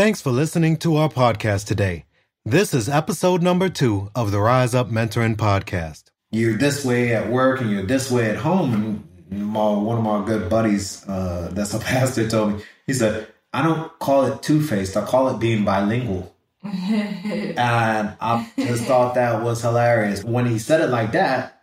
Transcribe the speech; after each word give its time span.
Thanks 0.00 0.22
for 0.22 0.30
listening 0.30 0.78
to 0.78 0.96
our 0.96 1.10
podcast 1.10 1.66
today. 1.66 2.06
This 2.46 2.72
is 2.72 2.88
episode 2.88 3.42
number 3.42 3.68
two 3.68 4.10
of 4.14 4.30
the 4.30 4.40
Rise 4.40 4.74
Up 4.74 4.88
Mentoring 4.88 5.36
Podcast. 5.36 6.04
You're 6.30 6.56
this 6.56 6.86
way 6.86 7.14
at 7.14 7.28
work 7.28 7.60
and 7.60 7.70
you're 7.70 7.84
this 7.84 8.10
way 8.10 8.30
at 8.30 8.36
home. 8.38 9.04
And 9.30 9.46
my, 9.46 9.68
one 9.74 9.98
of 9.98 10.02
my 10.02 10.24
good 10.24 10.48
buddies, 10.48 11.06
uh, 11.06 11.50
that's 11.52 11.74
a 11.74 11.78
pastor, 11.80 12.26
told 12.30 12.54
me, 12.54 12.62
he 12.86 12.94
said, 12.94 13.26
I 13.52 13.60
don't 13.60 13.98
call 13.98 14.24
it 14.24 14.42
two 14.42 14.62
faced, 14.62 14.96
I 14.96 15.04
call 15.04 15.28
it 15.34 15.38
being 15.38 15.66
bilingual. 15.66 16.34
and 16.64 17.58
I 17.58 18.50
just 18.56 18.84
thought 18.86 19.16
that 19.16 19.42
was 19.42 19.60
hilarious. 19.60 20.24
When 20.24 20.46
he 20.46 20.58
said 20.58 20.80
it 20.80 20.88
like 20.88 21.12
that, 21.12 21.59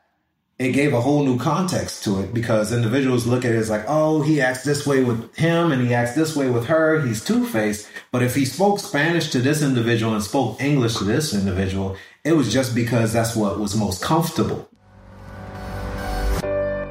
it 0.60 0.71
gave 0.71 0.94
a 0.94 1.02
whole 1.02 1.24
new 1.24 1.38
context 1.38 2.04
to 2.04 2.20
it 2.20 2.34
because 2.34 2.74
individuals 2.74 3.28
look 3.28 3.46
at 3.46 3.52
it 3.52 3.57
as 3.57 3.70
like, 3.70 3.86
oh, 3.88 4.24
he 4.24 4.42
acts 4.42 4.64
this 4.64 4.88
way 4.88 5.04
with 5.04 5.36
him 5.36 5.71
and 5.71 5.86
he 5.86 5.94
acts 5.94 6.16
this 6.16 6.36
way 6.36 6.50
with 6.50 6.66
her. 6.66 7.00
He's 7.02 7.24
two 7.24 7.46
faced. 7.46 7.88
But 8.12 8.24
if 8.24 8.34
he 8.34 8.44
spoke 8.44 8.80
Spanish 8.80 9.30
to 9.32 9.39
this 9.39 9.62
individual 9.62 10.16
and 10.16 10.24
spoke 10.24 10.60
English 10.60 10.96
to 10.96 11.04
this 11.04 11.36
individual, 11.36 11.96
it 12.24 12.33
was 12.33 12.52
just 12.52 12.74
because 12.74 13.14
that's 13.14 13.36
what 13.36 13.60
was 13.60 13.75
most 13.75 14.02
comfortable. 14.02 14.68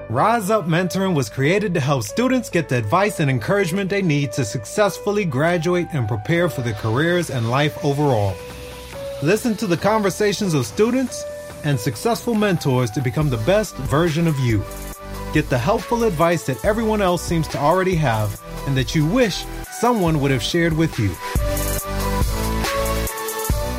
Rise 0.09 0.49
Up 0.49 0.67
Mentoring 0.67 1.17
was 1.17 1.29
created 1.29 1.75
to 1.75 1.81
help 1.81 2.05
students 2.05 2.49
get 2.49 2.69
the 2.69 2.77
advice 2.77 3.19
and 3.19 3.29
encouragement 3.29 3.91
they 3.91 4.01
need 4.01 4.31
to 4.33 4.45
successfully 4.45 5.25
graduate 5.25 5.89
and 5.93 6.07
prepare 6.07 6.49
for 6.49 6.61
their 6.61 6.75
careers 6.75 7.31
and 7.31 7.51
life 7.51 7.85
overall. 7.85 8.33
Listen 9.25 9.57
to 9.57 9.67
the 9.67 9.77
conversations 9.77 10.55
of 10.55 10.65
students 10.65 11.25
and 11.67 11.79
successful 11.79 12.35
mentors 12.35 12.91
to 12.93 13.01
become 13.01 13.29
the 13.29 13.37
best 13.39 13.75
version 13.77 14.29
of 14.29 14.39
you. 14.39 14.63
Get 15.33 15.51
the 15.51 15.59
helpful 15.59 16.05
advice 16.05 16.47
that 16.47 16.65
everyone 16.65 17.03
else 17.03 17.23
seems 17.23 17.49
to 17.49 17.59
already 17.59 17.97
have 17.97 18.41
and 18.67 18.77
that 18.77 18.95
you 18.95 19.05
wish 19.05 19.45
someone 19.73 20.21
would 20.21 20.31
have 20.31 20.43
shared 20.43 20.73
with 20.73 20.97
you. 20.99 21.09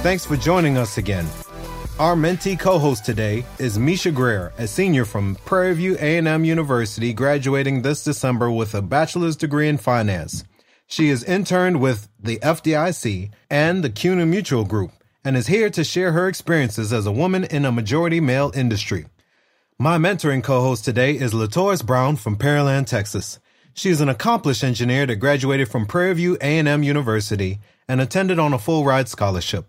Thanks 0.04 0.26
for 0.26 0.36
joining 0.36 0.78
us 0.78 0.98
again. 0.98 1.26
Our 1.98 2.16
mentee 2.16 2.60
co-host 2.60 3.06
today 3.06 3.46
is 3.58 3.80
Misha 3.80 4.12
Greer, 4.12 4.54
a 4.58 4.68
senior 4.68 5.06
from 5.06 5.36
Prairie 5.46 5.74
View 5.74 5.98
A&M 6.00 6.44
University, 6.46 7.14
graduating 7.14 7.82
this 7.82 8.04
December 8.04 8.52
with 8.52 8.76
a 8.76 8.82
bachelor's 8.82 9.36
degree 9.36 9.68
in 9.68 9.78
finance. 9.78 10.44
She 10.86 11.10
is 11.10 11.24
interned 11.24 11.82
with 11.82 12.08
the 12.20 12.38
FDIC 12.38 13.32
and 13.50 13.84
the 13.84 13.90
CUNA 13.90 14.26
Mutual 14.26 14.66
Group 14.66 14.92
and 15.28 15.36
is 15.36 15.48
here 15.48 15.70
to 15.70 15.84
share 15.84 16.14
her 16.14 16.30
experiences 16.30 16.94
as 16.94 17.06
a 17.06 17.12
woman 17.12 17.44
in 17.44 17.66
a 17.66 17.72
majority 17.72 18.22
male 18.22 18.50
industry. 18.56 19.08
My 19.78 19.98
mentoring 19.98 20.42
co-host 20.42 20.86
today 20.86 21.18
is 21.18 21.34
Latoris 21.34 21.86
Brown 21.86 22.16
from 22.16 22.38
Pearland, 22.38 22.86
Texas. 22.86 23.38
She 23.74 23.90
is 23.90 24.00
an 24.00 24.08
accomplished 24.08 24.64
engineer 24.64 25.06
that 25.06 25.18
graduated 25.18 25.68
from 25.68 25.86
Prairie 25.86 26.14
View 26.14 26.38
A&M 26.40 26.82
University 26.82 27.60
and 27.90 28.00
attended 28.00 28.40
on 28.40 28.54
a 28.54 28.58
full 28.58 28.86
ride 28.86 29.10
scholarship. 29.10 29.66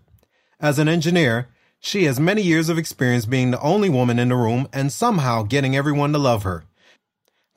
As 0.61 0.79
an 0.79 0.87
engineer, 0.87 1.49
she 1.81 2.05
has 2.05 2.21
many 2.21 2.41
years 2.41 2.69
of 2.69 2.77
experience 2.77 3.25
being 3.25 3.51
the 3.51 3.59
only 3.59 3.89
woman 3.89 4.17
in 4.17 4.29
the 4.29 4.37
room 4.37 4.69
and 4.71 4.93
somehow 4.93 5.43
getting 5.43 5.75
everyone 5.75 6.13
to 6.13 6.19
love 6.19 6.43
her. 6.43 6.63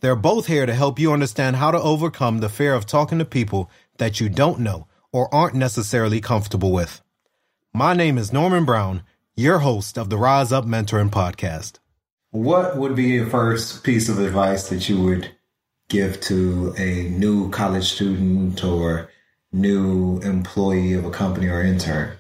They're 0.01 0.17
both 0.17 0.49
here 0.49 0.67
to 0.67 0.75
help 0.75 0.99
you 0.99 1.13
understand 1.13 1.55
how 1.55 1.71
to 1.71 1.81
overcome 1.81 2.39
the 2.39 2.49
fear 2.49 2.75
of 2.75 2.85
talking 2.85 3.21
to 3.21 3.25
people 3.25 3.71
that 3.99 4.19
you 4.19 4.29
don't 4.29 4.59
know 4.59 4.89
or 5.13 5.33
aren't 5.33 5.55
necessarily 5.55 6.21
comfortable 6.21 6.73
with. 6.73 7.01
My 7.75 7.95
name 7.95 8.19
is 8.19 8.35
Norman 8.35 8.67
Brown, 8.67 9.03
your 9.35 9.61
host 9.61 9.97
of 9.97 10.11
the 10.11 10.19
Rise 10.19 10.53
Up 10.53 10.67
Mentoring 10.67 11.09
Podcast. 11.09 11.79
What 12.31 12.77
would 12.77 12.95
be 12.95 13.05
your 13.05 13.31
first 13.31 13.83
piece 13.83 14.11
of 14.11 14.19
advice 14.19 14.69
that 14.69 14.91
you 14.91 15.03
would 15.03 15.31
give 15.89 16.21
to 16.21 16.75
a 16.77 17.09
new 17.09 17.49
college 17.49 17.91
student 17.91 18.63
or 18.63 19.09
new 19.53 20.19
employee 20.19 20.93
of 20.93 21.07
a 21.07 21.11
company 21.11 21.49
or 21.49 21.63
intern? 21.63 22.19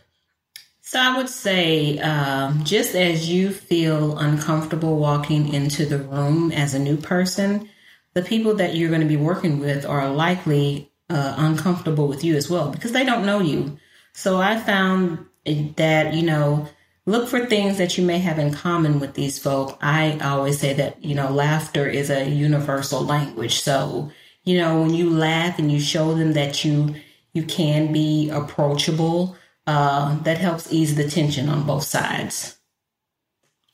So 0.81 0.99
I 0.99 1.19
would 1.19 1.29
say, 1.29 1.99
um, 1.99 2.65
just 2.65 2.95
as 2.95 3.29
you 3.29 3.53
feel 3.53 4.17
uncomfortable 4.17 4.97
walking 4.97 5.53
into 5.53 5.85
the 5.85 5.99
room 5.99 6.51
as 6.51 6.73
a 6.73 6.79
new 6.79 6.97
person, 6.97 7.69
the 8.15 8.23
people 8.23 8.55
that 8.55 8.75
you're 8.75 8.89
going 8.89 9.03
to 9.03 9.07
be 9.07 9.19
working 9.19 9.59
with 9.59 9.85
are 9.85 10.09
likely 10.09 10.91
uh, 11.11 11.35
uncomfortable 11.37 12.09
with 12.09 12.25
you 12.25 12.37
as 12.37 12.49
well 12.49 12.71
because 12.71 12.93
they 12.93 13.05
don't 13.05 13.27
know 13.27 13.41
you. 13.41 13.77
So 14.15 14.41
I 14.41 14.59
found 14.59 15.27
that, 15.45 16.15
you 16.15 16.23
know, 16.23 16.69
look 17.07 17.29
for 17.29 17.47
things 17.47 17.79
that 17.79 17.99
you 17.99 18.05
may 18.05 18.19
have 18.19 18.39
in 18.39 18.53
common 18.53 19.01
with 19.01 19.15
these 19.15 19.39
folk. 19.39 19.79
I 19.81 20.19
always 20.19 20.59
say 20.59 20.73
that, 20.75 21.05
you 21.05 21.15
know, 21.15 21.31
laughter 21.31 21.89
is 21.89 22.11
a 22.11 22.29
universal 22.29 23.05
language. 23.05 23.61
So, 23.61 24.11
you 24.45 24.59
know, 24.59 24.81
when 24.83 24.95
you 24.95 25.11
laugh 25.11 25.59
and 25.59 25.71
you 25.71 25.81
show 25.81 26.15
them 26.15 26.33
that 26.35 26.65
you, 26.65 26.95
you 27.33 27.45
can 27.45 27.93
be 27.93 28.31
approachable, 28.31 29.37
uh, 29.67 30.19
that 30.23 30.39
helps 30.39 30.73
ease 30.73 30.97
the 30.97 31.09
tension 31.09 31.49
on 31.49 31.67
both 31.67 31.85
sides. 31.85 32.59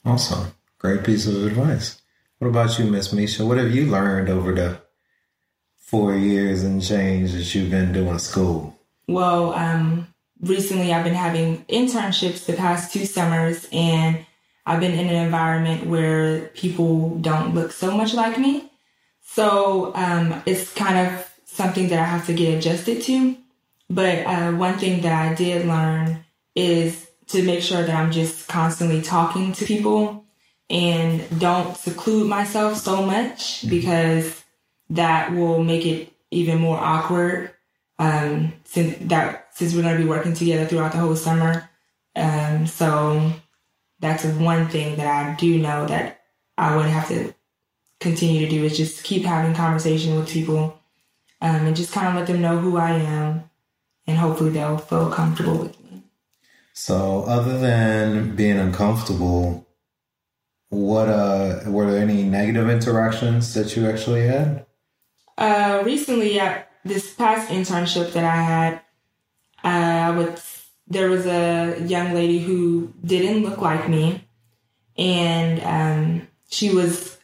Awesome. 0.05 0.53
Great 0.79 1.05
piece 1.05 1.27
of 1.27 1.45
advice. 1.45 2.01
What 2.39 2.49
about 2.49 2.79
you, 2.79 2.85
Miss 2.85 3.13
Misha? 3.13 3.45
What 3.45 3.59
have 3.59 3.75
you 3.75 3.87
learned 3.87 4.29
over 4.29 4.55
the 4.55 4.81
four 5.77 6.15
years 6.15 6.63
and 6.63 6.83
change 6.83 7.33
that 7.33 7.55
you've 7.55 7.71
been 7.71 7.93
doing 7.93 8.19
school? 8.19 8.79
Well, 9.09 9.55
um, 9.55 10.15
recently 10.41 10.93
I've 10.93 11.05
been 11.05 11.15
having 11.15 11.65
internships 11.65 12.47
the 12.47 12.53
past 12.53 12.93
two 12.93 13.05
summers 13.07 13.67
and 13.73 14.25
I've 14.67 14.81
been 14.81 14.93
in 14.93 15.09
an 15.09 15.25
environment 15.25 15.87
where 15.87 16.49
people 16.49 17.17
don't 17.17 17.55
look 17.55 17.73
so 17.73 17.97
much 17.97 18.15
like 18.15 18.39
me. 18.39 18.71
So 19.23 19.93
um, 19.95 20.43
it's 20.47 20.73
kind 20.75 21.09
of 21.09 21.31
something 21.47 21.89
that 21.89 21.99
I 21.99 22.05
have 22.05 22.27
to 22.27 22.35
get 22.35 22.57
adjusted 22.59 23.03
to. 23.03 23.37
But 23.91 24.27
uh, 24.27 24.53
one 24.53 24.79
thing 24.79 25.01
that 25.03 25.13
I 25.13 25.35
did 25.35 25.67
learn 25.67 26.25
is 26.55 27.09
to 27.29 27.43
make 27.43 27.63
sure 27.63 27.83
that 27.83 27.95
I'm 27.95 28.13
just 28.13 28.49
constantly 28.49 29.01
talking 29.01 29.53
to 29.53 29.65
people 29.65 30.25
and 30.71 31.25
don't 31.39 31.77
seclude 31.77 32.29
myself 32.29 32.77
so 32.77 33.03
much 33.03 33.69
because 33.69 34.45
that 34.91 35.33
will 35.33 35.63
make 35.63 35.87
it 35.87 36.13
even 36.31 36.59
more 36.59 36.79
awkward 36.79 37.53
um, 37.99 38.53
since 38.65 38.97
that 39.09 39.49
since 39.55 39.75
we're 39.75 39.83
going 39.83 39.97
to 39.97 40.03
be 40.03 40.09
working 40.09 40.35
together 40.35 40.67
throughout 40.67 40.93
the 40.93 40.99
whole 40.99 41.17
summer. 41.17 41.69
Um, 42.15 42.67
so 42.67 43.33
that's 44.01 44.25
one 44.25 44.69
thing 44.69 44.97
that 44.97 45.07
I 45.07 45.35
do 45.35 45.59
know 45.59 45.87
that 45.87 46.21
I 46.57 46.77
would 46.77 46.87
have 46.87 47.09
to 47.09 47.35
continue 48.01 48.41
to 48.41 48.51
do 48.51 48.65
is 48.65 48.77
just 48.77 49.05
keep 49.05 49.25
having 49.25 49.55
conversation 49.55 50.17
with 50.17 50.29
people 50.29 50.81
um, 51.41 51.67
and 51.67 51.77
just 51.77 51.93
kind 51.93 52.09
of 52.09 52.15
let 52.15 52.27
them 52.27 52.41
know 52.41 52.59
who 52.59 52.77
I 52.77 52.93
am, 52.93 53.51
and 54.07 54.17
hopefully 54.17 54.51
they'll 54.51 54.79
feel 54.79 55.11
comfortable 55.11 55.59
with 55.59 55.81
me. 55.85 56.03
So, 56.73 57.25
other 57.25 57.59
than 57.59 58.37
being 58.37 58.59
uncomfortable, 58.59 59.67
what 60.69 61.09
uh, 61.09 61.63
were 61.67 61.91
there 61.91 62.03
any 62.03 62.23
negative 62.23 62.69
interactions 62.69 63.55
that 63.55 63.77
you 63.77 63.89
actually 63.89 64.27
had? 64.27 64.67
Uh, 65.37 65.83
recently, 65.85 66.35
yeah, 66.35 66.65
this 66.89 67.15
past 67.15 67.51
internship 67.51 68.13
that 68.13 68.25
I 68.25 68.37
had, 68.43 68.81
uh, 69.63 70.17
with 70.17 70.71
there 70.87 71.11
was 71.11 71.27
a 71.27 71.81
young 71.87 72.15
lady 72.15 72.39
who 72.39 72.93
didn't 73.05 73.43
look 73.43 73.61
like 73.61 73.89
me, 73.89 74.25
and 74.97 75.63
um, 75.63 76.29
she 76.49 76.75
was 76.75 77.19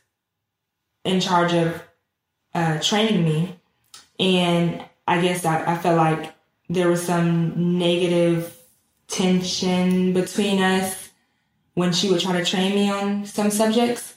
in 1.04 1.20
charge 1.20 1.52
of 1.54 1.82
uh, 2.54 2.78
training 2.80 3.24
me. 3.24 3.58
And 4.18 4.84
I 5.08 5.20
guess 5.20 5.44
I, 5.44 5.72
I 5.72 5.78
felt 5.78 5.96
like 5.96 6.34
there 6.68 6.88
was 6.88 7.02
some 7.02 7.78
negative 7.78 8.56
tension 9.08 10.12
between 10.12 10.62
us 10.62 11.10
when 11.74 11.92
she 11.92 12.10
would 12.10 12.20
try 12.20 12.38
to 12.38 12.44
train 12.44 12.74
me 12.74 12.90
on 12.90 13.26
some 13.26 13.50
subjects. 13.50 14.14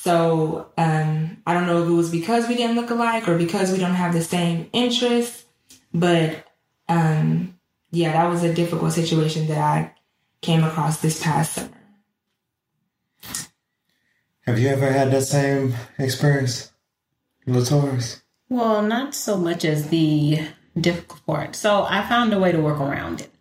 So 0.00 0.70
um, 0.78 1.38
I 1.44 1.54
don't 1.54 1.66
know 1.66 1.82
if 1.82 1.88
it 1.88 1.92
was 1.92 2.08
because 2.08 2.46
we 2.46 2.54
didn't 2.54 2.76
look 2.76 2.90
alike 2.90 3.26
or 3.28 3.36
because 3.36 3.72
we 3.72 3.78
don't 3.78 3.96
have 3.96 4.12
the 4.12 4.22
same 4.22 4.70
interests, 4.72 5.44
but 5.92 6.46
um, 6.88 7.58
yeah, 7.90 8.12
that 8.12 8.30
was 8.30 8.44
a 8.44 8.54
difficult 8.54 8.92
situation 8.92 9.48
that 9.48 9.58
I 9.58 9.92
came 10.40 10.62
across 10.62 11.00
this 11.00 11.20
past 11.20 11.54
summer. 11.54 11.70
Have 14.46 14.60
you 14.60 14.68
ever 14.68 14.88
had 14.88 15.10
that 15.10 15.22
same 15.22 15.74
experience, 15.98 16.70
Latoris? 17.48 18.22
Well, 18.48 18.82
not 18.82 19.16
so 19.16 19.36
much 19.36 19.64
as 19.64 19.88
the 19.88 20.46
difficult 20.80 21.26
part. 21.26 21.56
So 21.56 21.82
I 21.82 22.06
found 22.08 22.32
a 22.32 22.38
way 22.38 22.52
to 22.52 22.60
work 22.60 22.78
around 22.78 23.22
it. 23.22 23.32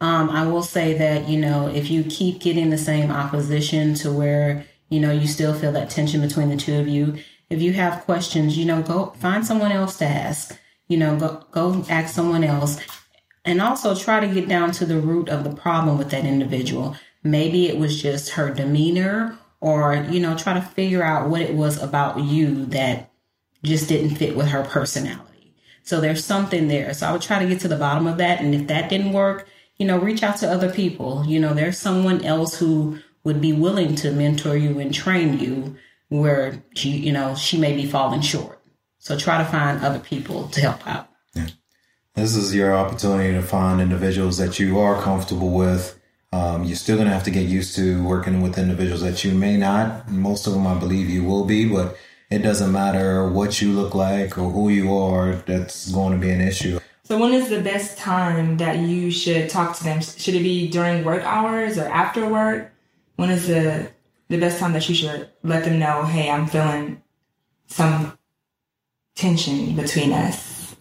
Um, 0.00 0.30
I 0.30 0.46
will 0.46 0.62
say 0.62 0.96
that, 0.96 1.28
you 1.28 1.38
know, 1.38 1.68
if 1.68 1.90
you 1.90 2.02
keep 2.02 2.40
getting 2.40 2.70
the 2.70 2.78
same 2.78 3.10
opposition 3.10 3.92
to 3.96 4.10
where, 4.10 4.64
you 4.88 5.00
know, 5.00 5.12
you 5.12 5.26
still 5.26 5.54
feel 5.54 5.72
that 5.72 5.90
tension 5.90 6.20
between 6.20 6.48
the 6.48 6.56
two 6.56 6.78
of 6.78 6.88
you, 6.88 7.18
if 7.50 7.62
you 7.62 7.72
have 7.72 8.04
questions, 8.04 8.56
you 8.58 8.64
know, 8.64 8.82
go 8.82 9.10
find 9.18 9.46
someone 9.46 9.72
else 9.72 9.98
to 9.98 10.06
ask. 10.06 10.58
You 10.86 10.96
know, 10.96 11.18
go 11.18 11.44
go 11.50 11.84
ask 11.90 12.14
someone 12.14 12.44
else 12.44 12.80
and 13.44 13.60
also 13.60 13.94
try 13.94 14.20
to 14.20 14.32
get 14.32 14.48
down 14.48 14.72
to 14.72 14.86
the 14.86 15.00
root 15.00 15.28
of 15.28 15.44
the 15.44 15.54
problem 15.54 15.98
with 15.98 16.10
that 16.10 16.24
individual. 16.24 16.96
Maybe 17.22 17.66
it 17.66 17.78
was 17.78 18.00
just 18.00 18.30
her 18.30 18.52
demeanor 18.52 19.38
or, 19.60 20.06
you 20.10 20.20
know, 20.20 20.36
try 20.36 20.54
to 20.54 20.62
figure 20.62 21.02
out 21.02 21.28
what 21.28 21.42
it 21.42 21.54
was 21.54 21.82
about 21.82 22.20
you 22.20 22.66
that 22.66 23.10
just 23.62 23.88
didn't 23.88 24.16
fit 24.16 24.36
with 24.36 24.48
her 24.48 24.62
personality. 24.64 25.54
So 25.82 26.00
there's 26.00 26.24
something 26.24 26.68
there. 26.68 26.94
So 26.94 27.06
I 27.08 27.12
would 27.12 27.22
try 27.22 27.38
to 27.38 27.48
get 27.48 27.60
to 27.60 27.68
the 27.68 27.76
bottom 27.76 28.06
of 28.06 28.18
that. 28.18 28.40
And 28.40 28.54
if 28.54 28.66
that 28.68 28.88
didn't 28.88 29.12
work, 29.12 29.48
you 29.78 29.86
know, 29.86 29.98
reach 29.98 30.22
out 30.22 30.36
to 30.38 30.50
other 30.50 30.70
people. 30.70 31.24
You 31.26 31.40
know, 31.40 31.54
there's 31.54 31.78
someone 31.78 32.24
else 32.24 32.58
who 32.58 32.98
would 33.28 33.42
be 33.42 33.52
willing 33.52 33.94
to 33.94 34.10
mentor 34.10 34.56
you 34.56 34.80
and 34.80 34.92
train 34.92 35.38
you 35.38 35.76
where 36.08 36.64
she, 36.74 36.88
you 36.88 37.12
know, 37.12 37.34
she 37.34 37.58
may 37.58 37.76
be 37.76 37.84
falling 37.84 38.22
short. 38.22 38.58
So 38.98 39.18
try 39.18 39.36
to 39.36 39.44
find 39.44 39.84
other 39.84 39.98
people 39.98 40.48
to 40.48 40.60
help 40.62 40.86
out. 40.88 41.10
Yeah. 41.34 41.48
This 42.14 42.34
is 42.34 42.54
your 42.54 42.74
opportunity 42.74 43.34
to 43.34 43.42
find 43.42 43.82
individuals 43.82 44.38
that 44.38 44.58
you 44.58 44.78
are 44.78 44.98
comfortable 45.02 45.50
with. 45.50 46.00
Um, 46.32 46.64
you're 46.64 46.76
still 46.76 46.96
going 46.96 47.06
to 47.06 47.12
have 47.12 47.24
to 47.24 47.30
get 47.30 47.46
used 47.46 47.76
to 47.76 48.02
working 48.02 48.40
with 48.40 48.56
individuals 48.56 49.02
that 49.02 49.22
you 49.24 49.32
may 49.32 49.58
not. 49.58 50.10
Most 50.10 50.46
of 50.46 50.54
them, 50.54 50.66
I 50.66 50.78
believe, 50.78 51.10
you 51.10 51.22
will 51.22 51.44
be, 51.44 51.68
but 51.68 51.98
it 52.30 52.38
doesn't 52.38 52.72
matter 52.72 53.28
what 53.28 53.60
you 53.60 53.72
look 53.72 53.94
like 53.94 54.38
or 54.38 54.50
who 54.50 54.70
you 54.70 54.96
are. 54.96 55.34
That's 55.34 55.92
going 55.92 56.18
to 56.18 56.18
be 56.18 56.30
an 56.30 56.40
issue. 56.40 56.80
So, 57.04 57.18
when 57.18 57.34
is 57.34 57.50
the 57.50 57.60
best 57.60 57.98
time 57.98 58.56
that 58.56 58.78
you 58.78 59.10
should 59.10 59.50
talk 59.50 59.76
to 59.76 59.84
them? 59.84 60.00
Should 60.00 60.34
it 60.34 60.42
be 60.42 60.70
during 60.70 61.04
work 61.04 61.22
hours 61.24 61.76
or 61.76 61.88
after 61.88 62.26
work? 62.26 62.72
When 63.18 63.30
is 63.30 63.48
the 63.48 63.90
the 64.28 64.38
best 64.38 64.60
time 64.60 64.74
that 64.74 64.88
you 64.88 64.94
should 64.94 65.28
let 65.42 65.64
them 65.64 65.80
know, 65.80 66.04
hey, 66.04 66.30
I'm 66.30 66.46
feeling 66.46 67.02
some 67.66 68.16
tension 69.16 69.74
between 69.74 70.12
us? 70.12 70.76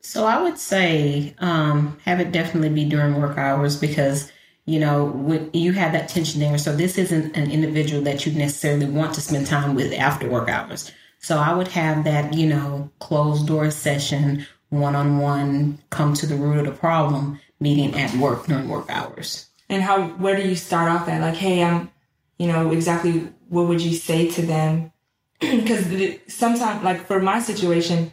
So 0.00 0.26
I 0.26 0.40
would 0.40 0.58
say 0.58 1.34
um, 1.38 1.98
have 2.04 2.20
it 2.20 2.30
definitely 2.30 2.68
be 2.68 2.84
during 2.84 3.20
work 3.20 3.36
hours 3.36 3.74
because 3.80 4.30
you 4.64 4.78
know 4.78 5.06
when 5.06 5.50
you 5.52 5.72
have 5.72 5.90
that 5.90 6.08
tension 6.08 6.40
there. 6.40 6.56
So 6.56 6.74
this 6.74 6.98
isn't 6.98 7.36
an 7.36 7.50
individual 7.50 8.00
that 8.04 8.24
you 8.24 8.32
necessarily 8.32 8.86
want 8.86 9.14
to 9.14 9.20
spend 9.20 9.48
time 9.48 9.74
with 9.74 9.92
after 9.92 10.30
work 10.30 10.48
hours. 10.48 10.92
So 11.18 11.36
I 11.36 11.52
would 11.52 11.68
have 11.68 12.04
that 12.04 12.32
you 12.32 12.46
know 12.46 12.92
closed 13.00 13.48
door 13.48 13.72
session 13.72 14.46
one 14.68 14.94
on 14.94 15.18
one, 15.18 15.80
come 15.90 16.14
to 16.14 16.26
the 16.26 16.36
root 16.36 16.58
of 16.58 16.66
the 16.66 16.78
problem 16.78 17.40
meeting 17.58 17.92
at 17.96 18.14
work 18.18 18.46
during 18.46 18.68
work 18.68 18.88
hours. 18.88 19.48
And 19.68 19.82
how, 19.82 20.08
where 20.08 20.36
do 20.36 20.48
you 20.48 20.54
start 20.54 20.90
off 20.90 21.08
at? 21.08 21.20
Like, 21.20 21.34
hey, 21.34 21.62
I'm, 21.62 21.90
you 22.38 22.46
know, 22.46 22.70
exactly 22.70 23.32
what 23.48 23.66
would 23.68 23.80
you 23.80 23.94
say 23.94 24.30
to 24.30 24.42
them? 24.42 24.92
Because 25.40 25.86
sometimes, 26.28 26.82
like 26.82 27.06
for 27.06 27.20
my 27.20 27.40
situation, 27.40 28.12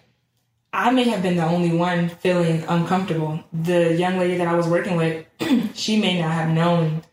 I 0.74 0.90
may 0.90 1.04
have 1.04 1.22
been 1.22 1.38
the 1.38 1.46
only 1.46 1.72
one 1.72 2.10
feeling 2.10 2.64
uncomfortable. 2.68 3.44
The 3.54 3.94
young 3.94 4.18
lady 4.18 4.38
that 4.38 4.48
I 4.48 4.56
was 4.56 4.68
working 4.68 4.98
with, 4.98 5.26
she 5.76 6.00
may 6.02 6.20
not 6.20 6.32
have 6.32 6.50
known 6.50 7.04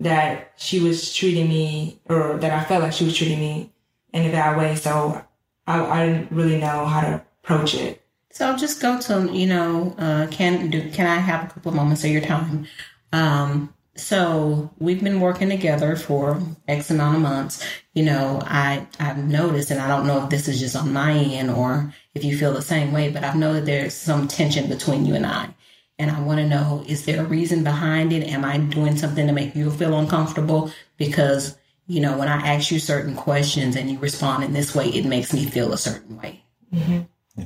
that 0.00 0.52
she 0.56 0.80
was 0.80 1.12
treating 1.12 1.48
me 1.48 2.00
or 2.08 2.38
that 2.38 2.52
I 2.52 2.64
felt 2.64 2.82
like 2.82 2.92
she 2.92 3.04
was 3.04 3.16
treating 3.16 3.40
me 3.40 3.72
in 4.12 4.26
a 4.26 4.30
bad 4.30 4.56
way. 4.56 4.76
So 4.76 5.20
I, 5.66 5.80
I 5.80 6.06
didn't 6.06 6.30
really 6.30 6.58
know 6.58 6.86
how 6.86 7.00
to 7.00 7.22
approach 7.42 7.74
it. 7.74 8.02
So 8.30 8.56
just 8.56 8.80
go 8.80 9.00
to 9.00 9.28
you 9.32 9.46
know, 9.46 9.96
uh, 9.98 10.28
can 10.28 10.70
do 10.70 10.88
can 10.90 11.06
I 11.06 11.16
have 11.16 11.44
a 11.44 11.52
couple 11.52 11.70
of 11.70 11.74
moments 11.74 12.04
of 12.04 12.10
your 12.10 12.20
time? 12.20 12.66
Um, 13.12 13.74
so 13.98 14.70
we've 14.78 15.02
been 15.02 15.20
working 15.20 15.48
together 15.48 15.96
for 15.96 16.40
X 16.66 16.90
amount 16.90 17.16
of 17.16 17.22
months. 17.22 17.66
You 17.94 18.04
know, 18.04 18.40
I 18.44 18.86
I've 19.00 19.18
noticed, 19.18 19.70
and 19.70 19.80
I 19.80 19.88
don't 19.88 20.06
know 20.06 20.24
if 20.24 20.30
this 20.30 20.48
is 20.48 20.60
just 20.60 20.76
on 20.76 20.92
my 20.92 21.12
end 21.12 21.50
or 21.50 21.92
if 22.14 22.24
you 22.24 22.36
feel 22.36 22.52
the 22.52 22.62
same 22.62 22.92
way, 22.92 23.10
but 23.10 23.24
I've 23.24 23.36
noticed 23.36 23.66
there's 23.66 23.94
some 23.94 24.28
tension 24.28 24.68
between 24.68 25.04
you 25.04 25.14
and 25.14 25.26
I. 25.26 25.54
And 25.98 26.12
I 26.12 26.20
want 26.20 26.38
to 26.38 26.46
know, 26.46 26.84
is 26.86 27.04
there 27.06 27.22
a 27.22 27.26
reason 27.26 27.64
behind 27.64 28.12
it? 28.12 28.28
Am 28.28 28.44
I 28.44 28.58
doing 28.58 28.96
something 28.96 29.26
to 29.26 29.32
make 29.32 29.56
you 29.56 29.68
feel 29.70 29.98
uncomfortable? 29.98 30.70
Because, 30.96 31.58
you 31.88 32.00
know, 32.00 32.16
when 32.16 32.28
I 32.28 32.54
ask 32.54 32.70
you 32.70 32.78
certain 32.78 33.16
questions 33.16 33.74
and 33.74 33.90
you 33.90 33.98
respond 33.98 34.44
in 34.44 34.52
this 34.52 34.76
way, 34.76 34.88
it 34.90 35.06
makes 35.06 35.32
me 35.32 35.44
feel 35.44 35.72
a 35.72 35.78
certain 35.78 36.16
way. 36.16 36.44
Mm-hmm. 36.72 37.42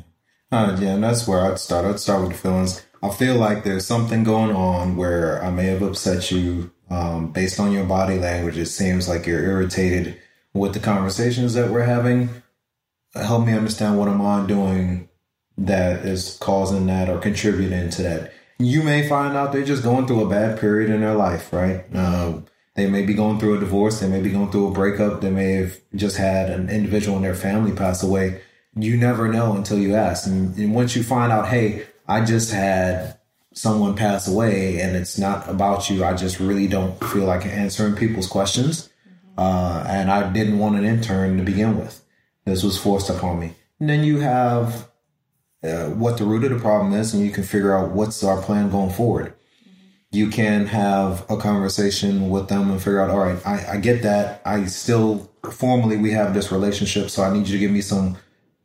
Uh, 0.52 0.76
yeah, 0.78 0.90
and 0.90 1.02
that's 1.02 1.26
where 1.26 1.40
I'd 1.40 1.58
start. 1.58 1.86
I'd 1.86 1.98
start 1.98 2.20
with 2.20 2.32
the 2.32 2.38
feelings. 2.38 2.84
I 3.02 3.10
feel 3.10 3.36
like 3.36 3.64
there's 3.64 3.86
something 3.86 4.22
going 4.22 4.54
on 4.54 4.96
where 4.96 5.42
I 5.42 5.50
may 5.50 5.66
have 5.66 5.82
upset 5.82 6.30
you 6.30 6.70
um, 6.88 7.32
based 7.32 7.58
on 7.58 7.72
your 7.72 7.84
body 7.84 8.18
language. 8.18 8.56
It 8.56 8.66
seems 8.66 9.08
like 9.08 9.26
you're 9.26 9.42
irritated 9.42 10.20
with 10.54 10.72
the 10.72 10.80
conversations 10.80 11.54
that 11.54 11.70
we're 11.70 11.82
having. 11.82 12.28
Help 13.14 13.44
me 13.44 13.54
understand 13.54 13.98
what 13.98 14.08
am 14.08 14.22
I 14.22 14.46
doing 14.46 15.08
that 15.58 16.04
is 16.04 16.38
causing 16.40 16.86
that 16.86 17.10
or 17.10 17.18
contributing 17.18 17.90
to 17.90 18.02
that. 18.02 18.32
You 18.58 18.82
may 18.84 19.08
find 19.08 19.36
out 19.36 19.52
they're 19.52 19.64
just 19.64 19.82
going 19.82 20.06
through 20.06 20.24
a 20.24 20.30
bad 20.30 20.60
period 20.60 20.88
in 20.90 21.00
their 21.00 21.14
life, 21.14 21.52
right? 21.52 21.84
Uh, 21.92 22.40
they 22.76 22.88
may 22.88 23.02
be 23.02 23.14
going 23.14 23.40
through 23.40 23.56
a 23.56 23.60
divorce. 23.60 23.98
They 23.98 24.08
may 24.08 24.20
be 24.20 24.30
going 24.30 24.52
through 24.52 24.68
a 24.68 24.72
breakup. 24.72 25.20
They 25.20 25.30
may 25.30 25.54
have 25.54 25.76
just 25.96 26.16
had 26.16 26.50
an 26.50 26.70
individual 26.70 27.16
in 27.16 27.22
their 27.22 27.34
family 27.34 27.72
pass 27.72 28.02
away 28.02 28.40
you 28.74 28.96
never 28.96 29.28
know 29.28 29.54
until 29.54 29.78
you 29.78 29.94
ask. 29.94 30.26
And, 30.26 30.56
and, 30.56 30.74
once 30.74 30.96
you 30.96 31.02
find 31.02 31.32
out, 31.32 31.48
hey, 31.48 31.86
I 32.12 32.22
just 32.22 32.52
had 32.52 33.18
someone 33.54 33.96
pass 33.96 34.28
away 34.28 34.80
and 34.80 34.94
it's 34.94 35.18
not 35.18 35.48
about 35.48 35.88
you, 35.88 36.04
I 36.04 36.12
just 36.14 36.40
really 36.40 36.66
don't 36.66 37.02
feel 37.04 37.24
like 37.24 37.46
answering 37.46 37.96
people's 37.96 38.26
questions. 38.26 38.90
Uh, 39.38 39.82
and 39.88 40.10
I 40.10 40.30
didn't 40.30 40.58
want 40.58 40.76
an 40.76 40.84
intern 40.84 41.38
to 41.38 41.42
begin 41.42 41.78
with. 41.78 42.04
This 42.44 42.62
was 42.62 42.78
forced 42.78 43.08
upon 43.08 43.40
me. 43.40 43.54
And 43.80 43.88
then 43.88 44.04
you 44.04 44.20
have 44.20 44.90
uh, 45.64 45.86
what 45.86 46.18
the 46.18 46.24
root 46.24 46.44
of 46.44 46.50
the 46.50 46.58
problem 46.58 46.92
is, 46.92 47.14
and 47.14 47.24
you 47.24 47.30
can 47.30 47.44
figure 47.44 47.74
out 47.74 47.92
what's 47.92 48.22
our 48.22 48.42
plan 48.42 48.70
going 48.70 48.90
forward. 48.90 49.32
You 50.10 50.28
can 50.28 50.66
have 50.66 51.24
a 51.30 51.38
conversation 51.38 52.28
with 52.28 52.48
them 52.48 52.70
and 52.70 52.78
figure 52.78 53.00
out, 53.00 53.08
all 53.08 53.20
right, 53.20 53.40
I, 53.46 53.72
I 53.72 53.76
get 53.78 54.02
that. 54.02 54.42
I 54.44 54.66
still 54.66 55.30
formally 55.50 55.96
we 55.96 56.10
have 56.10 56.34
this 56.34 56.52
relationship, 56.52 57.08
so 57.08 57.22
I 57.22 57.32
need 57.32 57.48
you 57.48 57.54
to 57.54 57.58
give 57.58 57.70
me 57.70 57.80
some 57.80 58.18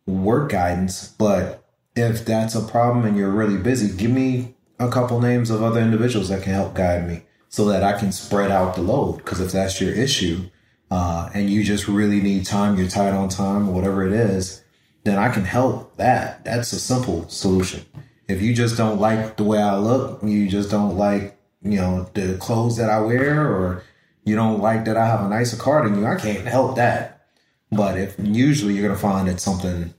work 0.06 0.52
guidance, 0.52 1.16
but 1.18 1.64
if 1.98 2.26
that's 2.26 2.56
a 2.56 2.62
problem 2.62 3.06
and 3.06 3.18
you're 3.18 3.32
really 3.32 3.58
busy, 3.58 3.96
give 3.96 4.12
me 4.12 4.56
a 4.80 4.90
couple 4.90 5.20
names 5.20 5.50
of 5.50 5.64
other 5.64 5.82
individuals 5.82 6.30
that 6.30 6.44
can 6.44 6.54
help 6.54 6.76
guide 6.76 7.08
me 7.08 7.24
so 7.50 7.66
that 7.66 7.84
I 7.84 7.98
can 7.98 8.12
spread 8.12 8.52
out 8.52 8.76
the 8.76 8.82
load. 8.82 9.18
Because 9.18 9.40
if 9.40 9.52
that's 9.52 9.82
your 9.82 9.94
issue, 9.94 10.50
uh, 10.90 11.30
and 11.34 11.50
you 11.50 11.64
just 11.64 11.88
really 11.88 12.22
need 12.22 12.46
time, 12.46 12.78
you're 12.78 12.88
tight 12.88 13.14
on 13.14 13.30
time, 13.30 13.74
whatever 13.74 14.06
it 14.06 14.14
is, 14.14 14.64
then 15.04 15.18
I 15.18 15.30
can 15.30 15.44
help 15.44 15.98
that. 15.98 16.46
That's 16.46 16.72
a 16.74 16.80
simple 16.80 17.28
solution. 17.30 17.86
If 18.28 18.42
you 18.42 18.54
just 18.54 18.78
don't 18.78 19.00
like 19.00 19.38
the 19.38 19.44
way 19.44 19.60
I 19.62 19.78
look, 19.78 20.22
you 20.24 20.48
just 20.50 20.70
don't 20.70 20.98
like, 20.98 21.38
you 21.62 21.78
know, 21.78 22.10
the 22.14 22.38
clothes 22.38 22.78
that 22.78 22.90
I 22.90 23.00
wear, 23.00 23.48
or 23.48 23.84
you 24.24 24.36
don't 24.36 24.60
like 24.60 24.86
that 24.86 24.98
I 24.98 25.06
have 25.06 25.22
a 25.22 25.30
nicer 25.30 25.58
car 25.58 25.88
than 25.88 26.00
you, 26.00 26.06
I 26.06 26.16
can't 26.16 26.46
help 26.46 26.76
that. 26.76 27.26
But 27.72 27.98
if 27.98 28.16
usually 28.20 28.74
you're 28.74 28.86
going 28.86 28.96
to 28.96 29.02
find 29.02 29.28
it's 29.28 29.44
something 29.44 29.94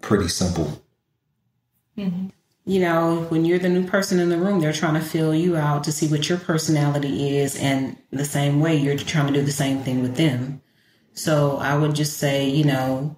pretty 0.00 0.28
simple. 0.28 0.81
Mm-hmm. 1.96 2.28
You 2.64 2.80
know, 2.80 3.26
when 3.28 3.44
you're 3.44 3.58
the 3.58 3.68
new 3.68 3.84
person 3.84 4.20
in 4.20 4.28
the 4.28 4.38
room, 4.38 4.60
they're 4.60 4.72
trying 4.72 4.94
to 4.94 5.00
fill 5.00 5.34
you 5.34 5.56
out 5.56 5.84
to 5.84 5.92
see 5.92 6.06
what 6.06 6.28
your 6.28 6.38
personality 6.38 7.38
is, 7.38 7.56
and 7.56 7.96
the 8.10 8.24
same 8.24 8.60
way 8.60 8.76
you're 8.76 8.96
trying 8.96 9.26
to 9.26 9.32
do 9.32 9.42
the 9.42 9.50
same 9.50 9.80
thing 9.82 10.00
with 10.00 10.16
them. 10.16 10.62
So 11.12 11.56
I 11.56 11.76
would 11.76 11.94
just 11.94 12.18
say, 12.18 12.48
you 12.48 12.64
know, 12.64 13.16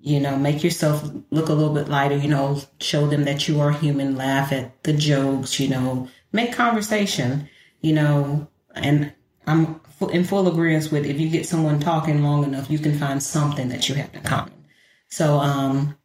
you 0.00 0.20
know, 0.20 0.36
make 0.36 0.62
yourself 0.62 1.08
look 1.30 1.48
a 1.48 1.52
little 1.52 1.74
bit 1.74 1.88
lighter. 1.88 2.16
You 2.16 2.28
know, 2.28 2.60
show 2.80 3.06
them 3.06 3.24
that 3.24 3.48
you 3.48 3.60
are 3.60 3.72
human. 3.72 4.16
Laugh 4.16 4.52
at 4.52 4.82
the 4.82 4.92
jokes. 4.92 5.60
You 5.60 5.68
know, 5.68 6.08
make 6.32 6.52
conversation. 6.52 7.48
You 7.80 7.92
know, 7.92 8.48
and 8.74 9.12
I'm 9.46 9.80
in 10.10 10.24
full 10.24 10.48
agreement 10.48 10.90
with 10.92 11.06
if 11.06 11.20
you 11.20 11.28
get 11.28 11.46
someone 11.46 11.80
talking 11.80 12.22
long 12.22 12.44
enough, 12.44 12.70
you 12.70 12.78
can 12.78 12.98
find 12.98 13.22
something 13.22 13.68
that 13.68 13.88
you 13.88 13.94
have 13.96 14.12
in 14.14 14.22
common. 14.22 14.52
So, 15.08 15.38
um, 15.38 15.96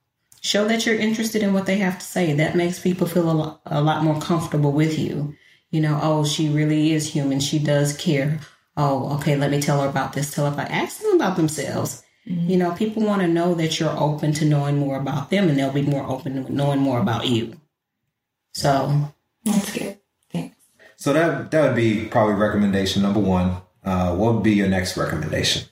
show 0.43 0.67
that 0.67 0.85
you're 0.85 0.99
interested 0.99 1.41
in 1.41 1.53
what 1.53 1.65
they 1.65 1.77
have 1.77 1.97
to 1.97 2.05
say. 2.05 2.33
That 2.33 2.55
makes 2.55 2.79
people 2.79 3.07
feel 3.07 3.31
a 3.31 3.33
lot, 3.33 3.61
a 3.65 3.81
lot 3.81 4.03
more 4.03 4.19
comfortable 4.19 4.71
with 4.71 4.99
you. 4.99 5.35
You 5.71 5.81
know, 5.81 5.99
oh, 6.03 6.25
she 6.25 6.49
really 6.49 6.91
is 6.91 7.09
human. 7.09 7.39
She 7.39 7.57
does 7.57 7.97
care. 7.97 8.39
Oh, 8.77 9.15
okay, 9.15 9.35
let 9.35 9.51
me 9.51 9.61
tell 9.61 9.81
her 9.81 9.87
about 9.87 10.13
this. 10.13 10.31
Tell 10.31 10.45
her 10.45 10.53
about, 10.53 10.69
ask 10.69 11.01
them 11.01 11.15
about 11.15 11.37
themselves. 11.37 12.03
Mm-hmm. 12.27 12.49
You 12.49 12.57
know, 12.57 12.71
people 12.73 13.03
want 13.03 13.21
to 13.21 13.27
know 13.27 13.55
that 13.55 13.79
you're 13.79 13.97
open 13.97 14.33
to 14.33 14.45
knowing 14.45 14.77
more 14.77 14.97
about 14.97 15.29
them 15.29 15.49
and 15.49 15.57
they'll 15.57 15.71
be 15.71 15.81
more 15.81 16.05
open 16.07 16.45
to 16.45 16.53
knowing 16.53 16.79
more 16.79 16.99
about 16.99 17.27
you. 17.27 17.59
So 18.53 19.13
that's 19.43 19.73
good. 19.73 19.99
Thanks. 20.31 20.55
So 20.95 21.11
that 21.13 21.51
that 21.51 21.61
would 21.67 21.75
be 21.75 22.05
probably 22.05 22.35
recommendation 22.35 23.01
number 23.01 23.19
one. 23.19 23.57
Uh, 23.83 24.15
what 24.15 24.35
would 24.35 24.43
be 24.43 24.53
your 24.53 24.69
next 24.69 24.95
recommendation? 24.95 25.67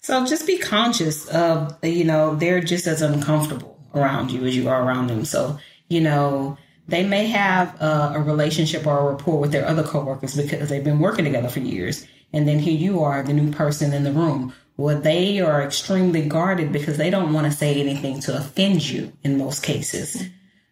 So 0.00 0.24
just 0.26 0.46
be 0.46 0.58
conscious 0.58 1.26
of, 1.26 1.76
you 1.82 2.04
know, 2.04 2.36
they're 2.36 2.60
just 2.60 2.86
as 2.86 3.02
uncomfortable 3.02 3.79
around 3.94 4.30
you 4.30 4.44
as 4.44 4.56
you 4.56 4.68
are 4.68 4.82
around 4.82 5.08
them. 5.08 5.24
So, 5.24 5.58
you 5.88 6.00
know, 6.00 6.58
they 6.88 7.04
may 7.04 7.26
have 7.26 7.80
a, 7.80 8.12
a 8.16 8.20
relationship 8.20 8.86
or 8.86 8.98
a 8.98 9.12
rapport 9.12 9.38
with 9.38 9.52
their 9.52 9.66
other 9.66 9.82
coworkers 9.82 10.36
because 10.36 10.68
they've 10.68 10.84
been 10.84 10.98
working 10.98 11.24
together 11.24 11.48
for 11.48 11.60
years. 11.60 12.06
And 12.32 12.46
then 12.46 12.58
here 12.58 12.76
you 12.76 13.02
are, 13.02 13.22
the 13.22 13.32
new 13.32 13.52
person 13.52 13.92
in 13.92 14.04
the 14.04 14.12
room. 14.12 14.52
Well, 14.76 15.00
they 15.00 15.40
are 15.40 15.62
extremely 15.62 16.26
guarded 16.26 16.72
because 16.72 16.96
they 16.96 17.10
don't 17.10 17.32
want 17.32 17.46
to 17.46 17.52
say 17.52 17.80
anything 17.80 18.20
to 18.20 18.36
offend 18.36 18.88
you 18.88 19.12
in 19.22 19.36
most 19.36 19.62
cases. 19.62 20.28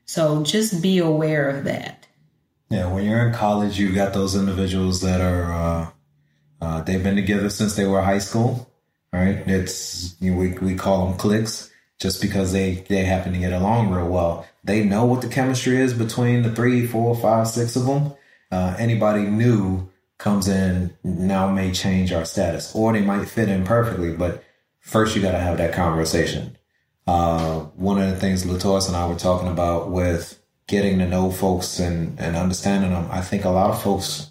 So 0.07 0.43
just 0.43 0.83
be 0.83 0.99
aware 0.99 1.51
of 1.51 1.65
that. 1.65 2.07
Yeah, 2.71 2.93
when 2.93 3.05
you're 3.05 3.27
in 3.27 3.35
college, 3.35 3.79
you've 3.79 3.95
got 3.95 4.15
those 4.15 4.35
individuals 4.35 5.01
that 5.03 5.21
are, 5.21 5.53
uh, 5.53 5.91
uh, 6.61 6.81
they've 6.83 7.03
been 7.03 7.17
together 7.17 7.51
since 7.51 7.77
they 7.77 7.87
were 7.87 8.03
high 8.03 8.19
school 8.19 8.69
right? 9.13 9.43
It's 9.47 10.17
you 10.21 10.33
know, 10.33 10.39
we 10.39 10.51
we 10.59 10.75
call 10.75 11.07
them 11.07 11.19
cliques, 11.19 11.68
just 11.99 12.21
because 12.21 12.53
they 12.53 12.85
they 12.89 13.05
happen 13.05 13.33
to 13.33 13.39
get 13.39 13.53
along 13.53 13.91
real 13.91 14.09
well. 14.09 14.47
They 14.65 14.85
know 14.85 15.05
what 15.05 15.23
the 15.23 15.29
chemistry 15.29 15.77
is 15.77 15.93
between 15.93 16.43
the 16.43 16.55
three, 16.55 16.87
four, 16.87 17.17
five, 17.17 17.49
six 17.49 17.77
of 17.77 17.87
them. 17.87 18.15
Uh, 18.51 18.77
anybody 18.79 19.23
new 19.23 19.89
comes 20.19 20.49
in 20.49 20.97
now 21.05 21.51
may 21.51 21.73
change 21.73 22.13
our 22.13 22.25
status, 22.25 22.75
or 22.75 22.93
they 22.93 23.03
might 23.03 23.29
fit 23.29 23.49
in 23.49 23.65
perfectly. 23.65 24.13
But 24.13 24.43
first, 24.81 25.15
you 25.17 25.23
got 25.23 25.33
to 25.33 25.39
have 25.39 25.59
that 25.59 25.73
conversation. 25.73 26.57
Uh, 27.07 27.61
one 27.77 28.01
of 28.01 28.11
the 28.11 28.17
things 28.17 28.45
Latoris 28.45 28.87
and 28.87 28.97
I 28.97 29.09
were 29.09 29.15
talking 29.15 29.49
about 29.49 29.91
with 29.91 30.39
getting 30.67 30.99
to 30.99 31.09
know 31.09 31.31
folks 31.31 31.79
and, 31.79 32.21
and 32.21 32.37
understanding 32.37 32.91
them, 32.91 33.09
I 33.11 33.23
think 33.23 33.45
a 33.45 33.51
lot 33.51 33.71
of 33.71 33.83
folks 33.83 34.31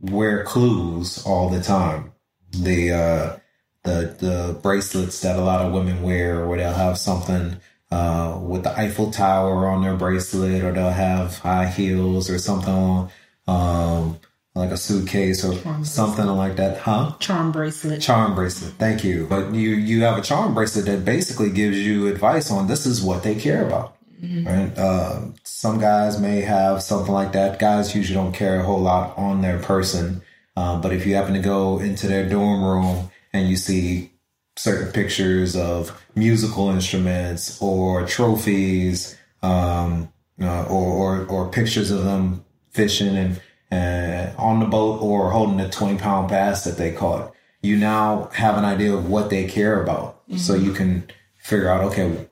wear 0.00 0.44
clues 0.44 1.24
all 1.24 1.48
the 1.48 1.62
time. 1.62 2.12
The, 2.50 2.92
uh, 2.92 3.36
the, 3.84 4.14
the 4.18 4.58
bracelets 4.62 5.20
that 5.20 5.36
a 5.36 5.42
lot 5.42 5.64
of 5.64 5.72
women 5.72 6.02
wear, 6.02 6.46
where 6.46 6.58
they'll 6.58 6.72
have 6.72 6.98
something, 6.98 7.56
uh, 7.90 8.38
with 8.40 8.62
the 8.62 8.78
Eiffel 8.78 9.10
Tower 9.10 9.68
on 9.68 9.82
their 9.82 9.96
bracelet, 9.96 10.62
or 10.62 10.72
they'll 10.72 10.90
have 10.90 11.38
high 11.38 11.66
heels 11.66 12.30
or 12.30 12.38
something 12.38 12.72
on, 12.72 13.10
um, 13.48 14.18
like 14.54 14.70
a 14.70 14.76
suitcase 14.76 15.44
or 15.44 15.58
charm 15.58 15.84
something 15.84 16.26
bracelet. 16.26 16.36
like 16.36 16.56
that, 16.56 16.78
huh? 16.78 17.14
Charm 17.18 17.52
bracelet. 17.52 18.00
Charm 18.02 18.34
bracelet. 18.34 18.74
Thank 18.74 19.02
you. 19.02 19.26
But 19.26 19.54
you 19.54 19.70
you 19.70 20.02
have 20.02 20.18
a 20.18 20.22
charm 20.22 20.54
bracelet 20.54 20.84
that 20.86 21.04
basically 21.04 21.50
gives 21.50 21.78
you 21.78 22.06
advice 22.08 22.50
on 22.50 22.66
this 22.66 22.84
is 22.84 23.02
what 23.02 23.22
they 23.22 23.34
care 23.34 23.66
about. 23.66 23.96
Mm-hmm. 24.22 24.46
Right. 24.46 24.78
Uh, 24.78 25.20
some 25.42 25.80
guys 25.80 26.20
may 26.20 26.42
have 26.42 26.82
something 26.82 27.12
like 27.12 27.32
that. 27.32 27.58
Guys 27.58 27.94
usually 27.96 28.14
don't 28.14 28.32
care 28.34 28.60
a 28.60 28.62
whole 28.62 28.80
lot 28.80 29.16
on 29.18 29.40
their 29.40 29.58
person. 29.58 30.22
Uh, 30.54 30.80
but 30.80 30.92
if 30.92 31.06
you 31.06 31.14
happen 31.14 31.32
to 31.32 31.40
go 31.40 31.80
into 31.80 32.06
their 32.06 32.28
dorm 32.28 32.62
room 32.62 33.10
and 33.32 33.48
you 33.48 33.56
see 33.56 34.10
certain 34.56 34.92
pictures 34.92 35.56
of 35.56 36.00
musical 36.14 36.70
instruments 36.70 37.60
or 37.60 38.06
trophies, 38.06 39.16
um, 39.42 40.12
uh, 40.40 40.64
or, 40.64 41.20
or, 41.20 41.26
or 41.26 41.50
pictures 41.50 41.90
of 41.90 42.04
them 42.04 42.44
fishing 42.70 43.16
and 43.16 43.40
uh, 43.70 44.32
on 44.38 44.60
the 44.60 44.66
boat 44.66 45.00
or 45.00 45.30
holding 45.30 45.60
a 45.60 45.68
20 45.68 45.98
pound 45.98 46.28
bass 46.28 46.64
that 46.64 46.76
they 46.76 46.92
caught. 46.92 47.32
You 47.62 47.76
now 47.76 48.28
have 48.34 48.58
an 48.58 48.64
idea 48.64 48.92
of 48.92 49.08
what 49.08 49.30
they 49.30 49.46
care 49.46 49.82
about. 49.82 50.26
Mm-hmm. 50.28 50.38
So 50.38 50.54
you 50.54 50.72
can 50.72 51.08
figure 51.36 51.68
out, 51.68 51.84
okay, 51.84 52.28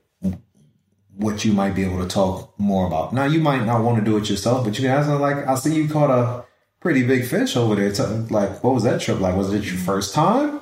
what 1.16 1.44
you 1.44 1.52
might 1.52 1.74
be 1.74 1.84
able 1.84 2.02
to 2.02 2.08
talk 2.08 2.58
more 2.58 2.86
about. 2.86 3.12
Now 3.12 3.24
you 3.24 3.40
might 3.40 3.64
not 3.64 3.82
want 3.82 3.98
to 3.98 4.04
do 4.04 4.16
it 4.16 4.28
yourself, 4.30 4.64
but 4.64 4.78
you 4.78 4.82
can 4.82 4.90
ask 4.90 5.06
them 5.06 5.20
like, 5.20 5.46
I 5.46 5.54
see 5.54 5.74
you 5.74 5.88
caught 5.88 6.10
a 6.10 6.44
pretty 6.80 7.06
big 7.06 7.26
fish 7.26 7.56
over 7.56 7.74
there. 7.74 7.92
like, 8.30 8.64
what 8.64 8.74
was 8.74 8.84
that 8.84 9.00
trip 9.00 9.20
like? 9.20 9.36
Was 9.36 9.52
it 9.52 9.64
your 9.64 9.76
first 9.76 10.14
time? 10.14 10.59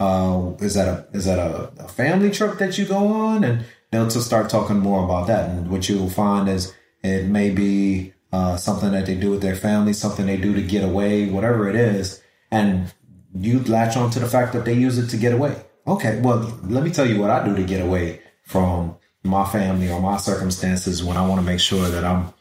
Uh, 0.00 0.52
is 0.58 0.74
that 0.74 0.88
a, 0.88 1.06
is 1.16 1.24
that 1.26 1.38
a, 1.38 1.72
a 1.78 1.88
family 1.88 2.30
trip 2.30 2.58
that 2.58 2.76
you 2.78 2.84
go 2.84 3.06
on? 3.08 3.44
And 3.44 3.64
they'll 3.90 4.08
just 4.08 4.26
start 4.26 4.50
talking 4.50 4.78
more 4.78 5.04
about 5.04 5.26
that. 5.28 5.50
And 5.50 5.70
what 5.70 5.88
you'll 5.88 6.10
find 6.10 6.48
is 6.48 6.74
it 7.02 7.26
may 7.26 7.50
be 7.50 8.12
uh, 8.32 8.56
something 8.56 8.90
that 8.92 9.06
they 9.06 9.14
do 9.14 9.30
with 9.30 9.42
their 9.42 9.56
family, 9.56 9.92
something 9.92 10.26
they 10.26 10.36
do 10.36 10.54
to 10.54 10.62
get 10.62 10.82
away, 10.82 11.28
whatever 11.28 11.68
it 11.68 11.76
is. 11.76 12.20
And 12.50 12.92
you 13.34 13.60
latch 13.60 13.96
on 13.96 14.10
to 14.10 14.18
the 14.18 14.26
fact 14.28 14.52
that 14.52 14.64
they 14.64 14.74
use 14.74 14.98
it 14.98 15.08
to 15.08 15.16
get 15.16 15.32
away. 15.32 15.62
Okay, 15.86 16.20
well, 16.20 16.38
let 16.64 16.82
me 16.82 16.90
tell 16.90 17.06
you 17.06 17.20
what 17.20 17.30
I 17.30 17.44
do 17.44 17.54
to 17.54 17.62
get 17.62 17.82
away 17.82 18.20
from 18.42 18.96
my 19.22 19.44
family 19.46 19.90
or 19.90 20.00
my 20.00 20.16
circumstances 20.16 21.02
when 21.04 21.16
I 21.16 21.26
want 21.26 21.40
to 21.40 21.46
make 21.46 21.60
sure 21.60 21.88
that 21.88 22.04
I'm 22.04 22.32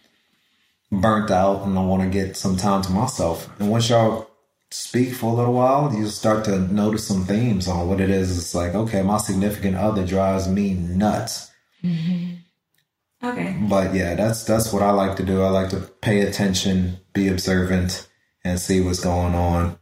burnt 0.91 1.31
out 1.31 1.63
and 1.63 1.77
I 1.77 1.83
want 1.83 2.03
to 2.03 2.09
get 2.09 2.37
some 2.37 2.57
time 2.57 2.81
to 2.83 2.91
myself. 2.91 3.49
And 3.59 3.69
once 3.69 3.89
y'all 3.89 4.29
speak 4.73 5.13
for 5.13 5.31
a 5.31 5.35
little 5.35 5.53
while, 5.53 5.93
you 5.93 6.07
start 6.07 6.43
to 6.45 6.57
notice 6.57 7.07
some 7.07 7.25
themes 7.25 7.67
on 7.67 7.87
what 7.87 8.01
it 8.01 8.09
is. 8.09 8.35
It's 8.35 8.55
like, 8.55 8.73
okay, 8.73 9.03
my 9.03 9.17
significant 9.17 9.75
other 9.77 10.05
drives 10.05 10.47
me 10.47 10.73
nuts. 10.73 11.51
Mm-hmm. 11.83 13.27
Okay. 13.27 13.55
But 13.69 13.93
yeah, 13.93 14.15
that's 14.15 14.43
that's 14.43 14.73
what 14.73 14.81
I 14.81 14.89
like 14.89 15.15
to 15.17 15.23
do. 15.23 15.43
I 15.43 15.49
like 15.49 15.69
to 15.69 15.79
pay 16.01 16.21
attention, 16.21 16.97
be 17.13 17.27
observant, 17.27 18.09
and 18.43 18.59
see 18.59 18.81
what's 18.81 18.99
going 18.99 19.35
on. 19.35 19.77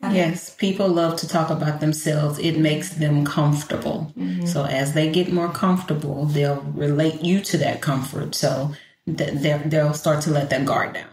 Yes, 0.00 0.54
people 0.54 0.88
love 0.88 1.16
to 1.16 1.28
talk 1.28 1.50
about 1.50 1.80
themselves. 1.80 2.38
It 2.38 2.56
makes 2.56 2.90
them 2.90 3.24
comfortable. 3.24 4.12
Mm-hmm. 4.16 4.46
So 4.46 4.64
as 4.64 4.92
they 4.94 5.10
get 5.10 5.32
more 5.32 5.50
comfortable, 5.52 6.24
they'll 6.26 6.62
relate 6.62 7.22
you 7.22 7.40
to 7.40 7.58
that 7.58 7.82
comfort. 7.82 8.36
So 8.36 8.72
th- 9.04 9.64
they'll 9.66 9.94
start 9.94 10.22
to 10.22 10.30
let 10.30 10.50
that 10.50 10.64
guard 10.64 10.94
down. 10.94 11.08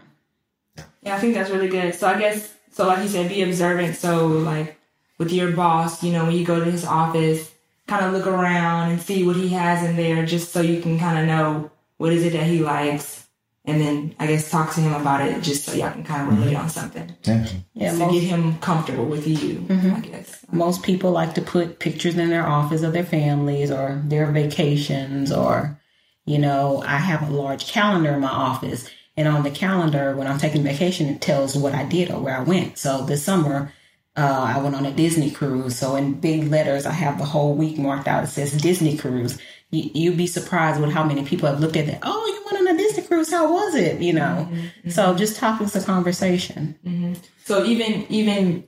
Yeah, 1.02 1.16
I 1.16 1.18
think 1.18 1.34
that's 1.34 1.50
really 1.50 1.68
good. 1.68 1.94
So 1.94 2.06
I 2.06 2.18
guess 2.18 2.54
so, 2.72 2.86
like 2.86 3.02
you 3.02 3.08
said, 3.08 3.28
be 3.28 3.42
observant. 3.42 3.96
So 3.96 4.26
like 4.26 4.78
with 5.18 5.32
your 5.32 5.52
boss, 5.52 6.02
you 6.02 6.12
know, 6.12 6.24
when 6.26 6.34
you 6.34 6.44
go 6.44 6.62
to 6.62 6.70
his 6.70 6.84
office, 6.84 7.52
kind 7.86 8.04
of 8.04 8.12
look 8.12 8.26
around 8.26 8.90
and 8.90 9.00
see 9.00 9.24
what 9.24 9.36
he 9.36 9.48
has 9.48 9.88
in 9.88 9.96
there 9.96 10.26
just 10.26 10.52
so 10.52 10.60
you 10.60 10.80
can 10.80 10.98
kind 10.98 11.18
of 11.18 11.26
know 11.26 11.70
what 11.96 12.12
is 12.12 12.24
it 12.24 12.32
that 12.32 12.44
he 12.44 12.58
likes 12.58 13.26
and 13.66 13.80
then 13.80 14.14
I 14.18 14.28
guess 14.28 14.48
talk 14.48 14.72
to 14.74 14.80
him 14.80 14.94
about 14.94 15.26
it 15.26 15.42
just 15.42 15.64
so 15.64 15.72
y'all 15.72 15.90
can 15.90 16.04
kind 16.04 16.22
of 16.22 16.38
relate 16.38 16.54
mm-hmm. 16.54 16.62
on 16.62 16.70
something. 16.70 17.16
Yeah, 17.24 17.46
yeah 17.74 17.92
to 17.92 17.98
most, 17.98 18.12
get 18.12 18.22
him 18.22 18.58
comfortable 18.58 19.06
with 19.06 19.26
you, 19.26 19.54
mm-hmm. 19.54 19.94
I 19.94 20.00
guess. 20.00 20.44
Most 20.52 20.84
people 20.84 21.10
like 21.10 21.34
to 21.34 21.42
put 21.42 21.80
pictures 21.80 22.16
in 22.16 22.30
their 22.30 22.46
office 22.46 22.82
of 22.82 22.92
their 22.92 23.04
families 23.04 23.72
or 23.72 24.00
their 24.04 24.30
vacations 24.30 25.32
or, 25.32 25.80
you 26.26 26.38
know, 26.38 26.82
I 26.86 26.98
have 26.98 27.28
a 27.28 27.32
large 27.32 27.66
calendar 27.66 28.12
in 28.12 28.20
my 28.20 28.28
office 28.28 28.88
and 29.16 29.26
on 29.26 29.42
the 29.42 29.50
calendar 29.50 30.14
when 30.14 30.26
I'm 30.26 30.38
taking 30.38 30.62
vacation, 30.62 31.08
it 31.08 31.20
tells 31.20 31.56
what 31.56 31.74
I 31.74 31.84
did 31.84 32.10
or 32.10 32.20
where 32.20 32.36
I 32.36 32.42
went. 32.42 32.78
So 32.78 33.04
this 33.04 33.24
summer, 33.24 33.72
uh, 34.16 34.54
I 34.56 34.62
went 34.62 34.74
on 34.74 34.86
a 34.86 34.92
Disney 34.92 35.30
cruise. 35.30 35.76
So 35.76 35.96
in 35.96 36.14
big 36.14 36.50
letters, 36.50 36.86
I 36.86 36.92
have 36.92 37.18
the 37.18 37.24
whole 37.24 37.54
week 37.54 37.78
marked 37.78 38.08
out. 38.08 38.24
It 38.24 38.28
says 38.28 38.52
Disney 38.52 38.96
cruise. 38.96 39.38
You, 39.70 40.10
would 40.10 40.18
be 40.18 40.26
surprised 40.26 40.80
with 40.80 40.92
how 40.92 41.04
many 41.04 41.24
people 41.24 41.48
have 41.48 41.60
looked 41.60 41.76
at 41.76 41.86
that. 41.86 42.00
Oh, 42.02 42.26
you 42.26 42.44
went 42.44 42.68
on 42.68 42.74
a 42.74 42.78
Disney 42.78 43.02
cruise. 43.02 43.30
How 43.30 43.52
was 43.52 43.74
it? 43.74 44.00
You 44.00 44.12
know, 44.12 44.48
mm-hmm. 44.50 44.90
so 44.90 45.14
just 45.14 45.36
topics 45.36 45.74
of 45.74 45.84
conversation. 45.84 46.78
Mm-hmm. 46.84 47.14
So 47.44 47.64
even, 47.64 48.06
even 48.08 48.66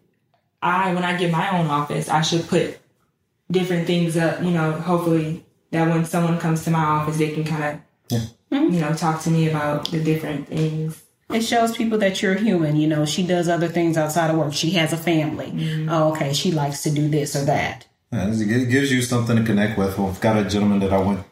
I, 0.60 0.92
when 0.94 1.04
I 1.04 1.16
get 1.16 1.30
my 1.30 1.56
own 1.58 1.66
office, 1.66 2.08
I 2.08 2.22
should 2.22 2.46
put 2.48 2.78
different 3.50 3.86
things 3.86 4.16
up, 4.16 4.42
you 4.42 4.50
know, 4.50 4.72
hopefully 4.72 5.44
that 5.70 5.88
when 5.88 6.04
someone 6.04 6.38
comes 6.38 6.64
to 6.64 6.70
my 6.70 6.82
office, 6.82 7.18
they 7.18 7.30
can 7.30 7.44
kind 7.44 7.64
of, 7.64 7.80
yeah. 8.10 8.26
You 8.50 8.80
know, 8.80 8.94
talk 8.94 9.22
to 9.22 9.30
me 9.30 9.48
about 9.48 9.90
the 9.90 10.02
different 10.02 10.48
things 10.48 11.02
it 11.30 11.42
shows 11.42 11.76
people 11.76 11.98
that 11.98 12.22
you're 12.22 12.34
human. 12.34 12.76
You 12.76 12.88
know, 12.88 13.04
she 13.04 13.26
does 13.26 13.48
other 13.48 13.68
things 13.68 13.96
outside 13.96 14.30
of 14.30 14.36
work. 14.36 14.54
She 14.54 14.70
has 14.72 14.92
a 14.92 14.96
family. 14.96 15.50
Mm-hmm. 15.50 15.88
Oh, 15.90 16.12
okay. 16.12 16.32
She 16.32 16.52
likes 16.52 16.82
to 16.84 16.90
do 16.90 17.08
this 17.08 17.36
or 17.36 17.44
that. 17.44 17.86
Yeah, 18.12 18.30
it 18.30 18.70
gives 18.70 18.90
you 18.90 19.02
something 19.02 19.36
to 19.36 19.44
connect 19.44 19.76
with. 19.76 19.98
Well, 19.98 20.08
I've 20.08 20.20
got 20.20 20.38
a 20.38 20.48
gentleman 20.48 20.78
that 20.80 20.92
I 20.92 20.98
went, 20.98 21.26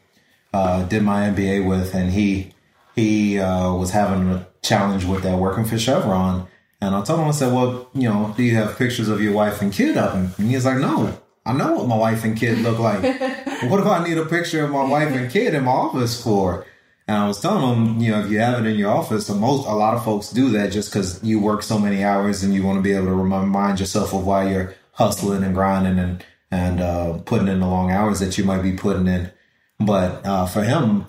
uh, 0.53 0.85
did 0.85 1.03
my 1.03 1.29
MBA 1.31 1.67
with, 1.67 1.95
and 1.95 2.11
he, 2.11 2.53
he, 2.95 3.39
uh, 3.39 3.73
was 3.73 3.93
having 3.93 4.29
a 4.29 4.47
challenge 4.61 5.07
with 5.07 5.23
that 5.23 5.39
working 5.39 5.65
for 5.65 5.79
Chevron. 5.79 6.47
And 6.83 6.95
I 6.95 7.03
told 7.03 7.21
him, 7.21 7.29
I 7.29 7.31
said, 7.31 7.55
well, 7.55 7.89
you 7.95 8.11
know, 8.11 8.35
do 8.37 8.43
you 8.43 8.55
have 8.57 8.77
pictures 8.77 9.09
of 9.09 9.23
your 9.23 9.33
wife 9.33 9.63
and 9.63 9.73
kid 9.73 9.97
up? 9.97 10.15
And 10.15 10.51
he's 10.51 10.67
like, 10.67 10.77
no, 10.77 11.19
I 11.47 11.55
know 11.55 11.73
what 11.73 11.89
my 11.89 11.97
wife 11.97 12.23
and 12.25 12.37
kid 12.37 12.59
look 12.59 12.79
like. 12.79 13.03
what 13.71 13.81
if 13.81 13.87
I 13.87 14.05
need 14.07 14.19
a 14.19 14.27
picture 14.27 14.63
of 14.63 14.71
my 14.71 14.85
wife 14.85 15.15
and 15.15 15.31
kid 15.31 15.55
in 15.55 15.65
my 15.65 15.71
office 15.71 16.23
for? 16.23 16.67
And 17.09 17.17
I 17.17 17.29
was 17.29 17.41
telling 17.41 17.85
them, 17.85 18.01
you 18.01 18.11
know, 18.11 18.21
if 18.21 18.31
you 18.31 18.41
have 18.41 18.65
it 18.65 18.69
in 18.69 18.77
your 18.77 18.91
office, 18.91 19.29
most 19.29 19.67
a 19.67 19.75
lot 19.75 19.95
of 19.95 20.05
folks 20.05 20.31
do 20.31 20.51
that 20.51 20.73
just 20.73 20.93
because 20.93 21.23
you 21.23 21.39
work 21.39 21.63
so 21.63 21.79
many 21.79 22.03
hours 22.03 22.43
and 22.43 22.53
you 22.53 22.65
want 22.65 22.79
to 22.79 22.83
be 22.83 22.93
able 22.93 23.07
to 23.07 23.15
remind 23.15 23.79
yourself 23.79 24.13
of 24.13 24.27
why 24.27 24.51
you're 24.51 24.75
hustling 24.93 25.45
and 25.45 25.55
grinding 25.55 25.99
and 25.99 26.25
and 26.51 26.81
uh, 26.81 27.19
putting 27.19 27.49
in 27.49 27.61
the 27.61 27.67
long 27.67 27.91
hours 27.91 28.21
that 28.21 28.39
you 28.39 28.45
might 28.45 28.63
be 28.63 28.73
putting 28.73 29.07
in. 29.07 29.31
But 29.79 30.25
uh, 30.25 30.47
for 30.47 30.63
him, 30.63 31.05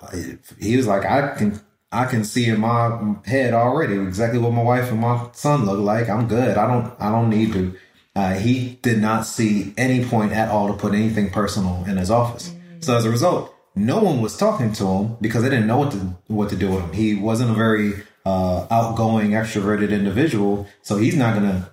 he 0.60 0.76
was 0.76 0.86
like, 0.86 1.04
I 1.04 1.34
can 1.34 1.60
I 1.90 2.04
can 2.04 2.22
see 2.24 2.46
in 2.46 2.60
my 2.60 3.16
head 3.24 3.54
already 3.54 3.94
exactly 3.94 4.38
what 4.38 4.52
my 4.52 4.62
wife 4.62 4.90
and 4.90 5.00
my 5.00 5.28
son 5.32 5.64
look 5.64 5.80
like. 5.80 6.08
I'm 6.08 6.28
good. 6.28 6.56
I 6.56 6.66
don't 6.66 6.92
I 7.00 7.10
don't 7.10 7.30
need 7.30 7.52
to. 7.54 7.74
Uh, 8.14 8.34
he 8.34 8.78
did 8.82 9.00
not 9.00 9.26
see 9.26 9.72
any 9.76 10.04
point 10.04 10.32
at 10.32 10.48
all 10.48 10.68
to 10.68 10.74
put 10.74 10.92
anything 10.92 11.30
personal 11.30 11.84
in 11.86 11.96
his 11.96 12.10
office. 12.10 12.52
So 12.80 12.96
as 12.96 13.04
a 13.04 13.10
result, 13.10 13.54
no 13.78 14.00
one 14.02 14.20
was 14.20 14.36
talking 14.36 14.72
to 14.74 14.86
him 14.86 15.16
because 15.20 15.42
they 15.42 15.50
didn't 15.50 15.66
know 15.66 15.78
what 15.78 15.92
to 15.92 15.98
what 16.26 16.50
to 16.50 16.56
do 16.56 16.70
with 16.70 16.80
him. 16.84 16.92
He 16.92 17.14
wasn't 17.14 17.50
a 17.50 17.54
very 17.54 17.94
uh, 18.26 18.66
outgoing, 18.70 19.30
extroverted 19.30 19.90
individual, 19.90 20.66
so 20.82 20.96
he's 20.96 21.16
not 21.16 21.34
gonna 21.34 21.70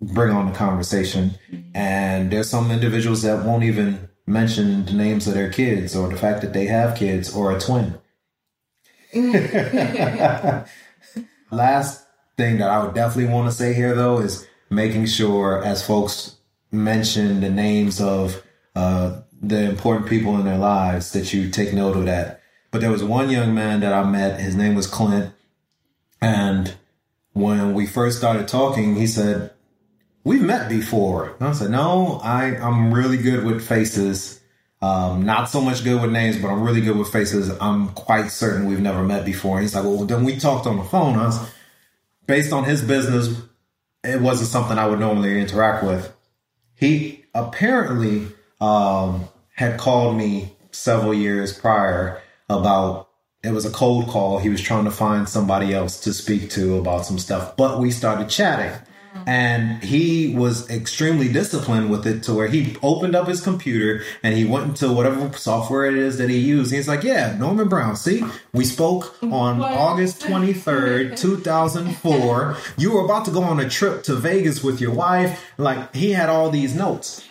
bring 0.00 0.30
on 0.30 0.46
the 0.46 0.52
conversation. 0.52 1.32
And 1.74 2.30
there's 2.30 2.50
some 2.50 2.70
individuals 2.70 3.22
that 3.22 3.44
won't 3.44 3.64
even 3.64 4.08
mention 4.26 4.84
the 4.84 4.92
names 4.92 5.26
of 5.26 5.34
their 5.34 5.50
kids 5.50 5.96
or 5.96 6.08
the 6.08 6.16
fact 6.16 6.42
that 6.42 6.52
they 6.52 6.66
have 6.66 6.96
kids 6.96 7.34
or 7.34 7.56
a 7.56 7.60
twin. 7.60 7.98
Last 11.50 12.04
thing 12.36 12.58
that 12.58 12.68
I 12.68 12.84
would 12.84 12.94
definitely 12.94 13.32
want 13.32 13.50
to 13.50 13.56
say 13.56 13.72
here, 13.72 13.94
though, 13.94 14.18
is 14.18 14.46
making 14.68 15.06
sure 15.06 15.64
as 15.64 15.86
folks 15.86 16.36
mention 16.72 17.40
the 17.40 17.48
names 17.48 18.00
of 18.00 18.42
uh, 18.74 19.22
the 19.48 19.68
important 19.68 20.08
people 20.08 20.36
in 20.38 20.44
their 20.44 20.58
lives 20.58 21.12
that 21.12 21.32
you 21.32 21.50
take 21.50 21.72
note 21.72 21.96
of 21.96 22.06
that. 22.06 22.40
But 22.70 22.80
there 22.80 22.90
was 22.90 23.02
one 23.02 23.30
young 23.30 23.54
man 23.54 23.80
that 23.80 23.92
I 23.92 24.04
met. 24.04 24.40
His 24.40 24.54
name 24.54 24.74
was 24.74 24.86
Clint. 24.86 25.32
And 26.20 26.74
when 27.32 27.74
we 27.74 27.86
first 27.86 28.18
started 28.18 28.48
talking, 28.48 28.96
he 28.96 29.06
said, 29.06 29.52
we've 30.24 30.42
met 30.42 30.68
before. 30.68 31.36
And 31.38 31.48
I 31.48 31.52
said, 31.52 31.70
no, 31.70 32.20
I, 32.22 32.56
I'm 32.56 32.92
really 32.92 33.16
good 33.16 33.44
with 33.44 33.66
faces. 33.66 34.40
Um, 34.82 35.24
not 35.24 35.48
so 35.48 35.60
much 35.60 35.84
good 35.84 36.02
with 36.02 36.10
names, 36.10 36.38
but 36.38 36.48
I'm 36.48 36.62
really 36.62 36.80
good 36.80 36.96
with 36.96 37.12
faces. 37.12 37.50
I'm 37.60 37.90
quite 37.90 38.30
certain 38.30 38.66
we've 38.66 38.80
never 38.80 39.02
met 39.02 39.24
before. 39.24 39.56
And 39.56 39.62
he's 39.62 39.74
like, 39.74 39.84
well, 39.84 40.04
then 40.04 40.24
we 40.24 40.36
talked 40.36 40.66
on 40.66 40.76
the 40.76 40.84
phone. 40.84 41.16
I 41.16 41.26
was, 41.26 41.50
based 42.26 42.52
on 42.52 42.64
his 42.64 42.82
business, 42.82 43.40
it 44.02 44.20
wasn't 44.20 44.50
something 44.50 44.78
I 44.78 44.86
would 44.86 45.00
normally 45.00 45.40
interact 45.40 45.84
with. 45.84 46.12
He 46.74 47.24
apparently 47.34 48.28
um, 48.60 49.28
had 49.56 49.78
called 49.78 50.16
me 50.16 50.52
several 50.70 51.12
years 51.12 51.52
prior 51.58 52.20
about 52.48 53.08
it 53.42 53.50
was 53.52 53.64
a 53.64 53.70
cold 53.70 54.08
call. 54.08 54.38
He 54.38 54.48
was 54.48 54.60
trying 54.60 54.84
to 54.84 54.90
find 54.90 55.28
somebody 55.28 55.72
else 55.72 56.00
to 56.00 56.12
speak 56.12 56.50
to 56.50 56.76
about 56.78 57.06
some 57.06 57.18
stuff, 57.18 57.56
but 57.56 57.78
we 57.80 57.90
started 57.90 58.28
chatting. 58.28 58.72
And 59.26 59.82
he 59.82 60.34
was 60.36 60.68
extremely 60.68 61.32
disciplined 61.32 61.90
with 61.90 62.06
it 62.06 62.22
to 62.24 62.34
where 62.34 62.48
he 62.48 62.76
opened 62.82 63.16
up 63.16 63.26
his 63.26 63.40
computer 63.40 64.02
and 64.22 64.36
he 64.36 64.44
went 64.44 64.66
into 64.68 64.92
whatever 64.92 65.32
software 65.32 65.86
it 65.86 65.96
is 65.96 66.18
that 66.18 66.28
he 66.28 66.36
used. 66.38 66.70
He's 66.72 66.86
like, 66.86 67.02
Yeah, 67.02 67.34
Norman 67.38 67.68
Brown. 67.68 67.96
See, 67.96 68.22
we 68.52 68.64
spoke 68.64 69.16
on 69.22 69.58
What? 69.58 69.72
August 69.72 70.20
23rd, 70.20 71.16
2004. 71.18 72.56
You 72.76 72.92
were 72.92 73.04
about 73.06 73.24
to 73.24 73.30
go 73.30 73.42
on 73.42 73.58
a 73.58 73.68
trip 73.70 74.02
to 74.04 74.14
Vegas 74.14 74.62
with 74.62 74.82
your 74.82 74.92
wife. 74.92 75.50
Like, 75.56 75.94
he 75.94 76.12
had 76.12 76.28
all 76.28 76.50
these 76.50 76.74
notes. 76.74 77.26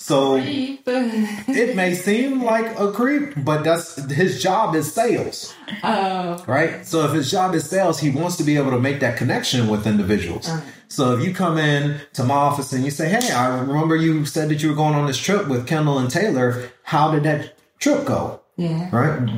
So 0.00 0.36
it 0.36 1.74
may 1.74 1.92
seem 1.94 2.44
like 2.44 2.78
a 2.78 2.92
creep, 2.92 3.34
but 3.44 3.64
that's 3.64 3.96
his 4.12 4.40
job 4.40 4.76
is 4.76 4.92
sales. 4.92 5.52
Oh, 5.82 6.42
Right? 6.46 6.86
So 6.86 7.04
if 7.04 7.12
his 7.12 7.28
job 7.30 7.52
is 7.56 7.68
sales, 7.68 7.98
he 7.98 8.10
wants 8.10 8.36
to 8.36 8.44
be 8.44 8.56
able 8.56 8.70
to 8.70 8.78
make 8.80 9.00
that 9.00 9.16
connection 9.18 9.66
with 9.66 9.88
individuals. 9.88 10.48
Uh. 10.48 10.60
So 10.86 11.18
if 11.18 11.24
you 11.26 11.34
come 11.34 11.58
in 11.58 12.00
to 12.14 12.22
my 12.22 12.34
office 12.34 12.72
and 12.72 12.84
you 12.84 12.92
say, 12.92 13.08
Hey, 13.08 13.32
I 13.32 13.58
remember 13.58 13.96
you 13.96 14.24
said 14.24 14.48
that 14.50 14.62
you 14.62 14.68
were 14.70 14.76
going 14.76 14.94
on 14.94 15.06
this 15.08 15.18
trip 15.18 15.48
with 15.48 15.66
Kendall 15.66 15.98
and 15.98 16.08
Taylor. 16.10 16.70
How 16.84 17.10
did 17.10 17.24
that 17.24 17.58
trip 17.80 18.06
go? 18.06 18.40
yeah. 18.56 18.88
Right? 18.92 19.28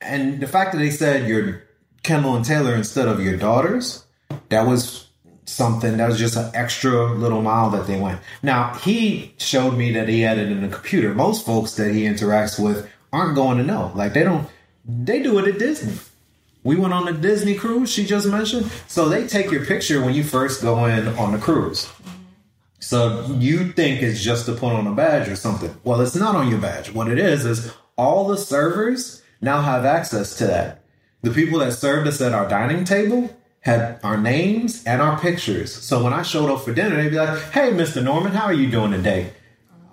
And 0.00 0.40
the 0.40 0.48
fact 0.48 0.72
that 0.72 0.78
they 0.78 0.90
said 0.90 1.28
you're 1.28 1.62
Kendall 2.02 2.34
and 2.34 2.44
Taylor 2.44 2.74
instead 2.74 3.06
of 3.06 3.20
your 3.22 3.36
daughters, 3.36 4.04
that 4.48 4.66
was 4.66 5.06
something 5.52 5.96
that 5.98 6.08
was 6.08 6.18
just 6.18 6.36
an 6.36 6.50
extra 6.54 7.12
little 7.12 7.42
mile 7.42 7.70
that 7.70 7.86
they 7.86 8.00
went. 8.00 8.20
Now, 8.42 8.74
he 8.74 9.34
showed 9.38 9.72
me 9.72 9.92
that 9.92 10.08
he 10.08 10.20
had 10.20 10.38
it 10.38 10.50
in 10.50 10.62
the 10.62 10.68
computer. 10.68 11.14
Most 11.14 11.44
folks 11.44 11.74
that 11.74 11.92
he 11.92 12.02
interacts 12.04 12.62
with 12.62 12.88
aren't 13.12 13.34
going 13.34 13.58
to 13.58 13.64
know. 13.64 13.92
Like 13.94 14.14
they 14.14 14.24
don't 14.24 14.48
they 14.86 15.22
do 15.22 15.38
it 15.38 15.48
at 15.48 15.58
Disney. 15.58 15.98
We 16.64 16.76
went 16.76 16.94
on 16.94 17.08
a 17.08 17.12
Disney 17.12 17.54
cruise, 17.54 17.90
she 17.90 18.04
just 18.04 18.26
mentioned. 18.26 18.70
So 18.86 19.08
they 19.08 19.26
take 19.26 19.50
your 19.50 19.64
picture 19.64 20.00
when 20.00 20.14
you 20.14 20.22
first 20.22 20.62
go 20.62 20.86
in 20.86 21.08
on 21.08 21.32
the 21.32 21.38
cruise. 21.38 21.88
So 22.78 23.26
you 23.38 23.72
think 23.72 24.02
it's 24.02 24.22
just 24.22 24.46
to 24.46 24.52
put 24.52 24.72
on 24.72 24.86
a 24.86 24.92
badge 24.92 25.28
or 25.28 25.36
something. 25.36 25.74
Well, 25.84 26.00
it's 26.00 26.16
not 26.16 26.36
on 26.36 26.48
your 26.48 26.60
badge. 26.60 26.92
What 26.92 27.08
it 27.08 27.18
is 27.18 27.44
is 27.44 27.72
all 27.96 28.26
the 28.26 28.36
servers 28.36 29.22
now 29.40 29.60
have 29.60 29.84
access 29.84 30.36
to 30.38 30.46
that. 30.46 30.82
The 31.22 31.30
people 31.30 31.60
that 31.60 31.72
served 31.72 32.08
us 32.08 32.20
at 32.20 32.32
our 32.32 32.48
dining 32.48 32.84
table 32.84 33.36
had 33.62 33.98
our 34.02 34.16
names 34.16 34.84
and 34.84 35.00
our 35.00 35.18
pictures. 35.18 35.72
So 35.72 36.02
when 36.04 36.12
I 36.12 36.22
showed 36.22 36.50
up 36.50 36.64
for 36.64 36.74
dinner, 36.74 36.96
they'd 36.96 37.10
be 37.10 37.16
like, 37.16 37.40
"Hey, 37.50 37.70
Mr. 37.72 38.02
Norman, 38.02 38.32
how 38.32 38.44
are 38.44 38.52
you 38.52 38.70
doing 38.70 38.92
today?" 38.92 39.32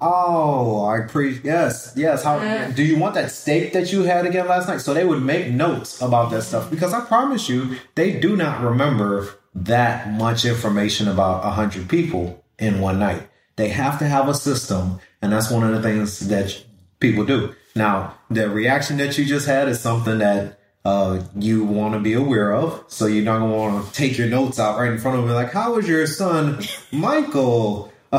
Oh, 0.01 0.85
I 0.85 1.01
pre 1.01 1.39
yes, 1.43 1.93
yes. 1.95 2.23
How 2.23 2.39
do 2.69 2.83
you 2.83 2.97
want 2.97 3.15
that 3.15 3.31
steak 3.31 3.73
that 3.73 3.91
you 3.91 4.03
had 4.03 4.25
again 4.25 4.47
last 4.47 4.67
night? 4.67 4.81
So 4.81 4.93
they 4.93 5.05
would 5.05 5.21
make 5.21 5.51
notes 5.51 6.01
about 6.01 6.31
that 6.31 6.43
stuff 6.43 6.69
because 6.69 6.93
I 6.93 7.01
promise 7.01 7.49
you, 7.49 7.75
they 7.95 8.19
do 8.19 8.35
not 8.37 8.61
remember 8.61 9.29
that 9.53 10.11
much 10.11 10.45
information 10.45 11.07
about 11.07 11.45
a 11.45 11.49
hundred 11.49 11.89
people 11.89 12.43
in 12.57 12.79
one 12.79 12.99
night. 12.99 13.23
They 13.57 13.69
have 13.69 13.99
to 13.99 14.05
have 14.05 14.29
a 14.29 14.33
system, 14.33 14.99
and 15.21 15.33
that's 15.33 15.51
one 15.51 15.63
of 15.63 15.73
the 15.73 15.81
things 15.81 16.19
that 16.29 16.63
people 16.99 17.25
do. 17.25 17.53
Now, 17.75 18.15
the 18.29 18.49
reaction 18.49 18.97
that 18.97 19.17
you 19.17 19.25
just 19.25 19.47
had 19.47 19.67
is 19.67 19.81
something 19.81 20.19
that 20.19 20.58
uh, 20.89 21.23
you 21.35 21.63
want 21.63 21.93
to 21.93 21.99
be 21.99 22.13
aware 22.13 22.53
of. 22.53 22.83
So 22.87 23.05
you're 23.05 23.23
not 23.23 23.39
going 23.39 23.51
to 23.51 23.57
want 23.57 23.85
to 23.85 23.93
take 23.93 24.17
your 24.17 24.27
notes 24.27 24.59
out 24.59 24.79
right 24.79 24.91
in 24.91 24.97
front 24.97 25.19
of 25.19 25.25
me, 25.25 25.31
like, 25.31 25.51
"How 25.51 25.73
was 25.73 25.87
your 25.87 26.07
son, 26.07 26.59
Michael?" 26.91 27.93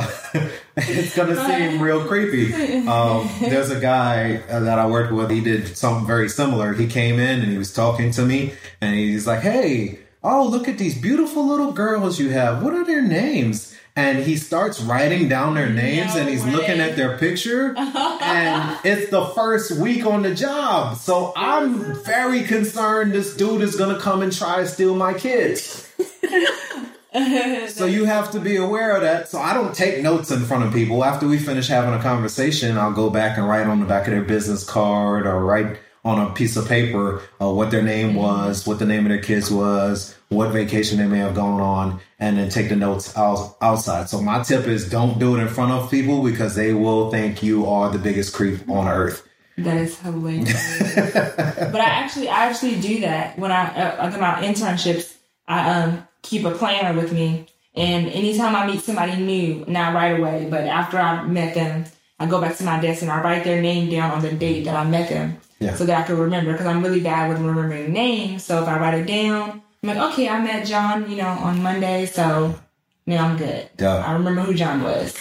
it's 0.76 1.16
going 1.16 1.34
to 1.34 1.44
seem 1.46 1.82
real 1.82 2.06
creepy. 2.06 2.54
Um, 2.86 3.28
there's 3.40 3.70
a 3.70 3.80
guy 3.80 4.36
uh, 4.48 4.60
that 4.60 4.78
I 4.78 4.86
worked 4.86 5.12
with. 5.12 5.32
He 5.32 5.40
did 5.40 5.76
something 5.76 6.06
very 6.06 6.28
similar. 6.28 6.72
He 6.72 6.86
came 6.86 7.18
in 7.18 7.40
and 7.40 7.50
he 7.50 7.58
was 7.58 7.72
talking 7.72 8.12
to 8.12 8.24
me, 8.24 8.52
and 8.80 8.94
he's 8.94 9.26
like, 9.26 9.40
"Hey, 9.40 9.98
oh, 10.22 10.46
look 10.46 10.68
at 10.68 10.78
these 10.78 10.96
beautiful 10.96 11.44
little 11.46 11.72
girls 11.72 12.20
you 12.20 12.30
have. 12.30 12.62
What 12.62 12.74
are 12.74 12.84
their 12.84 13.02
names?" 13.02 13.74
And 13.96 14.18
he 14.20 14.36
starts 14.36 14.80
writing 14.80 15.28
down 15.28 15.54
their 15.54 15.68
names, 15.68 16.14
No 16.14 16.20
and 16.20 16.30
he's 16.30 16.44
way. 16.44 16.52
looking 16.52 16.80
at 16.80 16.96
their 16.96 17.18
picture, 17.18 17.74
and 17.76 18.78
it's 18.84 19.10
the 19.10 19.26
first 19.26 19.72
week 19.72 20.06
on 20.06 20.22
the 20.22 20.34
job. 20.34 20.96
So 20.96 21.32
I'm 21.36 21.94
very 22.04 22.44
concerned 22.44 23.12
this 23.12 23.36
dude 23.36 23.62
is 23.62 23.76
gonna 23.76 23.98
come 23.98 24.22
and 24.22 24.32
try 24.32 24.58
to 24.58 24.66
steal 24.66 24.94
my 24.94 25.12
kids. 25.14 25.86
so 27.68 27.86
you 27.86 28.04
have 28.04 28.30
to 28.32 28.40
be 28.40 28.56
aware 28.56 28.94
of 28.94 29.02
that. 29.02 29.28
So 29.28 29.38
I 29.40 29.52
don't 29.54 29.74
take 29.74 30.02
notes 30.02 30.30
in 30.30 30.40
front 30.44 30.64
of 30.64 30.72
people. 30.72 31.04
After 31.04 31.26
we 31.26 31.38
finish 31.38 31.66
having 31.68 31.92
a 31.92 32.02
conversation, 32.02 32.78
I'll 32.78 32.92
go 32.92 33.10
back 33.10 33.36
and 33.38 33.48
write 33.48 33.66
on 33.66 33.80
the 33.80 33.86
back 33.86 34.06
of 34.06 34.12
their 34.12 34.22
business 34.22 34.64
card 34.64 35.26
or 35.26 35.44
write 35.44 35.78
on 36.04 36.18
a 36.24 36.32
piece 36.32 36.56
of 36.56 36.66
paper 36.68 37.22
uh, 37.42 37.50
what 37.50 37.70
their 37.70 37.82
name 37.82 38.14
was, 38.14 38.66
what 38.66 38.78
the 38.78 38.86
name 38.86 39.04
of 39.04 39.10
their 39.10 39.20
kids 39.20 39.50
was, 39.50 40.14
what 40.30 40.50
vacation 40.52 40.96
they 40.98 41.06
may 41.06 41.18
have 41.18 41.34
gone 41.34 41.60
on, 41.60 42.00
and 42.20 42.38
then 42.38 42.48
take 42.48 42.68
the 42.68 42.76
notes 42.76 43.16
out, 43.16 43.56
outside. 43.60 44.08
So 44.08 44.20
my 44.22 44.42
tip 44.42 44.66
is 44.66 44.88
don't 44.88 45.18
do 45.18 45.36
it 45.36 45.40
in 45.40 45.48
front 45.48 45.72
of 45.72 45.90
people 45.90 46.22
because 46.22 46.54
they 46.54 46.72
will 46.72 47.10
think 47.10 47.42
you 47.42 47.66
are 47.66 47.90
the 47.90 47.98
biggest 47.98 48.32
creep 48.32 48.68
on 48.70 48.86
earth. 48.88 49.26
That 49.58 49.76
is 49.76 49.98
hilarious. 49.98 50.78
but 50.94 51.74
I 51.74 51.84
actually, 51.84 52.28
I 52.28 52.46
actually 52.46 52.80
do 52.80 53.00
that 53.00 53.38
when 53.38 53.50
I, 53.52 53.66
uh, 53.98 54.04
like 54.10 54.20
my 54.20 54.42
internships. 54.46 55.14
I 55.48 55.68
um 55.82 56.06
keep 56.22 56.44
a 56.44 56.52
planner 56.52 56.98
with 56.98 57.12
me, 57.12 57.48
and 57.74 58.06
anytime 58.06 58.54
I 58.54 58.66
meet 58.68 58.80
somebody 58.82 59.16
new, 59.16 59.64
not 59.66 59.94
right 59.94 60.18
away, 60.18 60.46
but 60.48 60.62
after 60.64 60.96
I 60.96 61.24
met 61.24 61.54
them, 61.54 61.86
I 62.20 62.26
go 62.26 62.40
back 62.40 62.56
to 62.58 62.64
my 62.64 62.80
desk 62.80 63.02
and 63.02 63.10
I 63.10 63.20
write 63.20 63.42
their 63.42 63.60
name 63.60 63.90
down 63.90 64.12
on 64.12 64.22
the 64.22 64.30
date 64.30 64.64
that 64.66 64.76
I 64.76 64.84
met 64.88 65.08
them, 65.08 65.38
Yeah. 65.58 65.74
so 65.74 65.84
that 65.86 66.04
I 66.04 66.06
can 66.06 66.16
remember. 66.18 66.52
Because 66.52 66.66
I'm 66.66 66.84
really 66.84 67.00
bad 67.00 67.28
with 67.28 67.40
remembering 67.40 67.92
names. 67.92 68.44
So 68.44 68.62
if 68.62 68.68
I 68.68 68.78
write 68.78 68.94
it 68.94 69.06
down, 69.06 69.62
I'm 69.82 69.96
like, 69.96 70.12
okay, 70.12 70.28
I 70.28 70.40
met 70.42 70.66
John, 70.66 71.10
you 71.10 71.16
know, 71.16 71.28
on 71.28 71.62
Monday, 71.62 72.04
so 72.04 72.54
now 73.06 73.26
I'm 73.26 73.38
good. 73.38 73.70
Yeah. 73.78 73.96
I 73.96 74.12
remember 74.12 74.42
who 74.42 74.52
John 74.52 74.82
was. 74.82 75.16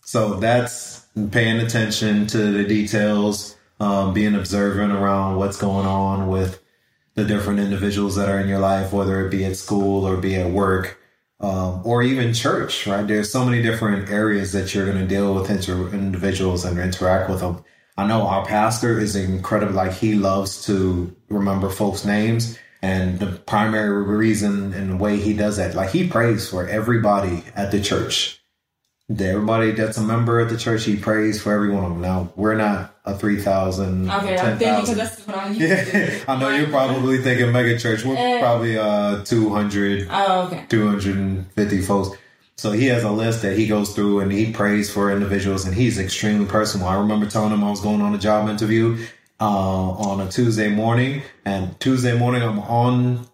So 0.00 0.40
that's 0.40 1.06
paying 1.30 1.60
attention 1.60 2.26
to 2.28 2.38
the 2.38 2.64
details, 2.64 3.56
um, 3.78 4.12
being 4.12 4.34
observant 4.34 4.92
around 4.92 5.36
what's 5.36 5.56
going 5.56 5.86
on 5.86 6.26
with 6.26 6.60
the 7.14 7.24
different 7.24 7.60
individuals 7.60 8.16
that 8.16 8.28
are 8.28 8.40
in 8.40 8.48
your 8.48 8.58
life, 8.58 8.92
whether 8.92 9.24
it 9.24 9.30
be 9.30 9.44
at 9.44 9.56
school 9.56 10.04
or 10.04 10.16
be 10.16 10.34
at 10.34 10.50
work, 10.50 10.98
um, 11.38 11.80
or 11.84 12.02
even 12.02 12.34
church, 12.34 12.88
right? 12.88 13.06
There's 13.06 13.30
so 13.30 13.44
many 13.44 13.62
different 13.62 14.10
areas 14.10 14.50
that 14.52 14.74
you're 14.74 14.86
going 14.86 14.98
to 14.98 15.06
deal 15.06 15.34
with 15.34 15.50
inter- 15.50 15.88
individuals 15.94 16.64
and 16.64 16.80
interact 16.80 17.30
with 17.30 17.40
them. 17.40 17.62
I 17.96 18.08
know 18.08 18.26
our 18.26 18.44
pastor 18.44 18.98
is 18.98 19.14
incredible. 19.14 19.74
Like 19.74 19.92
he 19.92 20.14
loves 20.14 20.64
to 20.66 21.14
remember 21.28 21.70
folks' 21.70 22.04
names. 22.04 22.58
And 22.82 23.18
the 23.18 23.26
primary 23.32 24.02
reason 24.04 24.72
and 24.72 24.90
the 24.90 24.96
way 24.96 25.18
he 25.18 25.34
does 25.34 25.58
that, 25.58 25.74
like 25.74 25.90
he 25.90 26.08
prays 26.08 26.48
for 26.48 26.66
everybody 26.68 27.44
at 27.54 27.70
the 27.70 27.80
church 27.80 28.40
everybody 29.18 29.72
that's 29.72 29.98
a 29.98 30.02
member 30.02 30.38
of 30.38 30.50
the 30.50 30.56
church, 30.56 30.84
he 30.84 30.94
prays 30.96 31.42
for 31.42 31.52
every 31.52 31.70
one 31.70 31.82
of 31.82 31.90
them. 31.90 32.00
Now, 32.00 32.32
we're 32.36 32.54
not 32.54 32.94
a 33.04 33.16
3,000, 33.16 34.08
Okay, 34.08 34.38
I'm 34.38 34.56
thinking 34.58 34.94
that's 34.94 35.26
what 35.26 35.36
I'm. 35.36 35.54
Yeah, 35.60 36.18
I 36.28 36.38
know 36.38 36.48
you're 36.50 36.68
probably 36.68 37.18
thinking 37.18 37.50
mega 37.50 37.76
church. 37.78 38.04
We're 38.04 38.14
Eh. 38.16 38.38
probably 38.40 38.78
uh 38.78 39.24
200, 39.24 40.06
Oh, 40.10 40.46
okay. 40.46 40.64
250 40.68 41.80
folks. 41.82 42.16
So 42.56 42.70
he 42.72 42.86
has 42.86 43.02
a 43.02 43.10
list 43.10 43.42
that 43.42 43.56
he 43.56 43.66
goes 43.66 43.94
through 43.94 44.20
and 44.20 44.30
he 44.30 44.52
prays 44.52 44.88
for 44.92 45.10
individuals 45.10 45.64
and 45.64 45.74
he's 45.74 45.98
extremely 45.98 46.46
personal. 46.46 46.86
I 46.86 46.94
remember 47.00 47.26
telling 47.26 47.52
him 47.52 47.64
I 47.64 47.70
was 47.70 47.80
going 47.80 48.02
on 48.02 48.14
a 48.14 48.18
job 48.18 48.48
interview 48.48 48.98
uh, 49.40 49.44
on 49.44 50.20
a 50.20 50.30
Tuesday 50.30 50.68
morning 50.68 51.22
and 51.44 51.78
Tuesday 51.80 52.16
morning 52.16 52.42
I'm 52.42 52.58
on 52.58 53.26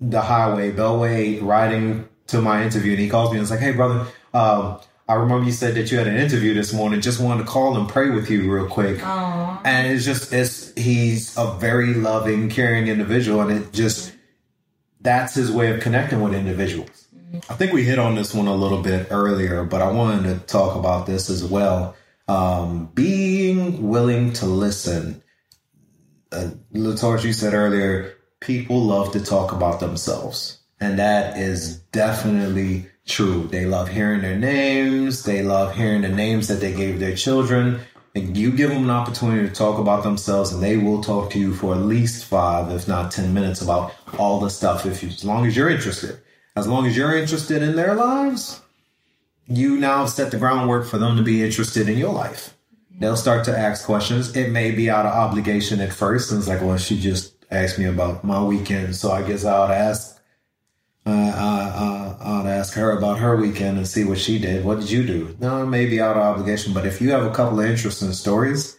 the 0.00 0.20
highway, 0.20 0.72
Beltway, 0.72 1.42
riding 1.42 2.08
to 2.28 2.40
my 2.40 2.62
interview, 2.64 2.92
and 2.92 3.00
he 3.00 3.08
calls 3.08 3.30
me 3.30 3.38
and 3.38 3.44
is 3.44 3.50
like, 3.50 3.60
"Hey, 3.60 3.72
brother, 3.72 4.06
um, 4.32 4.80
I 5.08 5.14
remember 5.14 5.44
you 5.44 5.52
said 5.52 5.74
that 5.74 5.90
you 5.90 5.98
had 5.98 6.06
an 6.06 6.16
interview 6.16 6.54
this 6.54 6.72
morning. 6.72 7.00
Just 7.00 7.20
wanted 7.20 7.44
to 7.44 7.48
call 7.48 7.76
and 7.76 7.88
pray 7.88 8.10
with 8.10 8.30
you 8.30 8.50
real 8.52 8.66
quick." 8.66 9.02
And 9.64 9.92
it's 9.92 10.04
just, 10.04 10.32
it's 10.32 10.72
he's 10.74 11.36
a 11.36 11.52
very 11.58 11.94
loving, 11.94 12.50
caring 12.50 12.88
individual, 12.88 13.40
and 13.40 13.50
it 13.50 13.72
just 13.72 14.12
that's 15.00 15.34
his 15.34 15.50
way 15.52 15.70
of 15.70 15.80
connecting 15.80 16.22
with 16.22 16.34
individuals. 16.34 17.06
I 17.48 17.54
think 17.54 17.72
we 17.72 17.84
hit 17.84 17.98
on 17.98 18.14
this 18.14 18.32
one 18.32 18.46
a 18.46 18.54
little 18.54 18.80
bit 18.82 19.08
earlier, 19.10 19.64
but 19.64 19.82
I 19.82 19.90
wanted 19.90 20.22
to 20.24 20.46
talk 20.46 20.76
about 20.76 21.06
this 21.06 21.28
as 21.28 21.44
well. 21.44 21.94
Um, 22.26 22.86
being 22.94 23.88
willing 23.88 24.32
to 24.34 24.46
listen 24.46 25.22
uh, 26.34 26.50
Latoris, 26.72 27.24
you 27.24 27.32
said 27.32 27.54
earlier, 27.54 28.14
people 28.40 28.82
love 28.82 29.12
to 29.12 29.20
talk 29.20 29.52
about 29.52 29.80
themselves. 29.80 30.58
And 30.80 30.98
that 30.98 31.38
is 31.38 31.78
definitely 31.92 32.86
true. 33.06 33.46
They 33.50 33.66
love 33.66 33.88
hearing 33.88 34.22
their 34.22 34.36
names. 34.36 35.22
They 35.22 35.42
love 35.42 35.74
hearing 35.76 36.02
the 36.02 36.08
names 36.08 36.48
that 36.48 36.60
they 36.60 36.74
gave 36.74 36.98
their 36.98 37.14
children. 37.14 37.80
and 38.16 38.36
you 38.36 38.52
give 38.52 38.70
them 38.70 38.84
an 38.84 38.90
opportunity 38.90 39.48
to 39.48 39.52
talk 39.54 39.78
about 39.78 40.04
themselves, 40.04 40.52
and 40.52 40.62
they 40.62 40.76
will 40.76 41.02
talk 41.02 41.30
to 41.32 41.38
you 41.38 41.52
for 41.52 41.74
at 41.74 41.80
least 41.80 42.24
five, 42.24 42.70
if 42.70 42.86
not 42.86 43.10
ten 43.10 43.34
minutes, 43.34 43.60
about 43.60 43.92
all 44.18 44.38
the 44.38 44.48
stuff. 44.50 44.86
If 44.86 45.02
you, 45.02 45.08
as 45.08 45.24
long 45.24 45.46
as 45.46 45.56
you're 45.56 45.68
interested, 45.68 46.20
as 46.54 46.68
long 46.68 46.86
as 46.86 46.96
you're 46.96 47.16
interested 47.16 47.60
in 47.60 47.74
their 47.74 47.94
lives, 47.94 48.60
you 49.46 49.76
now 49.78 50.06
set 50.06 50.30
the 50.30 50.38
groundwork 50.38 50.86
for 50.86 50.98
them 50.98 51.16
to 51.16 51.22
be 51.22 51.42
interested 51.42 51.88
in 51.88 51.98
your 51.98 52.12
life. 52.12 52.54
They'll 52.98 53.16
start 53.16 53.44
to 53.46 53.58
ask 53.58 53.84
questions. 53.84 54.36
It 54.36 54.50
may 54.50 54.70
be 54.70 54.88
out 54.88 55.06
of 55.06 55.12
obligation 55.12 55.80
at 55.80 55.92
first, 55.92 56.30
and 56.30 56.38
it's 56.38 56.48
like, 56.48 56.62
well, 56.62 56.78
she 56.78 56.98
just 57.00 57.34
asked 57.50 57.78
me 57.78 57.86
about 57.86 58.24
my 58.24 58.42
weekend, 58.42 58.96
so 58.96 59.10
I 59.10 59.22
guess 59.22 59.44
I 59.44 59.66
to 59.66 59.74
ask. 59.74 60.20
Uh, 61.06 61.10
I, 61.10 62.24
I, 62.24 62.40
I'd 62.40 62.46
ask 62.46 62.74
her 62.74 62.96
about 62.96 63.18
her 63.18 63.36
weekend 63.36 63.76
and 63.76 63.86
see 63.86 64.04
what 64.04 64.18
she 64.18 64.38
did. 64.38 64.64
What 64.64 64.80
did 64.80 64.90
you 64.90 65.04
do? 65.06 65.36
No, 65.38 65.62
it 65.62 65.66
may 65.66 65.86
be 65.86 66.00
out 66.00 66.16
of 66.16 66.22
obligation, 66.22 66.72
but 66.72 66.86
if 66.86 67.00
you 67.00 67.10
have 67.10 67.26
a 67.26 67.34
couple 67.34 67.60
of 67.60 67.66
interesting 67.66 68.12
stories, 68.12 68.78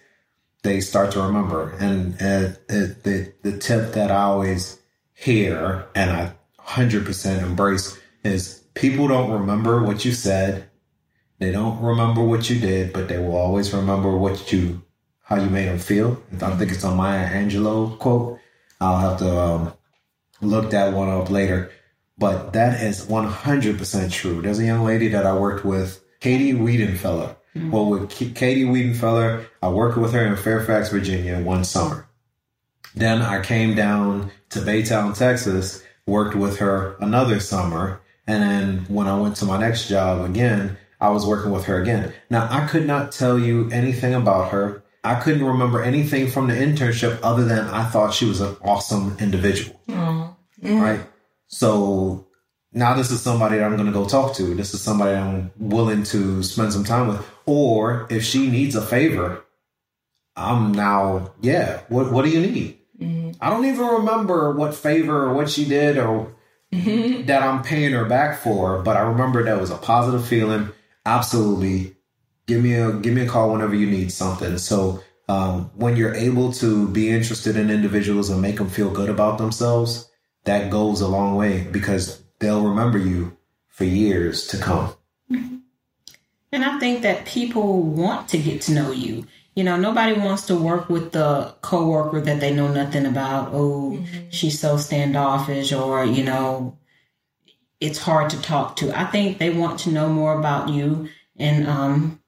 they 0.64 0.82
start 0.82 1.12
to 1.12 1.22
remember. 1.22 1.72
And 1.80 2.16
uh, 2.16 2.56
the 2.68 3.32
the 3.44 3.58
tip 3.58 3.94
that 3.94 4.12
I 4.12 4.24
always 4.24 4.80
hear 5.14 5.88
and 5.94 6.10
I 6.12 6.34
hundred 6.58 7.06
percent 7.06 7.46
embrace 7.46 7.98
is 8.24 8.65
people 8.76 9.08
don't 9.08 9.32
remember 9.32 9.82
what 9.84 10.06
you 10.06 10.12
said. 10.12 10.70
They 11.40 11.52
don't 11.52 11.82
remember 11.82 12.24
what 12.24 12.50
you 12.50 12.60
did, 12.60 12.94
but 12.94 13.08
they 13.08 13.18
will 13.18 13.36
always 13.36 13.74
remember 13.74 14.16
what 14.16 14.52
you 14.52 14.84
how 15.22 15.38
you 15.38 15.50
made 15.50 15.68
them 15.68 15.80
feel. 15.80 16.22
I 16.40 16.52
think 16.52 16.72
it's 16.72 16.84
a 16.84 16.94
Maya 16.94 17.28
Angelou 17.28 17.98
quote. 17.98 18.40
I'll 18.80 19.00
have 19.00 19.18
to 19.20 19.40
um, 19.40 19.74
look 20.40 20.70
that 20.70 20.94
one 20.94 21.10
up 21.10 21.32
later. 21.32 21.72
But 22.18 22.54
that 22.54 22.82
is 22.82 23.06
100% 23.08 24.12
true. 24.12 24.42
There's 24.42 24.60
a 24.60 24.66
young 24.66 24.86
lady 24.86 25.08
that 25.10 25.26
I 25.26 25.36
worked 25.36 25.66
with, 25.66 26.02
Katie 26.20 26.54
Wiedenfeller. 26.54 27.36
Mm-hmm. 27.56 27.72
Well, 27.72 27.88
with 27.88 28.10
K- 28.10 28.30
Katie 28.30 28.66
Wiedenfeller, 28.66 29.46
I 29.62 29.70
worked 29.70 29.98
with 29.98 30.14
her 30.14 30.26
in 30.26 30.36
Fairfax, 30.36 30.90
Virginia 30.90 31.42
one 31.42 31.66
summer. 31.66 32.08
Then 32.94 33.22
I 33.22 33.42
came 33.42 33.76
down 33.76 34.32
to 34.52 34.60
Baytown, 34.60 35.18
Texas, 35.18 35.84
worked 36.06 36.36
with 36.36 36.60
her 36.60 36.96
another 37.00 37.40
summer. 37.40 38.02
And 38.28 38.44
then 38.44 38.86
when 38.88 39.08
I 39.08 39.20
went 39.20 39.36
to 39.38 39.46
my 39.46 39.60
next 39.60 39.88
job 39.88 40.28
again, 40.28 40.78
I 41.00 41.10
was 41.10 41.26
working 41.26 41.52
with 41.52 41.66
her 41.66 41.82
again. 41.82 42.14
Now, 42.30 42.48
I 42.50 42.66
could 42.68 42.88
not 42.88 43.12
tell 43.12 43.38
you 43.38 43.70
anything 43.72 44.14
about 44.14 44.52
her. 44.52 44.84
I 45.04 45.16
couldn't 45.20 45.46
remember 45.46 45.84
anything 45.84 46.32
from 46.32 46.48
the 46.48 46.56
internship 46.56 47.20
other 47.22 47.46
than 47.46 47.66
I 47.66 47.86
thought 47.86 48.14
she 48.14 48.26
was 48.26 48.42
an 48.42 48.56
awesome 48.64 49.16
individual. 49.20 49.80
Right. 50.64 51.02
So 51.48 52.28
now 52.74 52.96
this 52.96 53.12
is 53.12 53.22
somebody 53.22 53.58
that 53.58 53.66
I'm 53.66 53.76
going 53.76 53.86
to 53.86 53.92
go 53.92 54.08
talk 54.08 54.34
to. 54.36 54.56
This 54.56 54.74
is 54.74 54.82
somebody 54.82 55.16
I'm 55.16 55.52
willing 55.58 56.04
to 56.06 56.42
spend 56.42 56.74
some 56.74 56.84
time 56.84 57.08
with. 57.08 57.26
Or 57.46 58.08
if 58.10 58.24
she 58.24 58.50
needs 58.50 58.76
a 58.76 58.82
favor, 58.82 59.44
I'm 60.36 60.72
now, 60.72 61.34
yeah, 61.42 61.82
what, 61.90 62.12
what 62.12 62.26
do 62.26 62.32
you 62.32 62.42
need? 62.42 62.80
Mm-hmm. 63.00 63.32
I 63.40 63.50
don't 63.52 63.66
even 63.66 63.86
remember 63.86 64.52
what 64.52 64.74
favor 64.74 65.26
or 65.26 65.34
what 65.34 65.50
she 65.50 65.66
did 65.66 65.98
or 65.98 66.35
mm-hmm. 66.74 67.26
that 67.26 67.44
I'm 67.44 67.64
paying 67.64 67.94
her 67.94 68.06
back 68.06 68.40
for, 68.40 68.82
but 68.82 68.98
I 68.98 69.02
remember 69.02 69.44
that 69.44 69.60
was 69.60 69.72
a 69.72 69.78
positive 69.78 70.28
feeling. 70.28 70.70
Absolutely. 71.06 71.96
Give 72.48 72.62
me 72.64 72.74
a, 72.74 72.94
give 72.94 73.14
me 73.14 73.22
a 73.22 73.28
call 73.28 73.52
whenever 73.52 73.76
you 73.76 73.88
need 73.88 74.12
something. 74.12 74.58
So, 74.58 75.02
um, 75.28 75.72
when 75.74 75.96
you're 75.96 76.14
able 76.14 76.52
to 76.54 76.88
be 76.90 77.10
interested 77.10 77.58
in 77.58 77.72
individuals 77.72 78.30
and 78.30 78.42
make 78.42 78.58
them 78.58 78.70
feel 78.70 78.92
good 78.92 79.10
about 79.10 79.40
themselves, 79.40 80.08
that 80.44 80.70
goes 80.70 81.02
a 81.02 81.08
long 81.08 81.36
way 81.36 81.64
because 81.72 82.22
they'll 82.40 82.68
remember 82.68 83.00
you 83.00 83.36
for 83.68 83.86
years 83.86 84.48
to 84.48 84.58
come. 84.58 84.94
And 86.56 86.64
I 86.64 86.80
think 86.80 87.02
that 87.02 87.26
people 87.26 87.82
want 87.82 88.30
to 88.30 88.38
get 88.38 88.62
to 88.62 88.72
know 88.72 88.92
you. 88.92 89.28
You 89.56 89.64
know, 89.64 89.78
nobody 89.78 90.20
wants 90.20 90.48
to 90.48 90.56
work 90.56 90.90
with 90.90 91.14
the 91.14 91.56
coworker 91.62 92.20
that 92.20 92.42
they 92.42 92.54
know 92.54 92.68
nothing 92.68 93.06
about. 93.06 93.50
Oh, 93.54 93.98
mm-hmm. 93.98 94.30
she's 94.30 94.60
so 94.60 94.78
standoffish, 94.78 95.72
or 95.72 96.06
you 96.06 96.24
know, 96.24 96.78
it's 97.80 98.00
hard 98.00 98.30
to 98.32 98.42
talk 98.42 98.76
to. 98.78 98.98
I 98.98 99.06
think 99.06 99.38
they 99.38 99.50
want 99.50 99.80
to 99.82 99.92
know 99.92 100.10
more 100.10 100.38
about 100.38 100.70
you, 100.70 101.08
and 101.38 101.68
um, 101.68 102.22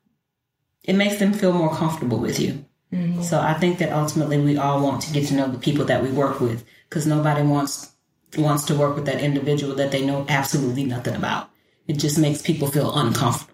it 0.84 0.94
makes 0.94 1.18
them 1.20 1.34
feel 1.34 1.52
more 1.52 1.74
comfortable 1.76 2.20
with 2.20 2.40
you. 2.40 2.66
Mm-hmm. 2.94 3.22
So 3.22 3.40
I 3.40 3.54
think 3.54 3.80
that 3.80 3.92
ultimately 3.92 4.40
we 4.40 4.58
all 4.58 4.82
want 4.82 5.02
to 5.02 5.14
get 5.14 5.28
to 5.28 5.36
know 5.36 5.50
the 5.50 5.60
people 5.60 5.86
that 5.86 6.02
we 6.02 6.10
work 6.10 6.40
with 6.40 6.64
because 6.88 7.06
nobody 7.06 7.42
wants 7.44 7.92
wants 8.38 8.66
to 8.66 8.76
work 8.76 8.96
with 8.96 9.06
that 9.06 9.22
individual 9.22 9.76
that 9.76 9.92
they 9.92 10.06
know 10.06 10.26
absolutely 10.30 10.86
nothing 10.86 11.16
about. 11.16 11.50
It 11.88 11.94
just 11.94 12.18
makes 12.18 12.42
people 12.42 12.68
feel 12.68 12.94
uncomfortable. 12.98 13.54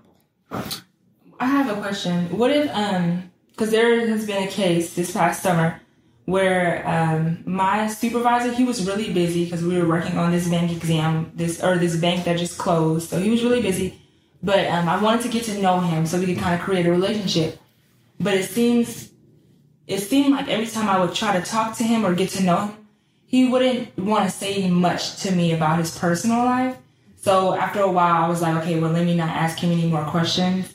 I 1.40 1.46
have 1.46 1.76
a 1.76 1.80
question. 1.82 2.38
What 2.38 2.52
if, 2.52 2.70
um, 2.72 3.32
because 3.54 3.72
there 3.72 4.08
has 4.08 4.26
been 4.26 4.44
a 4.44 4.52
case 4.52 4.96
this 4.96 5.12
past 5.12 5.42
summer 5.42 5.80
where 6.26 6.88
um, 6.88 7.44
my 7.46 7.88
supervisor 7.88 8.52
he 8.54 8.64
was 8.64 8.86
really 8.88 9.12
busy 9.12 9.46
because 9.46 9.64
we 9.64 9.78
were 9.78 9.88
working 9.88 10.18
on 10.18 10.32
this 10.32 10.48
bank 10.48 10.72
exam 10.72 11.32
this 11.36 11.62
or 11.64 11.78
this 11.78 11.96
bank 11.96 12.24
that 12.26 12.38
just 12.38 12.58
closed 12.58 13.10
so 13.10 13.20
he 13.20 13.30
was 13.30 13.44
really 13.44 13.62
busy 13.62 14.00
but 14.42 14.66
um, 14.68 14.88
i 14.88 15.02
wanted 15.02 15.22
to 15.22 15.30
get 15.30 15.44
to 15.44 15.62
know 15.62 15.80
him 15.80 16.06
so 16.06 16.20
we 16.20 16.26
could 16.26 16.38
kind 16.38 16.56
of 16.56 16.62
create 16.62 16.86
a 16.86 16.92
relationship 16.92 17.60
but 18.20 18.34
it 18.34 18.46
seems 18.46 19.12
it 19.88 20.00
seemed 20.00 20.32
like 20.32 20.48
every 20.48 20.68
time 20.68 20.88
i 20.88 21.00
would 21.00 21.14
try 21.14 21.38
to 21.38 21.46
talk 21.46 21.76
to 21.76 21.84
him 21.84 22.06
or 22.06 22.14
get 22.14 22.30
to 22.30 22.42
know 22.44 22.68
him 22.68 22.84
he 23.34 23.50
wouldn't 23.50 23.98
want 23.98 24.26
to 24.26 24.30
say 24.30 24.70
much 24.70 25.16
to 25.24 25.32
me 25.32 25.54
about 25.54 25.80
his 25.80 25.98
personal 25.98 26.46
life. 26.46 26.78
So 27.16 27.56
after 27.56 27.80
a 27.80 27.92
while, 27.92 28.26
I 28.26 28.30
was 28.30 28.44
like, 28.44 28.62
okay, 28.62 28.80
well, 28.80 28.92
let 28.92 29.08
me 29.08 29.16
not 29.16 29.30
ask 29.30 29.58
him 29.58 29.72
any 29.72 29.88
more 29.88 30.06
questions. 30.06 30.72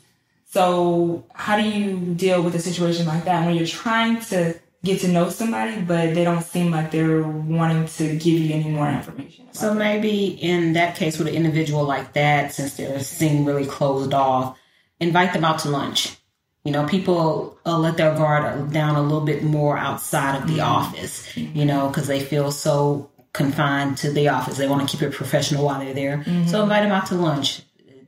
So 0.51 1.27
how 1.35 1.59
do 1.59 1.63
you 1.63 2.15
deal 2.15 2.43
with 2.43 2.55
a 2.55 2.59
situation 2.59 3.07
like 3.07 3.25
that 3.27 3.45
when 3.45 3.55
you're 3.55 3.67
trying 3.67 4.21
to 4.21 4.59
get 4.83 5.01
to 5.01 5.09
know 5.09 5.29
somebody, 5.29 5.79
but 5.83 6.15
they 6.15 6.25
don't 6.25 6.43
seem 6.43 6.71
like 6.71 6.91
they're 6.91 7.23
wanting 7.23 7.87
to 7.87 8.17
give 8.17 8.41
you 8.41 8.55
any 8.55 8.71
more 8.71 8.89
information? 8.89 9.53
So 9.53 9.75
maybe 9.75 10.27
in 10.27 10.73
that 10.73 10.97
case, 10.97 11.19
with 11.19 11.29
an 11.29 11.35
individual 11.35 11.85
like 11.85 12.15
that, 12.15 12.55
since 12.55 12.75
they're 12.77 13.01
seem 13.01 13.45
really 13.45 13.67
closed 13.67 14.15
off, 14.15 14.59
invite 15.01 15.35
them 15.35 15.45
out 15.45 15.59
to 15.61 15.69
lunch. 15.69 16.17
You 16.65 16.73
know, 16.73 16.87
people 16.87 17.59
uh, 17.67 17.79
let 17.79 17.99
their 17.99 18.15
guard 18.15 18.73
down 18.73 18.97
a 18.97 19.03
little 19.03 19.21
bit 19.21 19.43
more 19.43 19.77
outside 19.77 20.41
of 20.41 20.49
the 20.49 20.59
mm-hmm. 20.59 20.71
office, 20.71 21.37
you 21.37 21.67
know, 21.67 21.89
because 21.89 22.07
they 22.07 22.21
feel 22.21 22.51
so 22.53 23.11
confined 23.35 23.99
to 23.99 24.11
the 24.11 24.29
office. 24.29 24.57
They 24.57 24.67
want 24.67 24.89
to 24.89 24.97
keep 24.97 25.07
it 25.07 25.13
professional 25.13 25.67
while 25.67 25.79
they're 25.79 25.95
there. 25.95 26.19
Mm-hmm. 26.19 26.49
So 26.49 26.63
invite 26.63 26.85
them 26.85 26.93
out 26.93 27.07
to 27.09 27.17
lunch. 27.17 27.63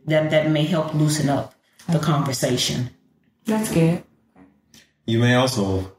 That 0.07 0.31
that 0.31 0.51
may 0.51 0.65
help 0.65 0.95
loosen 0.95 1.29
up 1.29 1.55
the 1.89 1.97
okay. 1.97 2.07
conversation. 2.07 2.91
That's 3.47 3.73
good. 3.73 4.03
You 5.07 5.19
may 5.19 5.35
also 5.35 5.93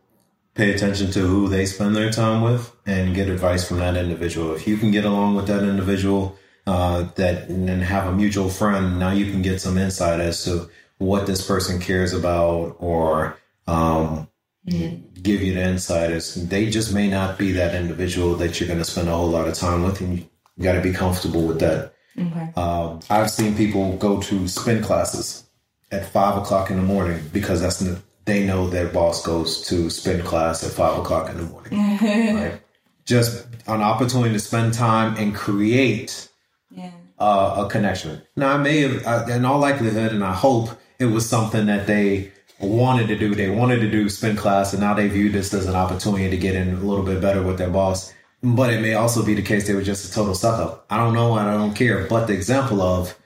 pay 0.54 0.74
attention 0.74 1.12
to 1.12 1.20
who 1.20 1.48
they 1.48 1.66
spend 1.66 1.96
their 1.96 2.12
time 2.12 2.42
with 2.42 2.72
and 2.86 3.16
get 3.16 3.30
advice 3.30 3.68
from 3.68 3.78
that 3.80 3.98
individual. 3.98 4.54
If 4.54 4.68
you 4.68 4.78
can 4.78 4.92
get 4.92 5.06
along 5.06 5.36
with 5.36 5.48
that 5.48 5.64
individual, 5.64 6.38
uh, 6.68 7.04
that 7.16 7.50
and 7.50 7.70
have 7.70 8.08
a 8.08 8.12
mutual 8.12 8.50
friend, 8.50 9.00
now 9.00 9.12
you 9.12 9.32
can 9.32 9.42
get 9.42 9.60
some 9.60 9.78
insight 9.78 10.20
as 10.20 10.44
to 10.46 10.70
what 11.02 11.26
this 11.26 11.46
person 11.46 11.80
cares 11.80 12.14
about 12.14 12.76
or 12.80 13.38
um, 13.68 14.28
mm-hmm. 14.68 15.22
give 15.22 15.42
you 15.42 15.54
the 15.54 15.64
insight 15.64 16.12
is 16.12 16.48
they 16.48 16.70
just 16.70 16.94
may 16.94 17.10
not 17.10 17.38
be 17.38 17.52
that 17.52 17.74
individual 17.76 18.36
that 18.36 18.60
you're 18.60 18.68
going 18.68 18.80
to 18.80 18.86
spend 18.86 19.10
a 19.10 19.12
whole 19.12 19.30
lot 19.30 19.48
of 19.48 19.56
time 19.56 19.84
with 19.84 20.00
and 20.02 20.20
you 20.20 20.26
got 20.62 20.74
to 20.74 20.82
be 20.82 20.94
comfortable 20.94 21.48
with 21.48 21.60
that 21.60 21.94
okay. 22.20 22.52
um, 22.56 23.00
i've 23.10 23.32
seen 23.32 23.56
people 23.56 23.96
go 23.98 24.22
to 24.22 24.48
spin 24.48 24.84
classes 24.84 25.46
at 25.92 26.06
five 26.06 26.38
o'clock 26.38 26.70
in 26.70 26.78
the 26.78 26.84
morning 26.84 27.22
because 27.34 27.62
that's 27.62 27.80
the, 27.80 28.02
they 28.26 28.46
know 28.46 28.70
their 28.70 28.88
boss 28.88 29.26
goes 29.26 29.62
to 29.68 29.90
spin 29.90 30.22
class 30.24 30.64
at 30.64 30.72
five 30.72 30.98
o'clock 30.98 31.30
in 31.30 31.38
the 31.38 31.44
morning 31.44 31.72
right? 32.36 32.62
just 33.06 33.48
an 33.68 33.82
opportunity 33.82 34.34
to 34.34 34.40
spend 34.40 34.74
time 34.74 35.16
and 35.18 35.36
create 35.36 36.30
yeah. 36.70 36.92
uh, 37.20 37.66
a 37.66 37.70
connection 37.70 38.22
now 38.36 38.54
i 38.54 38.58
may 38.58 38.82
have 38.82 39.06
uh, 39.06 39.26
in 39.32 39.46
all 39.46 39.60
likelihood 39.60 40.12
and 40.12 40.24
i 40.24 40.34
hope 40.34 40.70
it 41.00 41.06
was 41.06 41.28
something 41.28 41.66
that 41.66 41.88
they 41.88 42.32
wanted 42.62 43.08
to 43.08 43.18
do. 43.18 43.34
They 43.34 43.50
wanted 43.50 43.80
to 43.80 43.90
do 43.90 44.08
spin 44.10 44.36
class, 44.36 44.74
and 44.74 44.82
now 44.82 44.94
they 44.94 45.08
view 45.08 45.30
this 45.30 45.54
as 45.54 45.66
an 45.66 45.76
opportunity 45.76 46.30
to 46.30 46.38
get 46.38 46.56
in 46.56 46.76
a 46.76 46.80
little 46.80 47.04
bit 47.04 47.22
better 47.22 47.42
with 47.42 47.58
their 47.58 47.70
boss. 47.70 48.14
But 48.44 48.72
it 48.72 48.82
may 48.82 48.94
also 48.94 49.26
be 49.26 49.34
the 49.34 49.42
case 49.42 49.68
they 49.68 49.76
were 49.76 49.84
just 49.84 50.10
a 50.10 50.14
total 50.14 50.36
suck 50.36 50.60
up. 50.60 50.86
I 50.90 50.98
don't 50.98 51.14
know, 51.14 51.38
and 51.38 51.50
I 51.50 51.54
don't 51.54 51.76
care. 51.76 52.06
But 52.08 52.28
the 52.28 52.34
example 52.34 52.82
of 52.82 53.18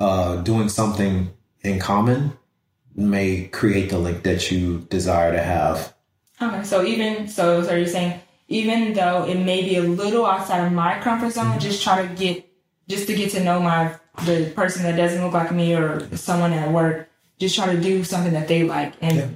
uh, 0.00 0.36
doing 0.36 0.68
something 0.68 1.32
in 1.64 1.80
common 1.80 2.36
may 2.94 3.46
create 3.46 3.90
the 3.90 3.98
link 3.98 4.22
that 4.22 4.50
you 4.50 4.86
desire 4.90 5.32
to 5.32 5.42
have. 5.42 5.94
Okay, 6.40 6.62
so 6.62 6.84
even 6.84 7.26
so, 7.26 7.62
so 7.62 7.70
are 7.70 7.78
you're 7.78 7.86
saying 7.86 8.20
even 8.48 8.92
though 8.92 9.24
it 9.24 9.38
may 9.38 9.62
be 9.62 9.76
a 9.76 9.82
little 9.82 10.26
outside 10.26 10.64
of 10.66 10.72
my 10.72 11.00
comfort 11.00 11.30
zone, 11.30 11.46
mm-hmm. 11.46 11.58
just 11.58 11.82
try 11.82 12.06
to 12.06 12.14
get 12.14 12.48
just 12.88 13.06
to 13.06 13.14
get 13.14 13.30
to 13.32 13.42
know 13.42 13.60
my 13.60 13.96
the 14.24 14.52
person 14.54 14.84
that 14.84 14.96
doesn't 14.96 15.24
look 15.24 15.32
like 15.32 15.50
me 15.50 15.74
or 15.74 16.14
someone 16.16 16.52
at 16.52 16.70
work 16.70 17.08
just 17.38 17.56
try 17.56 17.74
to 17.74 17.80
do 17.80 18.04
something 18.04 18.32
that 18.32 18.46
they 18.46 18.62
like 18.62 18.92
and 19.00 19.16
yeah. 19.16 19.26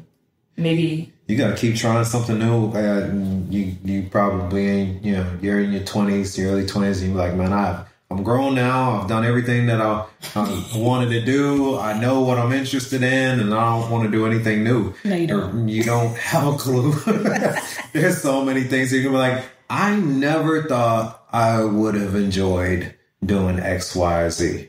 maybe 0.57 1.13
you 1.29 1.37
got 1.37 1.51
to 1.51 1.57
keep 1.57 1.77
trying 1.77 2.03
something 2.07 2.39
new. 2.39 2.73
Uh, 2.73 3.11
you 3.51 3.77
you 3.85 4.09
probably 4.11 4.99
you 5.03 5.13
know 5.13 5.31
you're 5.43 5.61
in 5.61 5.73
your 5.73 5.85
twenties, 5.85 6.39
your 6.39 6.53
early 6.53 6.67
twenties, 6.67 7.03
and 7.03 7.13
you're 7.13 7.23
like, 7.23 7.35
man, 7.35 7.53
I 7.53 7.85
I'm 8.19 8.25
grown 8.25 8.57
now. 8.57 9.01
I've 9.01 9.09
done 9.09 9.25
everything 9.25 9.67
that 9.67 9.81
I, 9.81 10.05
I 10.35 10.73
wanted 10.75 11.11
to 11.11 11.25
do. 11.25 11.79
I 11.79 12.01
know 12.01 12.23
what 12.23 12.37
I'm 12.37 12.53
interested 12.53 13.05
in, 13.05 13.39
and 13.39 13.55
I 13.55 13.79
don't 13.79 13.93
want 13.93 14.07
to 14.07 14.11
do 14.11 14.27
anything 14.27 14.65
new. 14.65 14.93
No, 15.05 15.15
you 15.15 15.29
don't. 15.29 15.69
You 15.69 15.85
don't 15.85 16.17
have 16.17 16.55
a 16.55 16.57
clue. 16.57 16.95
There's 17.93 18.21
so 18.21 18.45
many 18.45 18.65
things 18.65 18.93
you 18.93 19.03
can 19.03 19.13
be 19.13 19.19
like. 19.19 19.45
I 19.71 19.95
never 19.95 20.65
thought 20.65 21.27
I 21.33 21.63
would 21.63 21.95
have 21.95 22.17
enjoyed 22.17 22.93
doing 23.25 23.61
X, 23.61 23.95
Y, 23.95 24.29
Z. 24.31 24.69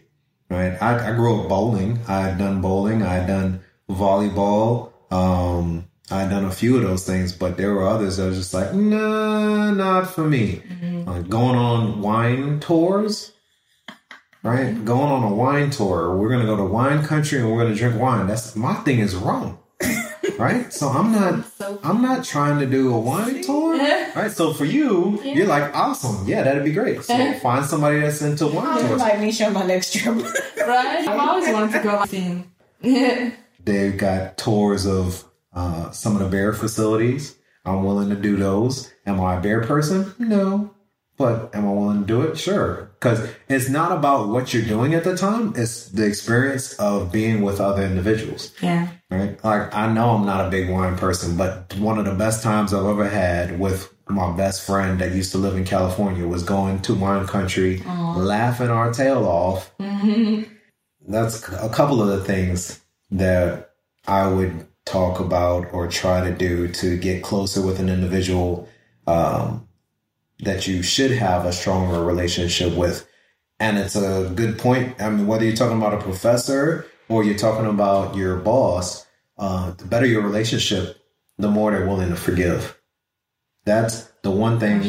Right? 0.51 0.79
I, 0.79 1.09
I 1.09 1.15
grew 1.15 1.41
up 1.41 1.49
bowling. 1.49 2.01
I 2.07 2.21
had 2.27 2.37
done 2.37 2.61
bowling. 2.61 3.01
I 3.01 3.13
had 3.15 3.25
done 3.25 3.61
volleyball. 3.89 4.91
Um, 5.11 5.87
I 6.11 6.21
had 6.21 6.29
done 6.29 6.45
a 6.45 6.51
few 6.51 6.77
of 6.77 6.83
those 6.83 7.03
things, 7.03 7.33
but 7.33 7.57
there 7.57 7.73
were 7.73 7.87
others 7.87 8.17
that 8.17 8.27
was 8.27 8.37
just 8.37 8.53
like, 8.53 8.75
nah, 8.75 9.71
not 9.71 10.07
for 10.07 10.23
me. 10.23 10.61
Like 11.05 11.27
going 11.29 11.55
on 11.55 12.01
wine 12.01 12.59
tours, 12.59 13.31
right? 14.43 14.83
Going 14.85 15.11
on 15.11 15.23
a 15.23 15.33
wine 15.33 15.69
tour. 15.69 16.15
We're 16.17 16.29
gonna 16.29 16.45
go 16.45 16.57
to 16.57 16.63
wine 16.65 17.03
country 17.05 17.39
and 17.39 17.51
we're 17.51 17.63
gonna 17.63 17.75
drink 17.75 17.99
wine. 17.99 18.27
That's 18.27 18.55
my 18.55 18.75
thing 18.75 18.99
is 18.99 19.15
wrong. 19.15 19.59
right? 20.37 20.71
So 20.73 20.87
I'm 20.89 21.11
not, 21.11 21.45
So- 21.57 21.79
I'm 21.83 22.01
not 22.01 22.23
trying 22.23 22.59
to 22.59 22.65
do 22.65 22.93
a 22.93 22.99
wine 22.99 23.41
tour, 23.41 23.77
right? 24.15 24.31
So 24.31 24.53
for 24.53 24.65
you, 24.65 25.21
you're 25.23 25.47
like, 25.47 25.73
awesome, 25.75 26.27
yeah, 26.27 26.43
that'd 26.43 26.63
be 26.63 26.71
great. 26.73 27.03
So 27.03 27.33
find 27.41 27.65
somebody 27.65 27.99
that's 27.99 28.21
into 28.21 28.47
wine 28.47 28.79
tours. 28.79 28.91
Invite 28.91 29.19
me 29.21 29.45
on 29.45 29.53
my 29.53 29.65
next 29.65 29.93
trip. 29.93 30.15
Right? 30.57 31.07
I've 31.07 31.19
always 31.19 31.49
wanted 31.51 31.71
to 31.73 31.83
go 31.83 31.95
like 31.95 32.09
seeing. 32.09 32.51
They've 33.63 33.97
got 33.97 34.37
tours 34.37 34.85
of 34.85 35.23
uh, 35.53 35.91
some 35.91 36.13
of 36.15 36.21
the 36.21 36.29
bear 36.29 36.53
facilities. 36.53 37.35
I'm 37.65 37.83
willing 37.83 38.09
to 38.09 38.15
do 38.15 38.35
those. 38.37 38.91
Am 39.05 39.19
I 39.19 39.35
a 39.35 39.41
bear 39.41 39.61
person? 39.63 40.13
No. 40.17 40.73
But 41.19 41.53
am 41.53 41.67
I 41.67 41.71
willing 41.73 41.99
to 42.01 42.07
do 42.07 42.21
it? 42.21 42.37
Sure. 42.37 42.89
Because 42.97 43.29
it's 43.49 43.67
not 43.67 43.91
about 43.91 44.29
what 44.29 44.53
you're 44.53 44.63
doing 44.63 44.93
at 44.93 45.03
the 45.03 45.17
time, 45.17 45.53
it's 45.57 45.89
the 45.89 46.05
experience 46.05 46.73
of 46.75 47.11
being 47.11 47.41
with 47.41 47.59
other 47.59 47.83
individuals. 47.83 48.53
yeah. 48.61 48.87
Right? 49.11 49.43
Like, 49.43 49.75
I 49.75 49.91
know 49.91 50.11
I'm 50.11 50.25
not 50.25 50.47
a 50.47 50.49
big 50.49 50.69
wine 50.69 50.97
person, 50.97 51.35
but 51.35 51.75
one 51.77 51.99
of 51.99 52.05
the 52.05 52.13
best 52.13 52.41
times 52.41 52.73
I've 52.73 52.85
ever 52.85 53.07
had 53.07 53.59
with 53.59 53.93
my 54.07 54.35
best 54.35 54.65
friend 54.65 54.99
that 55.01 55.11
used 55.11 55.33
to 55.33 55.37
live 55.37 55.57
in 55.57 55.65
California 55.65 56.25
was 56.25 56.43
going 56.43 56.81
to 56.83 56.95
wine 56.95 57.27
country, 57.27 57.83
laughing 57.85 58.69
our 58.69 58.93
tail 58.93 59.25
off. 59.25 59.71
That's 61.07 61.47
a 61.49 61.69
couple 61.69 62.01
of 62.01 62.07
the 62.07 62.23
things 62.23 62.79
that 63.11 63.71
I 64.07 64.27
would 64.27 64.67
talk 64.85 65.19
about 65.19 65.73
or 65.73 65.87
try 65.87 66.29
to 66.29 66.33
do 66.35 66.69
to 66.69 66.97
get 66.97 67.23
closer 67.23 67.61
with 67.61 67.79
an 67.79 67.89
individual 67.89 68.69
um, 69.05 69.67
that 70.39 70.67
you 70.67 70.81
should 70.81 71.11
have 71.11 71.45
a 71.45 71.53
stronger 71.53 72.03
relationship 72.03 72.73
with. 72.75 73.07
And 73.59 73.77
it's 73.77 73.95
a 73.95 74.31
good 74.33 74.57
point. 74.57 75.01
I 75.01 75.09
mean, 75.09 75.27
whether 75.27 75.43
you're 75.43 75.55
talking 75.55 75.77
about 75.77 75.93
a 75.93 76.01
professor 76.01 76.85
or 77.09 77.23
you're 77.23 77.37
talking 77.37 77.65
about 77.65 78.15
your 78.15 78.37
boss, 78.37 79.05
uh, 79.37 79.71
the 79.71 79.85
better 79.85 80.05
your 80.05 80.21
relationship, 80.21 80.97
the 81.37 81.49
more 81.49 81.71
they're 81.71 81.85
willing 81.85 82.09
to 82.09 82.15
forgive. 82.15 82.79
That's 83.65 84.03
the 84.23 84.31
one 84.31 84.59
thing. 84.59 84.81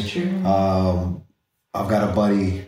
Um, 0.47 1.25
I've 1.75 1.89
got 1.89 2.09
a 2.09 2.15
buddy, 2.15 2.67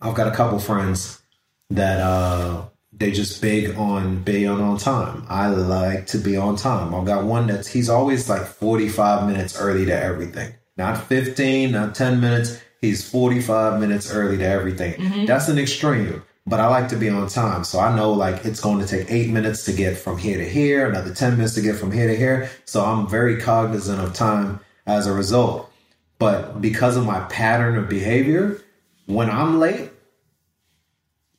I've 0.00 0.14
got 0.14 0.28
a 0.28 0.36
couple 0.36 0.58
friends 0.58 1.22
that 1.70 2.00
uh, 2.00 2.66
they 2.92 3.10
just 3.10 3.40
big 3.40 3.76
on 3.76 4.22
being 4.22 4.48
on 4.48 4.78
time. 4.78 5.24
I 5.28 5.48
like 5.48 6.06
to 6.08 6.18
be 6.18 6.36
on 6.36 6.56
time. 6.56 6.94
I've 6.94 7.06
got 7.06 7.24
one 7.24 7.46
that's 7.46 7.68
he's 7.68 7.88
always 7.88 8.28
like 8.28 8.46
45 8.46 9.26
minutes 9.26 9.58
early 9.58 9.86
to 9.86 9.98
everything. 10.02 10.54
Not 10.76 11.02
15, 11.06 11.70
not 11.70 11.94
10 11.94 12.20
minutes. 12.20 12.60
He's 12.80 13.08
45 13.08 13.80
minutes 13.80 14.10
early 14.12 14.36
to 14.38 14.44
everything. 14.46 14.94
Mm-hmm. 14.94 15.24
That's 15.26 15.48
an 15.48 15.58
extreme. 15.58 16.22
But 16.46 16.60
I 16.60 16.66
like 16.66 16.88
to 16.90 16.96
be 16.96 17.08
on 17.08 17.26
time. 17.28 17.64
So 17.64 17.78
I 17.80 17.96
know 17.96 18.12
like 18.12 18.44
it's 18.44 18.60
going 18.60 18.80
to 18.80 18.86
take 18.86 19.10
eight 19.10 19.30
minutes 19.30 19.64
to 19.64 19.72
get 19.72 19.96
from 19.96 20.18
here 20.18 20.36
to 20.36 20.44
here, 20.48 20.86
another 20.88 21.14
10 21.14 21.36
minutes 21.38 21.54
to 21.54 21.62
get 21.62 21.76
from 21.76 21.90
here 21.90 22.06
to 22.08 22.16
here. 22.16 22.50
So 22.66 22.84
I'm 22.84 23.08
very 23.08 23.40
cognizant 23.40 24.00
of 24.00 24.12
time 24.12 24.60
as 24.86 25.06
a 25.06 25.12
result. 25.12 25.70
But 26.18 26.60
because 26.60 26.96
of 26.96 27.06
my 27.06 27.20
pattern 27.20 27.78
of 27.78 27.88
behavior, 27.88 28.60
when 29.06 29.30
I'm 29.30 29.58
late, 29.58 29.90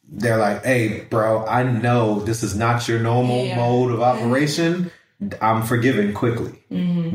they're 0.07 0.37
like, 0.37 0.63
hey, 0.63 1.01
bro, 1.01 1.45
I 1.45 1.63
know 1.63 2.19
this 2.19 2.41
is 2.43 2.55
not 2.55 2.87
your 2.87 2.99
normal 2.99 3.45
Yeah. 3.45 3.55
mode 3.57 3.91
of 3.91 4.01
operation. 4.01 4.91
I'm 5.41 5.63
forgiven 5.63 6.13
quickly 6.13 6.63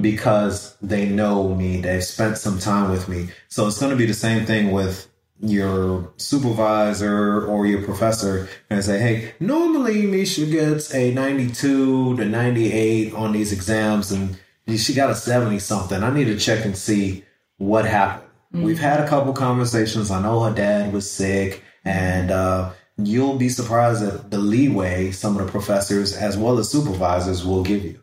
because 0.01 0.77
they 0.81 1.07
know 1.09 1.55
me. 1.55 1.81
They've 1.81 2.03
spent 2.05 2.39
some 2.39 2.59
time 2.59 2.91
with 2.91 3.09
me. 3.09 3.29
So 3.49 3.67
it's 3.67 3.79
going 3.79 3.91
to 3.91 3.97
be 3.97 4.07
the 4.07 4.15
same 4.15 4.47
thing 4.47 4.73
with 4.73 5.07
your 5.43 6.13
supervisor 6.17 7.47
or 7.47 7.67
your 7.67 7.83
professor 7.83 8.49
and 8.69 8.85
say, 8.85 8.99
hey, 9.01 9.35
normally 9.41 10.07
Misha 10.07 10.47
gets 10.47 10.95
a 10.95 11.13
92 11.13 12.17
to 12.17 12.25
98 12.25 13.15
on 13.15 13.33
these 13.33 13.53
exams 13.53 14.13
and 14.13 14.39
she 14.77 14.95
got 14.95 15.11
a 15.11 15.15
70 15.15 15.59
something. 15.59 16.03
I 16.03 16.13
need 16.13 16.27
to 16.27 16.39
check 16.39 16.65
and 16.65 16.77
see 16.77 17.25
what 17.59 17.85
happened. 17.85 18.29
We've 18.53 18.79
had 18.79 19.01
a 19.01 19.09
couple 19.09 19.33
conversations. 19.33 20.11
I 20.11 20.21
know 20.21 20.41
her 20.41 20.53
dad 20.55 20.93
was 20.93 21.11
sick 21.11 21.63
and, 21.85 22.31
uh, 22.31 22.73
you'll 23.07 23.37
be 23.37 23.49
surprised 23.49 24.03
at 24.03 24.31
the 24.31 24.39
leeway 24.39 25.11
some 25.11 25.37
of 25.37 25.45
the 25.45 25.51
professors 25.51 26.15
as 26.17 26.37
well 26.37 26.59
as 26.59 26.71
supervisors 26.71 27.45
will 27.45 27.63
give 27.63 27.85
you. 27.85 28.01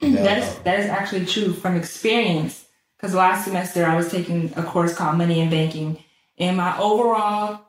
That 0.00 0.38
is 0.38 0.58
that 0.60 0.80
is 0.80 0.86
actually 0.86 1.26
true 1.26 1.52
from 1.52 1.76
experience. 1.76 2.64
Because 2.96 3.14
last 3.14 3.44
semester 3.44 3.84
I 3.86 3.96
was 3.96 4.10
taking 4.10 4.52
a 4.56 4.62
course 4.62 4.94
called 4.94 5.16
Money 5.18 5.40
and 5.40 5.50
Banking, 5.50 6.02
and 6.36 6.56
my 6.56 6.76
overall 6.78 7.60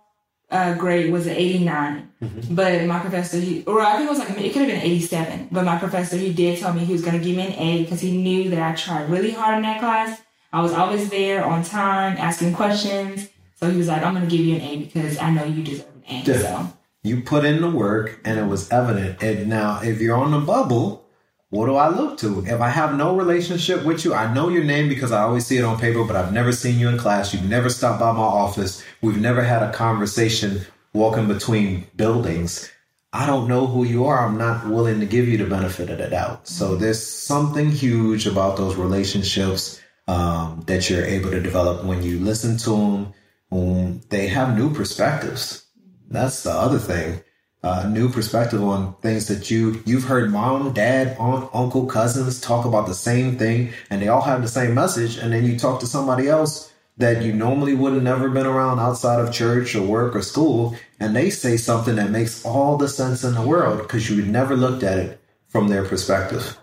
uh, 0.51 0.73
grade 0.75 1.11
was 1.11 1.27
an 1.27 1.35
89. 1.35 2.11
But 2.51 2.85
my 2.85 2.99
professor, 2.99 3.39
he, 3.39 3.63
or 3.65 3.81
I 3.81 3.97
think 3.97 4.07
it 4.07 4.09
was 4.09 4.19
like 4.19 4.29
it 4.31 4.51
could 4.53 4.63
have 4.63 4.71
been 4.71 4.81
87. 4.81 5.49
But 5.51 5.65
my 5.65 5.77
professor, 5.77 6.17
he 6.17 6.33
did 6.33 6.59
tell 6.59 6.73
me 6.73 6.83
he 6.83 6.93
was 6.93 7.03
going 7.03 7.17
to 7.17 7.23
give 7.23 7.37
me 7.37 7.47
an 7.47 7.53
A 7.53 7.83
because 7.83 8.01
he 8.01 8.17
knew 8.17 8.49
that 8.49 8.59
I 8.59 8.75
tried 8.75 9.09
really 9.09 9.31
hard 9.31 9.57
in 9.57 9.61
that 9.63 9.79
class. 9.79 10.19
I 10.51 10.61
was 10.61 10.73
always 10.73 11.09
there 11.09 11.45
on 11.45 11.63
time, 11.63 12.17
asking 12.17 12.55
questions. 12.55 13.29
So 13.55 13.69
he 13.69 13.77
was 13.77 13.87
like, 13.87 14.01
"I'm 14.03 14.15
going 14.15 14.27
to 14.27 14.35
give 14.35 14.45
you 14.45 14.55
an 14.55 14.61
A 14.61 14.77
because 14.77 15.19
I 15.19 15.29
know 15.29 15.43
you 15.45 15.63
deserve 15.63 15.88
A." 16.09 16.23
Yeah. 16.25 16.67
You 17.01 17.21
put 17.21 17.45
in 17.45 17.61
the 17.61 17.69
work 17.69 18.19
and 18.25 18.37
it 18.37 18.45
was 18.45 18.69
evident. 18.71 19.23
And 19.23 19.47
now, 19.47 19.79
if 19.81 20.01
you're 20.01 20.17
on 20.17 20.31
the 20.31 20.39
bubble, 20.39 21.05
what 21.49 21.65
do 21.65 21.75
I 21.75 21.89
look 21.89 22.17
to? 22.19 22.43
If 22.45 22.61
I 22.61 22.69
have 22.69 22.95
no 22.95 23.15
relationship 23.15 23.83
with 23.83 24.05
you, 24.05 24.13
I 24.13 24.31
know 24.33 24.49
your 24.49 24.63
name 24.63 24.89
because 24.89 25.11
I 25.11 25.23
always 25.23 25.45
see 25.45 25.57
it 25.57 25.63
on 25.63 25.79
paper, 25.79 26.03
but 26.03 26.15
I've 26.15 26.33
never 26.33 26.51
seen 26.51 26.77
you 26.77 26.89
in 26.89 26.97
class. 26.97 27.33
You've 27.33 27.49
never 27.49 27.69
stopped 27.69 27.99
by 27.99 28.11
my 28.11 28.19
office. 28.19 28.83
We've 29.01 29.19
never 29.19 29.41
had 29.41 29.63
a 29.63 29.71
conversation 29.71 30.61
walking 30.93 31.27
between 31.27 31.87
buildings. 31.95 32.69
I 33.11 33.25
don't 33.25 33.47
know 33.47 33.65
who 33.65 33.83
you 33.83 34.05
are. 34.05 34.23
I'm 34.23 34.37
not 34.37 34.67
willing 34.67 34.99
to 34.99 35.07
give 35.07 35.27
you 35.27 35.37
the 35.37 35.45
benefit 35.45 35.89
of 35.89 35.97
the 35.97 36.07
doubt. 36.07 36.47
So 36.47 36.75
there's 36.75 37.03
something 37.03 37.71
huge 37.71 38.27
about 38.27 38.57
those 38.57 38.75
relationships 38.75 39.81
um, 40.07 40.63
that 40.67 40.89
you're 40.89 41.05
able 41.05 41.31
to 41.31 41.41
develop 41.41 41.83
when 41.83 42.03
you 42.03 42.19
listen 42.19 42.57
to 42.57 42.69
them. 42.69 43.13
Um, 43.51 44.01
they 44.09 44.27
have 44.27 44.55
new 44.55 44.71
perspectives. 44.71 45.65
That's 46.09 46.43
the 46.43 46.51
other 46.51 46.79
thing. 46.79 47.21
Uh, 47.61 47.87
new 47.89 48.09
perspective 48.09 48.63
on 48.63 48.95
things 49.01 49.27
that 49.27 49.51
you 49.51 49.83
you've 49.85 50.05
heard 50.05 50.31
mom, 50.31 50.73
dad, 50.73 51.17
aunt, 51.19 51.49
uncle, 51.53 51.85
cousins 51.85 52.39
talk 52.39 52.65
about 52.65 52.87
the 52.87 52.93
same 52.93 53.37
thing, 53.37 53.73
and 53.89 54.01
they 54.01 54.07
all 54.07 54.21
have 54.21 54.41
the 54.41 54.47
same 54.47 54.73
message. 54.73 55.17
And 55.17 55.33
then 55.33 55.45
you 55.45 55.59
talk 55.59 55.81
to 55.81 55.85
somebody 55.85 56.29
else 56.29 56.73
that 56.97 57.21
you 57.21 57.33
normally 57.33 57.73
would 57.73 57.93
have 57.93 58.03
never 58.03 58.29
been 58.29 58.45
around 58.45 58.79
outside 58.79 59.19
of 59.19 59.33
church 59.33 59.75
or 59.75 59.85
work 59.85 60.15
or 60.15 60.21
school, 60.21 60.75
and 60.99 61.15
they 61.15 61.29
say 61.29 61.57
something 61.57 61.95
that 61.95 62.11
makes 62.11 62.45
all 62.45 62.77
the 62.77 62.87
sense 62.89 63.23
in 63.23 63.33
the 63.33 63.41
world 63.45 63.79
because 63.79 64.09
you 64.09 64.23
never 64.25 64.55
looked 64.55 64.83
at 64.83 64.97
it 64.97 65.21
from 65.47 65.67
their 65.67 65.83
perspective. 65.83 66.57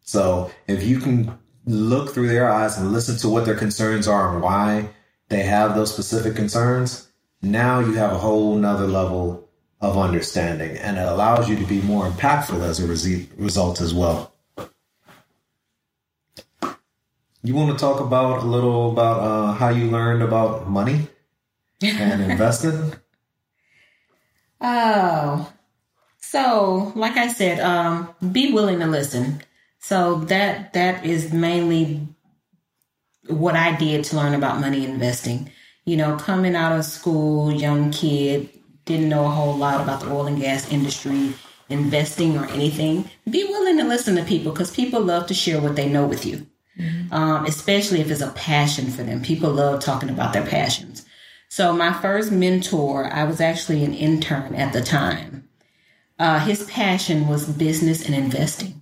So 0.00 0.50
if 0.66 0.84
you 0.84 0.98
can 0.98 1.38
look 1.64 2.12
through 2.12 2.28
their 2.28 2.50
eyes 2.50 2.78
and 2.78 2.92
listen 2.92 3.16
to 3.18 3.28
what 3.28 3.44
their 3.44 3.56
concerns 3.56 4.06
are 4.06 4.32
and 4.32 4.42
why 4.42 4.90
they 5.28 5.42
have 5.42 5.74
those 5.74 5.92
specific 5.92 6.36
concerns, 6.36 7.05
now 7.52 7.80
you 7.80 7.94
have 7.94 8.12
a 8.12 8.18
whole 8.18 8.56
nother 8.56 8.86
level 8.86 9.48
of 9.80 9.98
understanding 9.98 10.76
and 10.78 10.96
it 10.96 11.06
allows 11.06 11.48
you 11.48 11.56
to 11.56 11.64
be 11.66 11.80
more 11.82 12.08
impactful 12.08 12.60
as 12.62 12.80
a 12.80 12.86
result 13.36 13.80
as 13.80 13.92
well. 13.92 14.32
You 17.42 17.54
want 17.54 17.70
to 17.70 17.78
talk 17.78 18.00
about 18.00 18.42
a 18.42 18.46
little 18.46 18.90
about 18.90 19.20
uh, 19.20 19.52
how 19.52 19.68
you 19.68 19.88
learned 19.88 20.22
about 20.22 20.68
money 20.68 21.08
and 21.80 22.22
investing? 22.30 22.94
Oh, 24.60 25.52
so 26.18 26.92
like 26.96 27.16
I 27.16 27.28
said, 27.28 27.60
um, 27.60 28.12
be 28.32 28.52
willing 28.52 28.80
to 28.80 28.86
listen. 28.86 29.42
So 29.78 30.16
that 30.24 30.72
that 30.72 31.06
is 31.06 31.32
mainly 31.32 32.08
what 33.28 33.54
I 33.54 33.76
did 33.76 34.04
to 34.06 34.16
learn 34.16 34.34
about 34.34 34.60
money 34.60 34.84
investing. 34.84 35.50
You 35.86 35.96
know, 35.96 36.16
coming 36.16 36.56
out 36.56 36.76
of 36.76 36.84
school, 36.84 37.52
young 37.52 37.92
kid, 37.92 38.50
didn't 38.84 39.08
know 39.08 39.24
a 39.24 39.30
whole 39.30 39.56
lot 39.56 39.80
about 39.80 40.00
the 40.00 40.10
oil 40.10 40.26
and 40.26 40.40
gas 40.40 40.70
industry, 40.70 41.32
investing 41.68 42.36
or 42.36 42.44
anything. 42.46 43.08
Be 43.30 43.44
willing 43.44 43.78
to 43.78 43.84
listen 43.84 44.16
to 44.16 44.24
people 44.24 44.52
because 44.52 44.74
people 44.74 45.00
love 45.00 45.26
to 45.28 45.34
share 45.34 45.60
what 45.60 45.76
they 45.76 45.88
know 45.88 46.06
with 46.06 46.26
you, 46.26 46.46
um, 47.10 47.46
especially 47.46 48.00
if 48.00 48.10
it's 48.10 48.20
a 48.20 48.30
passion 48.32 48.90
for 48.90 49.04
them. 49.04 49.22
People 49.22 49.50
love 49.50 49.80
talking 49.80 50.10
about 50.10 50.32
their 50.32 50.46
passions. 50.46 51.06
So 51.48 51.72
my 51.72 51.92
first 51.92 52.32
mentor, 52.32 53.06
I 53.12 53.24
was 53.24 53.40
actually 53.40 53.84
an 53.84 53.94
intern 53.94 54.54
at 54.54 54.72
the 54.72 54.82
time. 54.82 55.48
Uh, 56.18 56.40
his 56.40 56.64
passion 56.64 57.28
was 57.28 57.48
business 57.48 58.04
and 58.04 58.14
investing. 58.14 58.80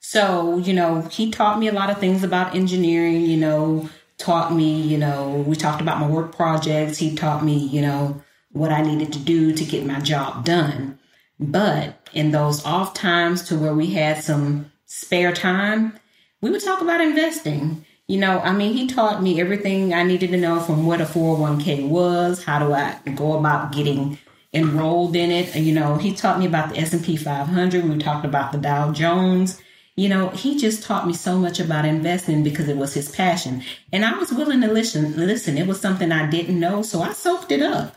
So, 0.00 0.58
you 0.58 0.72
know, 0.72 1.02
he 1.02 1.30
taught 1.30 1.58
me 1.58 1.68
a 1.68 1.72
lot 1.72 1.90
of 1.90 1.98
things 1.98 2.24
about 2.24 2.54
engineering, 2.56 3.22
you 3.26 3.36
know, 3.36 3.88
taught 4.20 4.52
me, 4.52 4.80
you 4.80 4.98
know, 4.98 5.44
we 5.46 5.56
talked 5.56 5.80
about 5.80 5.98
my 5.98 6.08
work 6.08 6.34
projects. 6.36 6.98
He 6.98 7.14
taught 7.16 7.44
me, 7.44 7.56
you 7.56 7.80
know, 7.82 8.22
what 8.52 8.72
I 8.72 8.82
needed 8.82 9.12
to 9.14 9.18
do 9.18 9.52
to 9.52 9.64
get 9.64 9.86
my 9.86 10.00
job 10.00 10.44
done. 10.44 10.98
But 11.38 12.08
in 12.12 12.30
those 12.30 12.64
off 12.64 12.94
times 12.94 13.42
to 13.44 13.58
where 13.58 13.74
we 13.74 13.86
had 13.92 14.22
some 14.22 14.70
spare 14.86 15.32
time, 15.32 15.98
we 16.40 16.50
would 16.50 16.62
talk 16.62 16.80
about 16.80 17.00
investing. 17.00 17.84
You 18.06 18.18
know, 18.18 18.40
I 18.40 18.52
mean, 18.52 18.74
he 18.74 18.86
taught 18.86 19.22
me 19.22 19.40
everything 19.40 19.94
I 19.94 20.02
needed 20.02 20.30
to 20.30 20.36
know 20.36 20.60
from 20.60 20.84
what 20.84 21.00
a 21.00 21.04
401k 21.04 21.88
was, 21.88 22.44
how 22.44 22.58
do 22.58 22.72
I 22.72 22.98
go 23.14 23.38
about 23.38 23.72
getting 23.72 24.18
enrolled 24.52 25.16
in 25.16 25.30
it. 25.30 25.54
You 25.54 25.72
know, 25.72 25.96
he 25.96 26.14
taught 26.14 26.38
me 26.38 26.46
about 26.46 26.70
the 26.70 26.78
S&P 26.78 27.16
500. 27.16 27.84
We 27.84 27.98
talked 27.98 28.24
about 28.24 28.52
the 28.52 28.58
Dow 28.58 28.92
Jones. 28.92 29.60
You 30.00 30.08
know, 30.08 30.30
he 30.30 30.56
just 30.56 30.82
taught 30.82 31.06
me 31.06 31.12
so 31.12 31.38
much 31.38 31.60
about 31.60 31.84
investing 31.84 32.42
because 32.42 32.68
it 32.68 32.76
was 32.76 32.94
his 32.94 33.10
passion. 33.10 33.62
And 33.92 34.04
I 34.04 34.18
was 34.18 34.32
willing 34.32 34.62
to 34.62 34.68
listen. 34.68 35.14
Listen, 35.16 35.58
it 35.58 35.66
was 35.66 35.80
something 35.80 36.10
I 36.10 36.28
didn't 36.30 36.58
know, 36.58 36.82
so 36.82 37.02
I 37.02 37.12
soaked 37.12 37.52
it 37.52 37.60
up. 37.60 37.96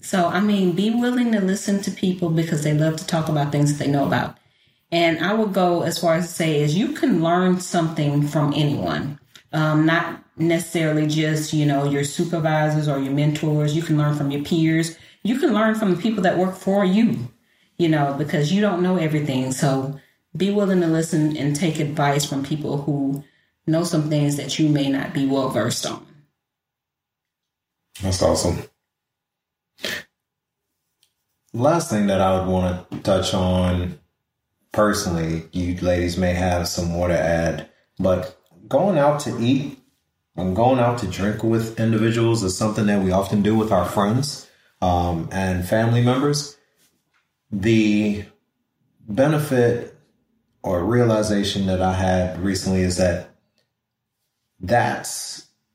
So, 0.00 0.26
I 0.26 0.40
mean, 0.40 0.72
be 0.72 0.90
willing 0.90 1.30
to 1.32 1.40
listen 1.40 1.82
to 1.82 1.90
people 1.90 2.30
because 2.30 2.64
they 2.64 2.74
love 2.74 2.96
to 2.96 3.06
talk 3.06 3.28
about 3.28 3.52
things 3.52 3.70
that 3.70 3.84
they 3.84 3.90
know 3.90 4.06
about. 4.06 4.38
And 4.90 5.24
I 5.24 5.34
would 5.34 5.52
go 5.52 5.82
as 5.82 5.98
far 5.98 6.14
as 6.14 6.26
to 6.26 6.32
say 6.32 6.62
is 6.62 6.76
you 6.76 6.94
can 6.94 7.22
learn 7.22 7.60
something 7.60 8.26
from 8.26 8.52
anyone 8.54 9.20
um, 9.52 9.86
not 9.86 10.22
necessarily 10.36 11.06
just 11.06 11.52
you 11.52 11.66
know 11.66 11.84
your 11.84 12.04
supervisors 12.04 12.88
or 12.88 12.98
your 12.98 13.12
mentors 13.12 13.76
you 13.76 13.82
can 13.82 13.98
learn 13.98 14.14
from 14.14 14.30
your 14.30 14.42
peers 14.42 14.96
you 15.22 15.38
can 15.38 15.52
learn 15.52 15.74
from 15.74 15.94
the 15.94 16.00
people 16.00 16.22
that 16.22 16.38
work 16.38 16.54
for 16.54 16.84
you 16.84 17.28
you 17.76 17.88
know 17.88 18.14
because 18.16 18.50
you 18.52 18.60
don't 18.60 18.82
know 18.82 18.96
everything 18.96 19.52
so 19.52 20.00
be 20.36 20.50
willing 20.50 20.80
to 20.80 20.86
listen 20.86 21.36
and 21.36 21.56
take 21.56 21.78
advice 21.78 22.24
from 22.24 22.44
people 22.44 22.82
who 22.82 23.24
know 23.66 23.84
some 23.84 24.08
things 24.08 24.36
that 24.36 24.58
you 24.58 24.68
may 24.68 24.88
not 24.88 25.12
be 25.12 25.26
well 25.26 25.48
versed 25.48 25.86
on 25.86 26.06
that's 28.02 28.22
awesome 28.22 28.62
last 31.52 31.90
thing 31.90 32.06
that 32.06 32.20
i 32.20 32.38
would 32.38 32.50
want 32.50 32.90
to 32.90 32.98
touch 32.98 33.34
on 33.34 33.98
personally 34.72 35.48
you 35.52 35.76
ladies 35.80 36.16
may 36.16 36.32
have 36.32 36.66
some 36.68 36.88
more 36.88 37.08
to 37.08 37.18
add 37.18 37.68
but 37.98 38.36
going 38.68 38.98
out 38.98 39.20
to 39.20 39.36
eat 39.40 39.80
and 40.36 40.56
going 40.56 40.78
out 40.78 40.98
to 40.98 41.06
drink 41.06 41.42
with 41.42 41.78
individuals 41.78 42.42
is 42.42 42.56
something 42.56 42.86
that 42.86 43.02
we 43.02 43.12
often 43.12 43.42
do 43.42 43.56
with 43.56 43.72
our 43.72 43.84
friends 43.84 44.48
um, 44.80 45.28
and 45.32 45.68
family 45.68 46.02
members. 46.02 46.56
The 47.50 48.24
benefit 49.08 49.89
or 50.62 50.84
realization 50.84 51.66
that 51.66 51.80
I 51.80 51.94
had 51.94 52.40
recently 52.40 52.82
is 52.82 52.96
that 52.96 53.30
that 54.60 55.08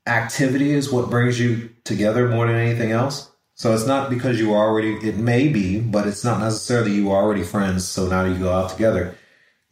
activity 0.05 0.71
is 0.71 0.91
what 0.91 1.09
brings 1.09 1.39
you 1.39 1.69
together 1.83 2.27
more 2.29 2.47
than 2.47 2.55
anything 2.55 2.91
else. 2.91 3.31
So 3.55 3.73
it's 3.73 3.87
not 3.87 4.09
because 4.09 4.39
you 4.39 4.53
already, 4.53 4.95
it 4.95 5.17
may 5.17 5.47
be, 5.47 5.79
but 5.79 6.05
it's 6.05 6.23
not 6.23 6.39
necessarily 6.39 6.91
you 6.91 7.11
are 7.11 7.23
already 7.23 7.43
friends. 7.43 7.87
So 7.87 8.05
now 8.07 8.25
you 8.25 8.37
go 8.37 8.51
out 8.51 8.69
together 8.69 9.15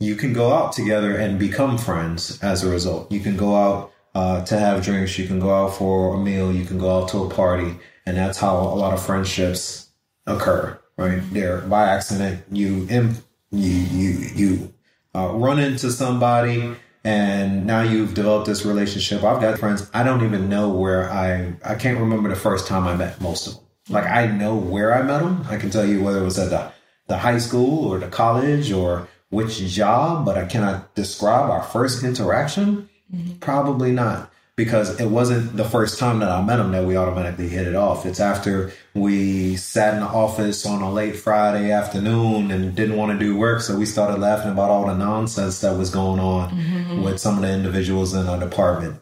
you 0.03 0.15
can 0.15 0.33
go 0.33 0.53
out 0.53 0.73
together 0.73 1.15
and 1.15 1.39
become 1.39 1.77
friends 1.77 2.39
as 2.43 2.63
a 2.63 2.69
result. 2.69 3.11
You 3.11 3.19
can 3.19 3.37
go 3.37 3.55
out 3.55 3.91
uh, 4.13 4.43
to 4.45 4.59
have 4.59 4.83
drinks. 4.83 5.17
You 5.17 5.27
can 5.27 5.39
go 5.39 5.53
out 5.53 5.75
for 5.75 6.15
a 6.15 6.17
meal. 6.17 6.51
You 6.51 6.65
can 6.65 6.77
go 6.77 7.01
out 7.01 7.09
to 7.09 7.23
a 7.23 7.29
party. 7.29 7.77
And 8.05 8.17
that's 8.17 8.37
how 8.37 8.57
a 8.57 8.75
lot 8.75 8.93
of 8.93 9.03
friendships 9.03 9.89
occur, 10.27 10.79
right? 10.97 11.21
There 11.31 11.61
by 11.61 11.89
accident, 11.89 12.43
you, 12.51 12.87
you, 12.89 13.15
you, 13.51 14.09
you 14.35 14.72
uh, 15.15 15.29
run 15.33 15.59
into 15.59 15.91
somebody 15.91 16.75
and 17.03 17.65
now 17.65 17.81
you've 17.81 18.13
developed 18.13 18.47
this 18.47 18.65
relationship. 18.65 19.23
I've 19.23 19.41
got 19.41 19.59
friends. 19.59 19.89
I 19.93 20.03
don't 20.03 20.23
even 20.23 20.47
know 20.49 20.69
where 20.69 21.11
I, 21.11 21.53
I 21.63 21.75
can't 21.75 21.99
remember 21.99 22.29
the 22.29 22.35
first 22.35 22.67
time 22.67 22.87
I 22.87 22.95
met 22.95 23.19
most 23.19 23.47
of 23.47 23.55
them. 23.55 23.63
Like 23.89 24.05
I 24.05 24.27
know 24.27 24.55
where 24.55 24.93
I 24.93 25.01
met 25.01 25.19
them. 25.19 25.45
I 25.49 25.57
can 25.57 25.69
tell 25.69 25.85
you 25.85 26.01
whether 26.01 26.19
it 26.19 26.23
was 26.23 26.39
at 26.39 26.49
the, 26.49 26.71
the 27.07 27.17
high 27.17 27.39
school 27.39 27.91
or 27.91 27.99
the 27.99 28.07
college 28.07 28.71
or 28.71 29.07
which 29.29 29.57
job, 29.57 30.25
but 30.25 30.37
I 30.37 30.45
cannot 30.45 30.95
describe 30.95 31.49
our 31.49 31.63
first 31.63 32.03
interaction. 32.03 32.89
Mm-hmm. 33.13 33.39
Probably 33.39 33.91
not 33.91 34.32
because 34.55 34.99
it 34.99 35.07
wasn't 35.07 35.57
the 35.57 35.65
first 35.65 35.97
time 35.97 36.19
that 36.19 36.29
I 36.29 36.41
met 36.43 36.59
him 36.59 36.71
that 36.73 36.85
we 36.85 36.95
automatically 36.95 37.49
hit 37.49 37.67
it 37.67 37.75
off. 37.75 38.05
It's 38.05 38.19
after 38.19 38.71
we 38.93 39.55
sat 39.55 39.95
in 39.95 40.01
the 40.01 40.05
office 40.05 40.65
on 40.65 40.81
a 40.83 40.91
late 40.91 41.15
Friday 41.15 41.71
afternoon 41.71 42.51
and 42.51 42.75
didn't 42.75 42.95
want 42.95 43.17
to 43.17 43.25
do 43.25 43.35
work. 43.35 43.61
So 43.61 43.77
we 43.77 43.87
started 43.87 44.19
laughing 44.19 44.51
about 44.51 44.69
all 44.69 44.85
the 44.85 44.95
nonsense 44.95 45.61
that 45.61 45.75
was 45.75 45.89
going 45.89 46.19
on 46.19 46.51
mm-hmm. 46.51 47.01
with 47.01 47.19
some 47.19 47.35
of 47.35 47.41
the 47.41 47.51
individuals 47.51 48.13
in 48.13 48.27
our 48.27 48.39
department. 48.39 49.01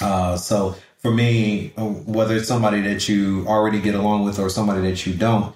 Uh, 0.00 0.36
so 0.36 0.74
for 0.98 1.12
me, 1.12 1.72
whether 1.76 2.34
it's 2.36 2.48
somebody 2.48 2.80
that 2.80 3.08
you 3.08 3.46
already 3.46 3.80
get 3.80 3.94
along 3.94 4.24
with 4.24 4.40
or 4.40 4.50
somebody 4.50 4.80
that 4.82 5.06
you 5.06 5.14
don't, 5.14 5.54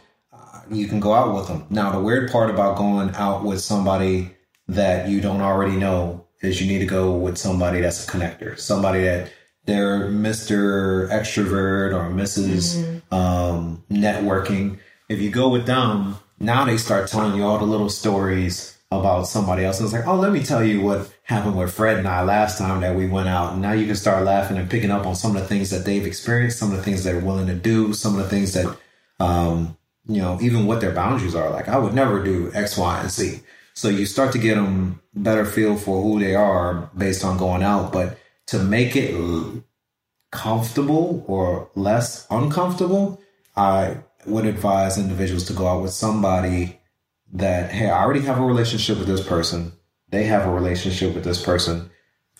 you 0.70 0.86
can 0.86 1.00
go 1.00 1.14
out 1.14 1.34
with 1.34 1.48
them. 1.48 1.66
Now, 1.70 1.90
the 1.90 2.00
weird 2.00 2.30
part 2.30 2.50
about 2.50 2.76
going 2.76 3.14
out 3.16 3.42
with 3.42 3.60
somebody 3.60 4.36
that 4.68 5.08
you 5.08 5.20
don't 5.20 5.40
already 5.40 5.76
know 5.76 6.27
is 6.40 6.60
you 6.60 6.66
need 6.66 6.78
to 6.80 6.86
go 6.86 7.12
with 7.12 7.36
somebody 7.36 7.80
that's 7.80 8.06
a 8.06 8.10
connector, 8.10 8.58
somebody 8.58 9.02
that 9.02 9.32
they're 9.64 10.08
Mr. 10.08 11.08
Extrovert 11.10 11.94
or 11.94 12.10
missus 12.10 12.76
mm-hmm. 12.76 13.14
um, 13.14 13.84
networking. 13.90 14.78
If 15.08 15.20
you 15.20 15.30
go 15.30 15.48
with 15.48 15.66
them, 15.66 16.16
now 16.40 16.64
they 16.64 16.76
start 16.76 17.08
telling 17.08 17.36
you 17.36 17.44
all 17.44 17.58
the 17.58 17.64
little 17.64 17.90
stories 17.90 18.78
about 18.90 19.26
somebody 19.26 19.64
else. 19.64 19.78
And 19.78 19.86
it's 19.86 19.92
like, 19.92 20.06
oh, 20.06 20.16
let 20.16 20.32
me 20.32 20.42
tell 20.42 20.64
you 20.64 20.80
what 20.80 21.12
happened 21.24 21.58
with 21.58 21.74
Fred 21.74 21.98
and 21.98 22.08
I 22.08 22.22
last 22.22 22.56
time 22.56 22.80
that 22.80 22.96
we 22.96 23.06
went 23.06 23.28
out. 23.28 23.52
And 23.52 23.60
now 23.60 23.72
you 23.72 23.84
can 23.84 23.96
start 23.96 24.24
laughing 24.24 24.56
and 24.56 24.70
picking 24.70 24.90
up 24.90 25.04
on 25.04 25.14
some 25.14 25.36
of 25.36 25.42
the 25.42 25.48
things 25.48 25.68
that 25.70 25.84
they've 25.84 26.06
experienced, 26.06 26.58
some 26.58 26.70
of 26.70 26.78
the 26.78 26.82
things 26.82 27.04
they're 27.04 27.20
willing 27.20 27.48
to 27.48 27.54
do, 27.54 27.92
some 27.92 28.16
of 28.16 28.22
the 28.22 28.30
things 28.30 28.54
that 28.54 28.74
um, 29.20 29.76
you 30.06 30.22
know, 30.22 30.38
even 30.40 30.66
what 30.66 30.80
their 30.80 30.92
boundaries 30.92 31.34
are. 31.34 31.50
Like, 31.50 31.68
I 31.68 31.78
would 31.78 31.94
never 31.94 32.24
do 32.24 32.50
X, 32.54 32.78
Y, 32.78 33.00
and 33.00 33.10
Z. 33.10 33.40
So 33.78 33.88
you 33.88 34.06
start 34.06 34.32
to 34.32 34.38
get 34.38 34.56
them 34.56 35.00
better 35.14 35.44
feel 35.44 35.76
for 35.76 36.02
who 36.02 36.18
they 36.18 36.34
are 36.34 36.90
based 36.96 37.24
on 37.24 37.38
going 37.38 37.62
out. 37.62 37.92
But 37.92 38.18
to 38.48 38.58
make 38.58 38.96
it 38.96 39.14
comfortable 40.32 41.24
or 41.28 41.70
less 41.76 42.26
uncomfortable, 42.28 43.20
I 43.56 43.98
would 44.26 44.46
advise 44.46 44.98
individuals 44.98 45.44
to 45.44 45.52
go 45.52 45.68
out 45.68 45.80
with 45.80 45.92
somebody 45.92 46.80
that, 47.34 47.70
hey, 47.70 47.88
I 47.88 48.02
already 48.02 48.22
have 48.22 48.40
a 48.40 48.44
relationship 48.44 48.98
with 48.98 49.06
this 49.06 49.24
person. 49.24 49.70
They 50.08 50.24
have 50.24 50.44
a 50.44 50.50
relationship 50.50 51.14
with 51.14 51.22
this 51.22 51.40
person. 51.40 51.88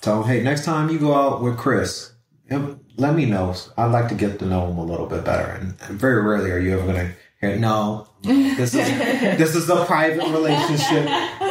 Tell 0.01 0.23
them, 0.23 0.29
hey, 0.29 0.43
next 0.43 0.65
time 0.65 0.91
you 0.91 0.99
go 0.99 1.15
out 1.15 1.41
with 1.41 1.57
Chris, 1.57 2.15
let 2.51 3.15
me 3.15 3.27
know. 3.27 3.55
I'd 3.77 3.93
like 3.93 4.09
to 4.09 4.17
get 4.17 4.41
to 4.41 4.45
know 4.45 4.67
him 4.67 4.79
a 4.79 4.85
little 4.85 5.07
bit 5.07 5.25
better. 5.25 5.53
And 5.53 5.79
very 6.01 6.21
rarely 6.21 6.51
are 6.51 6.59
you 6.59 6.77
ever 6.77 6.93
going 6.93 7.07
to 7.07 7.15
no, 7.43 8.09
this 8.23 8.75
is 8.75 8.89
this 9.39 9.55
is 9.55 9.71
a 9.71 9.85
private 9.85 10.29
relationship 10.29 11.09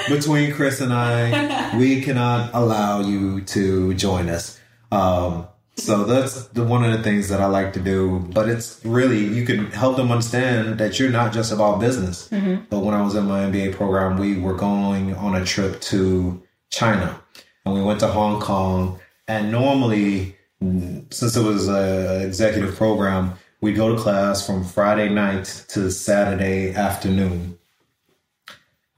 between 0.09 0.51
Chris 0.53 0.81
and 0.81 0.91
I. 0.91 1.77
We 1.77 2.01
cannot 2.01 2.51
allow 2.53 3.01
you 3.01 3.41
to 3.41 3.93
join 3.93 4.27
us. 4.29 4.59
Um, 4.91 5.47
so 5.77 6.03
that's 6.03 6.47
the 6.47 6.63
one 6.63 6.83
of 6.83 6.91
the 6.91 7.03
things 7.03 7.29
that 7.29 7.39
I 7.39 7.45
like 7.45 7.73
to 7.73 7.79
do. 7.79 8.19
But 8.33 8.49
it's 8.49 8.83
really 8.83 9.23
you 9.23 9.45
can 9.45 9.71
help 9.71 9.95
them 9.95 10.11
understand 10.11 10.79
that 10.79 10.99
you're 10.99 11.11
not 11.11 11.31
just 11.31 11.51
about 11.53 11.79
business. 11.79 12.27
Mm-hmm. 12.29 12.65
But 12.69 12.79
when 12.79 12.93
I 12.93 13.01
was 13.01 13.15
in 13.15 13.25
my 13.25 13.45
MBA 13.45 13.75
program, 13.75 14.17
we 14.17 14.37
were 14.37 14.55
going 14.55 15.15
on 15.15 15.35
a 15.35 15.45
trip 15.45 15.79
to 15.81 16.41
China, 16.69 17.21
and 17.65 17.73
we 17.73 17.81
went 17.81 18.01
to 18.01 18.07
Hong 18.07 18.41
Kong. 18.41 18.99
And 19.29 19.51
normally, 19.51 20.35
since 20.59 21.37
it 21.37 21.43
was 21.43 21.67
an 21.67 22.23
executive 22.23 22.75
program 22.75 23.35
we 23.61 23.73
go 23.73 23.95
to 23.95 24.01
class 24.01 24.45
from 24.45 24.63
Friday 24.63 25.09
night 25.09 25.65
to 25.69 25.91
Saturday 25.91 26.73
afternoon. 26.73 27.57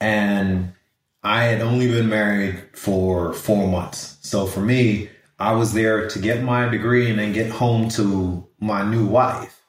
And 0.01 0.73
I 1.23 1.43
had 1.43 1.61
only 1.61 1.87
been 1.87 2.09
married 2.09 2.63
for 2.73 3.33
four 3.33 3.67
months. 3.67 4.17
So 4.21 4.45
for 4.45 4.61
me, 4.61 5.09
I 5.39 5.53
was 5.53 5.73
there 5.73 6.09
to 6.09 6.19
get 6.19 6.43
my 6.43 6.67
degree 6.67 7.09
and 7.09 7.19
then 7.19 7.33
get 7.33 7.49
home 7.49 7.89
to 7.89 8.47
my 8.59 8.83
new 8.83 9.05
wife. 9.05 9.61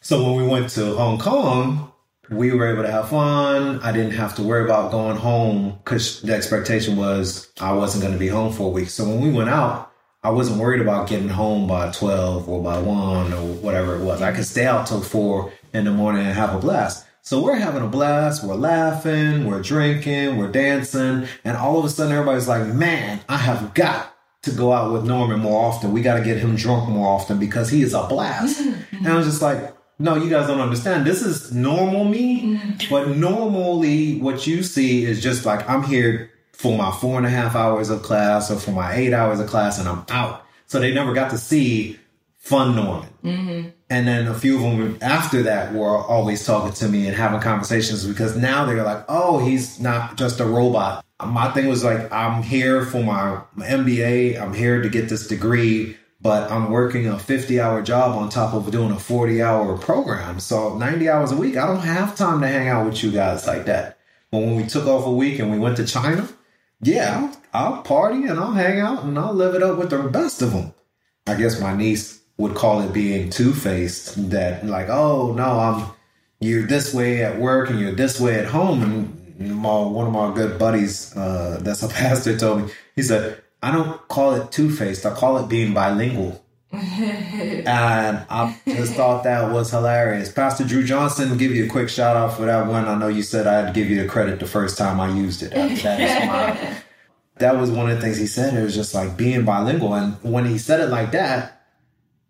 So 0.00 0.22
when 0.22 0.36
we 0.36 0.46
went 0.46 0.70
to 0.70 0.94
Hong 0.94 1.18
Kong, 1.18 1.92
we 2.30 2.52
were 2.52 2.70
able 2.70 2.82
to 2.82 2.90
have 2.90 3.08
fun. 3.08 3.80
I 3.80 3.92
didn't 3.92 4.12
have 4.12 4.36
to 4.36 4.42
worry 4.42 4.64
about 4.64 4.90
going 4.90 5.16
home 5.16 5.78
because 5.82 6.20
the 6.20 6.34
expectation 6.34 6.96
was 6.96 7.50
I 7.60 7.72
wasn't 7.72 8.02
going 8.02 8.12
to 8.12 8.18
be 8.18 8.28
home 8.28 8.52
for 8.52 8.64
a 8.64 8.70
week. 8.70 8.90
So 8.90 9.08
when 9.08 9.20
we 9.20 9.30
went 9.30 9.48
out, 9.48 9.87
I 10.22 10.30
wasn't 10.30 10.58
worried 10.60 10.80
about 10.80 11.08
getting 11.08 11.28
home 11.28 11.68
by 11.68 11.92
12 11.92 12.48
or 12.48 12.60
by 12.60 12.78
1 12.78 13.32
or 13.32 13.52
whatever 13.54 13.94
it 13.94 14.02
was. 14.02 14.20
I 14.20 14.32
could 14.32 14.44
stay 14.44 14.66
out 14.66 14.88
till 14.88 15.00
4 15.00 15.52
in 15.74 15.84
the 15.84 15.92
morning 15.92 16.26
and 16.26 16.34
have 16.34 16.54
a 16.54 16.58
blast. 16.58 17.06
So 17.22 17.40
we're 17.40 17.54
having 17.54 17.84
a 17.84 17.88
blast, 17.88 18.42
we're 18.42 18.54
laughing, 18.54 19.46
we're 19.46 19.62
drinking, 19.62 20.36
we're 20.36 20.50
dancing, 20.50 21.28
and 21.44 21.56
all 21.56 21.78
of 21.78 21.84
a 21.84 21.88
sudden 21.88 22.12
everybody's 22.12 22.48
like, 22.48 22.66
man, 22.66 23.20
I 23.28 23.36
have 23.36 23.74
got 23.74 24.12
to 24.42 24.50
go 24.50 24.72
out 24.72 24.92
with 24.92 25.04
Norman 25.04 25.38
more 25.38 25.64
often. 25.64 25.92
We 25.92 26.00
got 26.00 26.18
to 26.18 26.24
get 26.24 26.38
him 26.38 26.56
drunk 26.56 26.88
more 26.88 27.06
often 27.06 27.38
because 27.38 27.68
he 27.70 27.82
is 27.82 27.94
a 27.94 28.06
blast. 28.06 28.60
Mm-hmm. 28.88 29.04
and 29.04 29.08
I 29.08 29.16
was 29.16 29.26
just 29.26 29.42
like, 29.42 29.76
no, 29.98 30.16
you 30.16 30.30
guys 30.30 30.46
don't 30.46 30.60
understand. 30.60 31.06
This 31.06 31.22
is 31.22 31.52
normal 31.52 32.04
me, 32.04 32.56
mm-hmm. 32.56 32.90
but 32.90 33.10
normally 33.10 34.18
what 34.18 34.46
you 34.46 34.62
see 34.62 35.04
is 35.04 35.22
just 35.22 35.44
like 35.44 35.68
I'm 35.68 35.82
here 35.82 36.30
for 36.58 36.76
my 36.76 36.90
four 36.90 37.16
and 37.16 37.26
a 37.26 37.30
half 37.30 37.54
hours 37.54 37.88
of 37.88 38.02
class 38.02 38.50
or 38.50 38.56
for 38.56 38.72
my 38.72 38.92
eight 38.92 39.12
hours 39.12 39.38
of 39.38 39.46
class 39.46 39.78
and 39.78 39.88
I'm 39.88 40.04
out. 40.10 40.44
So 40.66 40.80
they 40.80 40.92
never 40.92 41.14
got 41.14 41.30
to 41.30 41.38
see 41.38 41.98
fun 42.36 42.74
Norman. 42.74 43.08
Mm-hmm. 43.24 43.68
And 43.88 44.08
then 44.08 44.26
a 44.26 44.34
few 44.34 44.56
of 44.56 44.62
them 44.62 44.98
after 45.00 45.44
that 45.44 45.72
were 45.72 45.96
always 45.96 46.44
talking 46.44 46.72
to 46.72 46.88
me 46.88 47.06
and 47.06 47.16
having 47.16 47.40
conversations 47.40 48.04
because 48.04 48.36
now 48.36 48.64
they're 48.64 48.82
like, 48.82 49.04
oh, 49.08 49.38
he's 49.38 49.78
not 49.78 50.16
just 50.16 50.40
a 50.40 50.44
robot. 50.44 51.04
My 51.24 51.48
thing 51.52 51.68
was 51.68 51.84
like, 51.84 52.10
I'm 52.10 52.42
here 52.42 52.84
for 52.84 53.04
my 53.04 53.40
MBA. 53.56 54.40
I'm 54.40 54.52
here 54.52 54.82
to 54.82 54.88
get 54.88 55.08
this 55.08 55.28
degree, 55.28 55.96
but 56.20 56.50
I'm 56.50 56.70
working 56.70 57.06
a 57.06 57.20
50 57.20 57.60
hour 57.60 57.82
job 57.82 58.16
on 58.16 58.30
top 58.30 58.52
of 58.52 58.68
doing 58.72 58.90
a 58.90 58.98
40 58.98 59.40
hour 59.40 59.78
program. 59.78 60.40
So 60.40 60.76
90 60.76 61.08
hours 61.08 61.30
a 61.30 61.36
week, 61.36 61.56
I 61.56 61.68
don't 61.68 61.80
have 61.80 62.16
time 62.16 62.40
to 62.40 62.48
hang 62.48 62.68
out 62.68 62.84
with 62.84 63.04
you 63.04 63.12
guys 63.12 63.46
like 63.46 63.66
that. 63.66 63.96
But 64.32 64.38
when 64.38 64.56
we 64.56 64.66
took 64.66 64.86
off 64.86 65.06
a 65.06 65.12
week 65.12 65.38
and 65.38 65.52
we 65.52 65.58
went 65.58 65.76
to 65.76 65.86
China, 65.86 66.28
yeah, 66.80 67.32
I'll, 67.52 67.74
I'll 67.74 67.82
party 67.82 68.24
and 68.24 68.38
I'll 68.38 68.52
hang 68.52 68.80
out 68.80 69.04
and 69.04 69.18
I'll 69.18 69.34
live 69.34 69.54
it 69.54 69.62
up 69.62 69.78
with 69.78 69.90
the 69.90 70.02
best 70.04 70.42
of 70.42 70.52
them. 70.52 70.72
I 71.26 71.34
guess 71.34 71.60
my 71.60 71.76
niece 71.76 72.20
would 72.36 72.54
call 72.54 72.80
it 72.82 72.92
being 72.92 73.30
two 73.30 73.52
faced. 73.52 74.30
That 74.30 74.64
like, 74.64 74.88
oh 74.88 75.32
no, 75.32 75.58
I'm 75.58 75.90
you're 76.40 76.66
this 76.66 76.94
way 76.94 77.24
at 77.24 77.38
work 77.38 77.70
and 77.70 77.80
you're 77.80 77.92
this 77.92 78.20
way 78.20 78.38
at 78.38 78.46
home. 78.46 78.82
And 78.82 79.56
my, 79.56 79.80
one 79.80 80.06
of 80.06 80.12
my 80.12 80.34
good 80.34 80.58
buddies, 80.58 81.16
uh, 81.16 81.58
that's 81.62 81.82
a 81.82 81.88
pastor, 82.00 82.38
told 82.38 82.62
me 82.62 82.72
he 82.94 83.02
said, 83.02 83.42
I 83.62 83.72
don't 83.72 84.06
call 84.08 84.34
it 84.34 84.52
two 84.52 84.70
faced. 84.70 85.04
I 85.04 85.14
call 85.14 85.38
it 85.38 85.48
being 85.48 85.74
bilingual. 85.74 86.44
And 86.72 87.66
um, 88.28 88.54
I 88.58 88.58
just 88.66 88.94
thought 88.94 89.24
that 89.24 89.50
was 89.52 89.70
hilarious. 89.70 90.30
Pastor 90.30 90.64
Drew 90.64 90.84
Johnson, 90.84 91.36
give 91.38 91.52
you 91.52 91.64
a 91.64 91.68
quick 91.68 91.88
shout 91.88 92.16
out 92.16 92.36
for 92.36 92.44
that 92.44 92.66
one. 92.66 92.86
I 92.86 92.94
know 92.96 93.08
you 93.08 93.22
said 93.22 93.46
I'd 93.46 93.74
give 93.74 93.88
you 93.88 94.02
the 94.02 94.08
credit 94.08 94.40
the 94.40 94.46
first 94.46 94.76
time 94.76 95.00
I 95.00 95.08
used 95.14 95.42
it. 95.42 95.50
That, 95.52 96.28
my, 96.28 96.82
that 97.38 97.56
was 97.56 97.70
one 97.70 97.90
of 97.90 97.96
the 97.96 98.02
things 98.02 98.18
he 98.18 98.26
said. 98.26 98.54
It 98.54 98.62
was 98.62 98.74
just 98.74 98.94
like 98.94 99.16
being 99.16 99.44
bilingual. 99.44 99.94
And 99.94 100.16
when 100.22 100.44
he 100.44 100.58
said 100.58 100.80
it 100.80 100.88
like 100.88 101.12
that, 101.12 101.54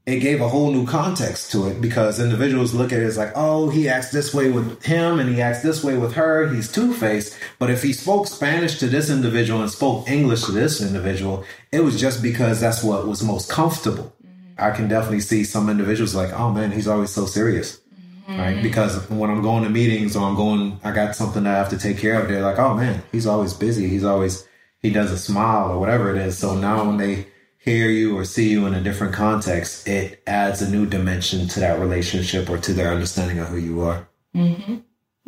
it 0.07 0.21
gave 0.21 0.41
a 0.41 0.49
whole 0.49 0.71
new 0.71 0.87
context 0.87 1.53
to 1.53 1.69
it 1.69 1.83
because 1.83 2.19
individuals 2.19 2.73
look 2.73 2.95
at 2.95 3.01
it 3.01 3.05
as 3.05 3.19
like, 3.19 3.33
oh, 3.35 3.69
he 3.69 3.91
acts 3.91 4.11
this 4.11 4.33
way 4.33 4.51
with 4.51 4.83
him 4.83 5.21
and 5.21 5.29
he 5.29 5.43
acts 5.43 5.61
this 5.63 5.85
way 5.85 5.99
with 5.99 6.15
her. 6.15 6.49
He's 6.49 6.73
two 6.73 6.95
faced. 6.95 7.37
But 7.59 7.69
if 7.69 7.83
he 7.83 7.93
spoke 7.93 8.27
Spanish 8.27 8.79
to 8.79 8.87
this 8.87 9.11
individual 9.11 9.61
and 9.61 9.71
spoke 9.71 10.09
English 10.09 10.45
to 10.45 10.53
this 10.53 10.81
individual, 10.81 11.45
it 11.73 11.81
was 11.81 12.01
just 12.01 12.23
because 12.23 12.59
that's 12.59 12.83
what 12.83 13.07
was 13.07 13.23
most 13.23 13.51
comfortable. 13.51 14.15
I 14.59 14.71
can 14.71 14.89
definitely 14.89 15.21
see 15.21 15.45
some 15.45 15.69
individuals 15.69 16.15
like, 16.15 16.33
oh 16.33 16.51
man, 16.51 16.73
he's 16.73 16.89
always 16.89 17.11
so 17.11 17.27
serious. 17.27 17.81
Mm-hmm. 18.27 18.39
Right? 18.39 18.63
Because 18.63 19.09
when 19.09 19.31
I'm 19.31 19.43
going 19.43 19.65
to 19.65 19.71
meetings 19.71 20.17
or 20.17 20.29
I'm 20.29 20.37
going, 20.37 20.81
I 20.85 20.93
got 20.93 21.17
something 21.17 21.45
that 21.45 21.55
I 21.55 21.59
have 21.59 21.71
to 21.71 21.79
take 21.79 21.99
care 21.99 22.21
of, 22.21 22.29
they're 22.29 22.43
like, 22.43 22.59
oh 22.59 22.75
man, 22.75 23.03
he's 23.13 23.27
always 23.27 23.55
busy. 23.55 23.89
He's 23.89 24.05
always, 24.05 24.47
he 24.81 24.91
doesn't 24.91 25.19
smile 25.19 25.71
or 25.71 25.79
whatever 25.79 26.15
it 26.15 26.19
is. 26.21 26.39
So 26.39 26.55
now 26.55 26.85
when 26.85 26.97
they, 26.97 27.27
hear 27.69 27.89
you 27.89 28.17
or 28.17 28.25
see 28.25 28.49
you 28.49 28.67
in 28.67 28.75
a 28.75 28.83
different 28.83 29.15
context, 29.15 29.87
it 29.87 30.23
adds 30.27 30.63
a 30.63 30.71
new 30.71 30.87
dimension 30.87 31.47
to 31.49 31.61
that 31.61 31.79
relationship 31.79 32.49
or 32.49 32.59
to 32.59 32.73
their 32.73 32.93
understanding 32.93 33.39
of 33.39 33.49
who 33.49 33.59
you 33.59 33.83
are. 33.83 34.09
Mm-hmm. 34.35 34.77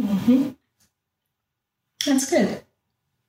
Mm-hmm. 0.00 0.50
That's 2.06 2.30
good. 2.30 2.62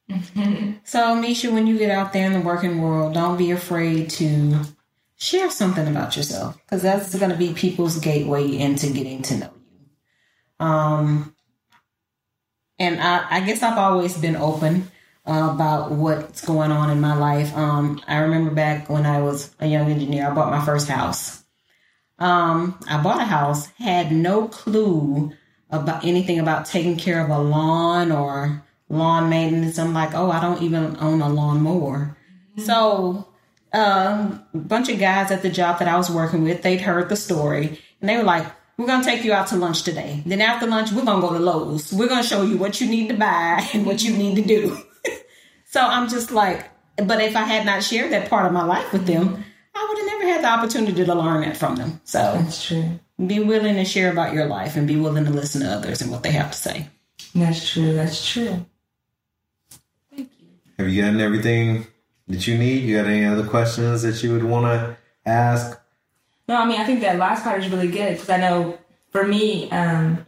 Mm-hmm. 0.09 0.71
So, 0.83 1.15
Misha, 1.15 1.51
when 1.51 1.67
you 1.67 1.77
get 1.77 1.91
out 1.91 2.13
there 2.13 2.25
in 2.25 2.33
the 2.33 2.41
working 2.41 2.81
world, 2.81 3.13
don't 3.13 3.37
be 3.37 3.51
afraid 3.51 4.09
to 4.11 4.61
share 5.21 5.51
something 5.51 5.87
about 5.87 6.17
yourself 6.17 6.57
because 6.57 6.81
that's 6.81 7.13
going 7.13 7.29
to 7.31 7.37
be 7.37 7.53
people's 7.53 7.99
gateway 7.99 8.57
into 8.57 8.87
getting 8.87 9.21
to 9.21 9.37
know 9.37 9.53
you. 9.69 10.65
Um, 10.65 11.35
and 12.79 12.99
I, 12.99 13.27
I 13.29 13.39
guess 13.41 13.61
I've 13.61 13.77
always 13.77 14.17
been 14.17 14.35
open 14.35 14.89
uh, 15.27 15.51
about 15.53 15.91
what's 15.91 16.43
going 16.43 16.71
on 16.71 16.89
in 16.89 16.99
my 16.99 17.15
life. 17.15 17.55
Um, 17.55 18.01
I 18.07 18.17
remember 18.17 18.49
back 18.49 18.89
when 18.89 19.05
I 19.05 19.21
was 19.21 19.53
a 19.59 19.67
young 19.67 19.91
engineer, 19.91 20.27
I 20.27 20.33
bought 20.33 20.49
my 20.49 20.65
first 20.65 20.87
house. 20.87 21.43
Um, 22.17 22.79
I 22.89 23.01
bought 23.01 23.21
a 23.21 23.25
house, 23.25 23.67
had 23.77 24.11
no 24.11 24.47
clue 24.47 25.33
about 25.69 26.03
anything 26.03 26.39
about 26.39 26.65
taking 26.65 26.97
care 26.97 27.23
of 27.23 27.29
a 27.29 27.37
lawn 27.37 28.11
or 28.11 28.63
lawn 28.89 29.29
maintenance. 29.29 29.77
I'm 29.77 29.93
like, 29.93 30.15
oh, 30.15 30.31
I 30.31 30.41
don't 30.41 30.63
even 30.63 30.97
own 30.99 31.21
a 31.21 31.29
lawnmower. 31.29 32.17
Mm-hmm. 32.53 32.61
So, 32.63 33.30
um, 33.73 34.43
a 34.53 34.57
bunch 34.57 34.89
of 34.89 34.99
guys 34.99 35.31
at 35.31 35.41
the 35.41 35.49
job 35.49 35.79
that 35.79 35.87
I 35.87 35.97
was 35.97 36.09
working 36.09 36.43
with, 36.43 36.61
they'd 36.61 36.81
heard 36.81 37.09
the 37.09 37.15
story 37.15 37.79
and 37.99 38.09
they 38.09 38.17
were 38.17 38.23
like, 38.23 38.45
we're 38.77 38.87
going 38.87 39.01
to 39.01 39.05
take 39.05 39.23
you 39.23 39.33
out 39.33 39.47
to 39.47 39.57
lunch 39.57 39.83
today. 39.83 40.23
Then 40.25 40.41
after 40.41 40.65
lunch, 40.65 40.91
we're 40.91 41.05
going 41.05 41.21
to 41.21 41.27
go 41.27 41.33
to 41.33 41.39
Lowe's. 41.39 41.93
We're 41.93 42.07
going 42.07 42.23
to 42.23 42.27
show 42.27 42.41
you 42.41 42.57
what 42.57 42.81
you 42.81 42.89
need 42.89 43.09
to 43.09 43.15
buy 43.15 43.67
and 43.73 43.85
what 43.85 44.03
you 44.03 44.15
need 44.15 44.35
to 44.35 44.41
do. 44.41 44.77
So 45.71 45.79
I'm 45.79 46.09
just 46.09 46.31
like, 46.31 46.69
but 46.97 47.21
if 47.21 47.33
I 47.37 47.43
had 47.43 47.65
not 47.65 47.81
shared 47.81 48.11
that 48.11 48.29
part 48.29 48.45
of 48.45 48.51
my 48.51 48.65
life 48.65 48.91
with 48.91 49.05
them, 49.05 49.41
I 49.73 49.87
would 49.87 49.97
have 49.99 50.07
never 50.07 50.25
had 50.25 50.43
the 50.43 50.49
opportunity 50.49 51.05
to 51.05 51.15
learn 51.15 51.41
that 51.43 51.55
from 51.55 51.77
them. 51.77 52.01
So 52.03 52.17
that's 52.19 52.65
true. 52.65 52.99
Be 53.25 53.39
willing 53.39 53.75
to 53.75 53.85
share 53.85 54.11
about 54.11 54.33
your 54.33 54.47
life 54.47 54.75
and 54.75 54.85
be 54.85 54.97
willing 54.97 55.23
to 55.23 55.31
listen 55.31 55.61
to 55.61 55.71
others 55.71 56.01
and 56.01 56.11
what 56.11 56.23
they 56.23 56.31
have 56.31 56.51
to 56.51 56.57
say. 56.57 56.89
That's 57.33 57.71
true. 57.71 57.93
That's 57.93 58.29
true. 58.29 58.65
Thank 60.13 60.29
you. 60.39 60.47
Have 60.77 60.89
you 60.89 61.01
gotten 61.01 61.21
everything 61.21 61.87
that 62.27 62.47
you 62.47 62.57
need? 62.57 62.83
You 62.83 62.97
got 62.97 63.07
any 63.07 63.25
other 63.25 63.47
questions 63.47 64.01
that 64.03 64.21
you 64.23 64.33
would 64.33 64.43
want 64.43 64.65
to 64.65 64.97
ask? 65.25 65.79
No, 66.47 66.57
I 66.57 66.65
mean, 66.65 66.79
I 66.79 66.85
think 66.85 67.01
that 67.01 67.17
last 67.17 67.43
part 67.43 67.59
is 67.63 67.69
really 67.69 67.87
good 67.89 68.13
because 68.13 68.29
I 68.29 68.37
know 68.37 68.77
for 69.11 69.25
me, 69.25 69.69
um, 69.71 70.25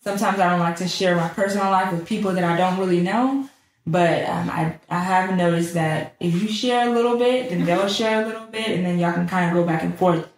sometimes 0.00 0.38
I 0.38 0.50
don't 0.50 0.60
like 0.60 0.76
to 0.76 0.88
share 0.88 1.16
my 1.16 1.28
personal 1.28 1.70
life 1.70 1.92
with 1.92 2.06
people 2.06 2.32
that 2.32 2.44
I 2.44 2.56
don't 2.56 2.78
really 2.78 3.00
know. 3.00 3.48
But 3.86 4.28
um, 4.28 4.50
I, 4.50 4.78
I 4.90 4.98
have 4.98 5.36
noticed 5.36 5.74
that 5.74 6.16
if 6.18 6.34
you 6.34 6.48
share 6.48 6.88
a 6.88 6.92
little 6.92 7.16
bit, 7.18 7.50
then 7.50 7.64
they'll 7.64 7.88
share 8.00 8.24
a 8.24 8.26
little 8.26 8.46
bit, 8.46 8.68
and 8.68 8.84
then 8.84 8.98
y'all 8.98 9.12
can 9.12 9.28
kind 9.28 9.48
of 9.48 9.54
go 9.54 9.64
back 9.64 9.82
and 9.82 9.96
forth. 9.96 10.28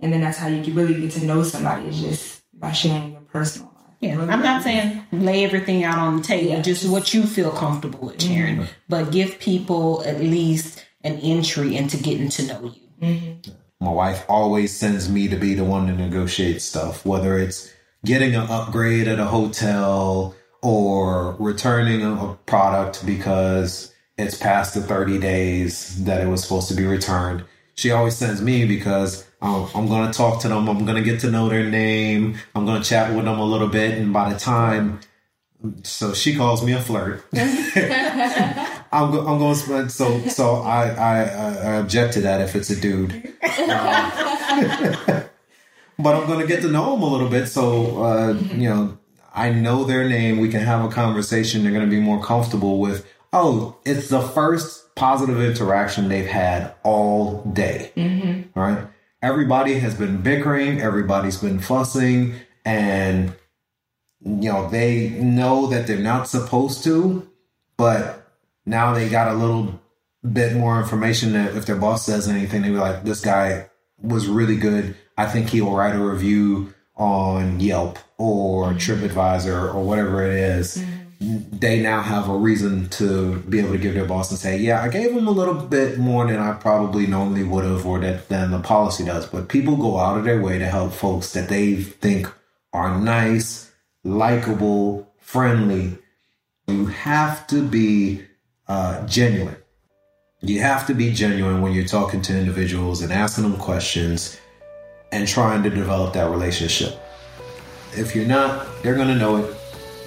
And 0.00 0.12
then 0.12 0.20
that's 0.20 0.38
how 0.38 0.48
you 0.48 0.62
can 0.62 0.74
really 0.74 1.00
get 1.00 1.12
to 1.12 1.24
know 1.24 1.42
somebody 1.42 1.88
is 1.88 2.00
just 2.00 2.42
by 2.52 2.72
sharing 2.72 3.12
your 3.12 3.22
personal 3.22 3.68
life. 3.68 3.77
Yeah, 4.00 4.20
I'm 4.20 4.42
not 4.42 4.62
saying 4.62 5.04
lay 5.10 5.44
everything 5.44 5.82
out 5.82 5.98
on 5.98 6.18
the 6.18 6.22
table, 6.22 6.50
yeah. 6.50 6.62
just 6.62 6.88
what 6.88 7.12
you 7.12 7.24
feel 7.24 7.50
comfortable 7.50 8.06
with 8.06 8.22
sharing, 8.22 8.56
mm-hmm. 8.56 8.72
but 8.88 9.10
give 9.10 9.40
people 9.40 10.04
at 10.04 10.20
least 10.20 10.84
an 11.02 11.16
entry 11.16 11.76
into 11.76 11.96
getting 11.96 12.28
to 12.28 12.46
know 12.46 12.74
you. 12.74 12.88
Mm-hmm. 13.02 13.50
My 13.80 13.90
wife 13.90 14.24
always 14.28 14.76
sends 14.76 15.08
me 15.08 15.28
to 15.28 15.36
be 15.36 15.54
the 15.54 15.64
one 15.64 15.86
to 15.86 15.92
negotiate 15.92 16.62
stuff, 16.62 17.04
whether 17.04 17.38
it's 17.38 17.72
getting 18.04 18.34
an 18.34 18.48
upgrade 18.48 19.08
at 19.08 19.18
a 19.18 19.24
hotel, 19.24 20.34
or 20.62 21.36
returning 21.38 22.02
a 22.02 22.36
product 22.46 23.06
because 23.06 23.94
it's 24.16 24.36
past 24.36 24.74
the 24.74 24.80
30 24.80 25.18
days 25.18 26.04
that 26.04 26.20
it 26.20 26.26
was 26.26 26.42
supposed 26.42 26.68
to 26.68 26.74
be 26.74 26.84
returned. 26.84 27.44
She 27.76 27.92
always 27.92 28.16
sends 28.16 28.42
me 28.42 28.64
because 28.64 29.27
um, 29.40 29.68
I'm 29.74 29.86
going 29.86 30.10
to 30.10 30.16
talk 30.16 30.40
to 30.42 30.48
them. 30.48 30.68
I'm 30.68 30.84
going 30.84 30.96
to 30.96 31.02
get 31.02 31.20
to 31.20 31.30
know 31.30 31.48
their 31.48 31.64
name. 31.64 32.38
I'm 32.54 32.66
going 32.66 32.82
to 32.82 32.88
chat 32.88 33.14
with 33.14 33.24
them 33.24 33.38
a 33.38 33.44
little 33.44 33.68
bit. 33.68 33.96
And 33.96 34.12
by 34.12 34.32
the 34.32 34.38
time, 34.38 35.00
so 35.84 36.12
she 36.12 36.34
calls 36.36 36.64
me 36.64 36.72
a 36.72 36.80
flirt. 36.80 37.24
I'm, 37.34 39.12
go, 39.12 39.26
I'm 39.26 39.38
going 39.38 39.54
to 39.54 39.60
spend, 39.60 39.92
so, 39.92 40.20
so 40.28 40.56
I, 40.56 40.88
I, 40.88 41.22
I 41.22 41.74
object 41.76 42.14
to 42.14 42.20
that 42.22 42.40
if 42.40 42.56
it's 42.56 42.70
a 42.70 42.80
dude. 42.80 43.12
Um, 43.12 43.22
but 45.98 46.16
I'm 46.16 46.26
going 46.26 46.40
to 46.40 46.46
get 46.46 46.62
to 46.62 46.68
know 46.68 46.92
them 46.92 47.02
a 47.02 47.08
little 47.08 47.28
bit. 47.28 47.46
So, 47.46 48.02
uh, 48.02 48.32
you 48.32 48.68
know, 48.68 48.98
I 49.32 49.50
know 49.50 49.84
their 49.84 50.08
name. 50.08 50.38
We 50.38 50.48
can 50.48 50.62
have 50.62 50.84
a 50.84 50.88
conversation. 50.88 51.62
They're 51.62 51.72
going 51.72 51.88
to 51.88 51.90
be 51.90 52.00
more 52.00 52.20
comfortable 52.22 52.80
with, 52.80 53.06
oh, 53.32 53.76
it's 53.84 54.08
the 54.08 54.20
first 54.20 54.96
positive 54.96 55.40
interaction 55.40 56.08
they've 56.08 56.26
had 56.26 56.74
all 56.82 57.44
day. 57.44 57.92
Mm-hmm. 57.96 58.58
Right? 58.58 58.88
Everybody 59.20 59.74
has 59.74 59.94
been 59.94 60.22
bickering, 60.22 60.80
everybody's 60.80 61.38
been 61.38 61.58
fussing, 61.58 62.34
and 62.64 63.34
you 64.20 64.52
know, 64.52 64.68
they 64.68 65.10
know 65.10 65.66
that 65.66 65.86
they're 65.86 65.98
not 65.98 66.28
supposed 66.28 66.84
to, 66.84 67.28
but 67.76 68.30
now 68.66 68.92
they 68.92 69.08
got 69.08 69.32
a 69.32 69.34
little 69.34 69.80
bit 70.32 70.54
more 70.54 70.78
information 70.78 71.32
that 71.32 71.56
if 71.56 71.66
their 71.66 71.76
boss 71.76 72.04
says 72.04 72.28
anything, 72.28 72.62
they 72.62 72.68
be 72.68 72.76
like, 72.76 73.04
this 73.04 73.20
guy 73.20 73.68
was 74.00 74.26
really 74.26 74.56
good. 74.56 74.96
I 75.16 75.26
think 75.26 75.50
he'll 75.50 75.74
write 75.74 75.94
a 75.94 75.98
review 75.98 76.74
on 76.96 77.60
Yelp 77.60 77.98
or 78.18 78.72
mm-hmm. 78.72 78.76
TripAdvisor 78.78 79.74
or 79.74 79.82
whatever 79.82 80.24
it 80.24 80.34
is, 80.34 80.78
mm-hmm. 80.78 80.97
They 81.20 81.82
now 81.82 82.00
have 82.00 82.28
a 82.28 82.36
reason 82.36 82.88
to 82.90 83.38
be 83.40 83.58
able 83.58 83.72
to 83.72 83.78
give 83.78 83.94
their 83.94 84.04
boss 84.04 84.30
and 84.30 84.38
say, 84.38 84.58
yeah, 84.58 84.82
I 84.82 84.88
gave 84.88 85.14
them 85.14 85.26
a 85.26 85.32
little 85.32 85.54
bit 85.54 85.98
more 85.98 86.26
than 86.26 86.38
I 86.38 86.52
probably 86.52 87.06
normally 87.06 87.42
would 87.42 87.64
have 87.64 87.84
or 87.84 87.98
that 88.00 88.28
than 88.28 88.52
the 88.52 88.60
policy 88.60 89.04
does. 89.04 89.26
But 89.26 89.48
people 89.48 89.76
go 89.76 89.98
out 89.98 90.16
of 90.16 90.24
their 90.24 90.40
way 90.40 90.58
to 90.58 90.66
help 90.66 90.92
folks 90.92 91.32
that 91.32 91.48
they 91.48 91.74
think 91.74 92.32
are 92.72 93.00
nice, 93.00 93.72
likable, 94.04 95.12
friendly. 95.18 95.98
You 96.68 96.86
have 96.86 97.46
to 97.48 97.66
be 97.66 98.22
uh, 98.68 99.04
genuine. 99.06 99.56
You 100.40 100.60
have 100.60 100.86
to 100.86 100.94
be 100.94 101.12
genuine 101.12 101.62
when 101.62 101.72
you're 101.72 101.84
talking 101.84 102.22
to 102.22 102.38
individuals 102.38 103.02
and 103.02 103.12
asking 103.12 103.42
them 103.42 103.56
questions 103.56 104.38
and 105.10 105.26
trying 105.26 105.64
to 105.64 105.70
develop 105.70 106.12
that 106.14 106.30
relationship. 106.30 107.00
If 107.96 108.14
you're 108.14 108.26
not, 108.26 108.68
they're 108.82 108.94
going 108.94 109.08
to 109.08 109.16
know 109.16 109.36
it, 109.38 109.57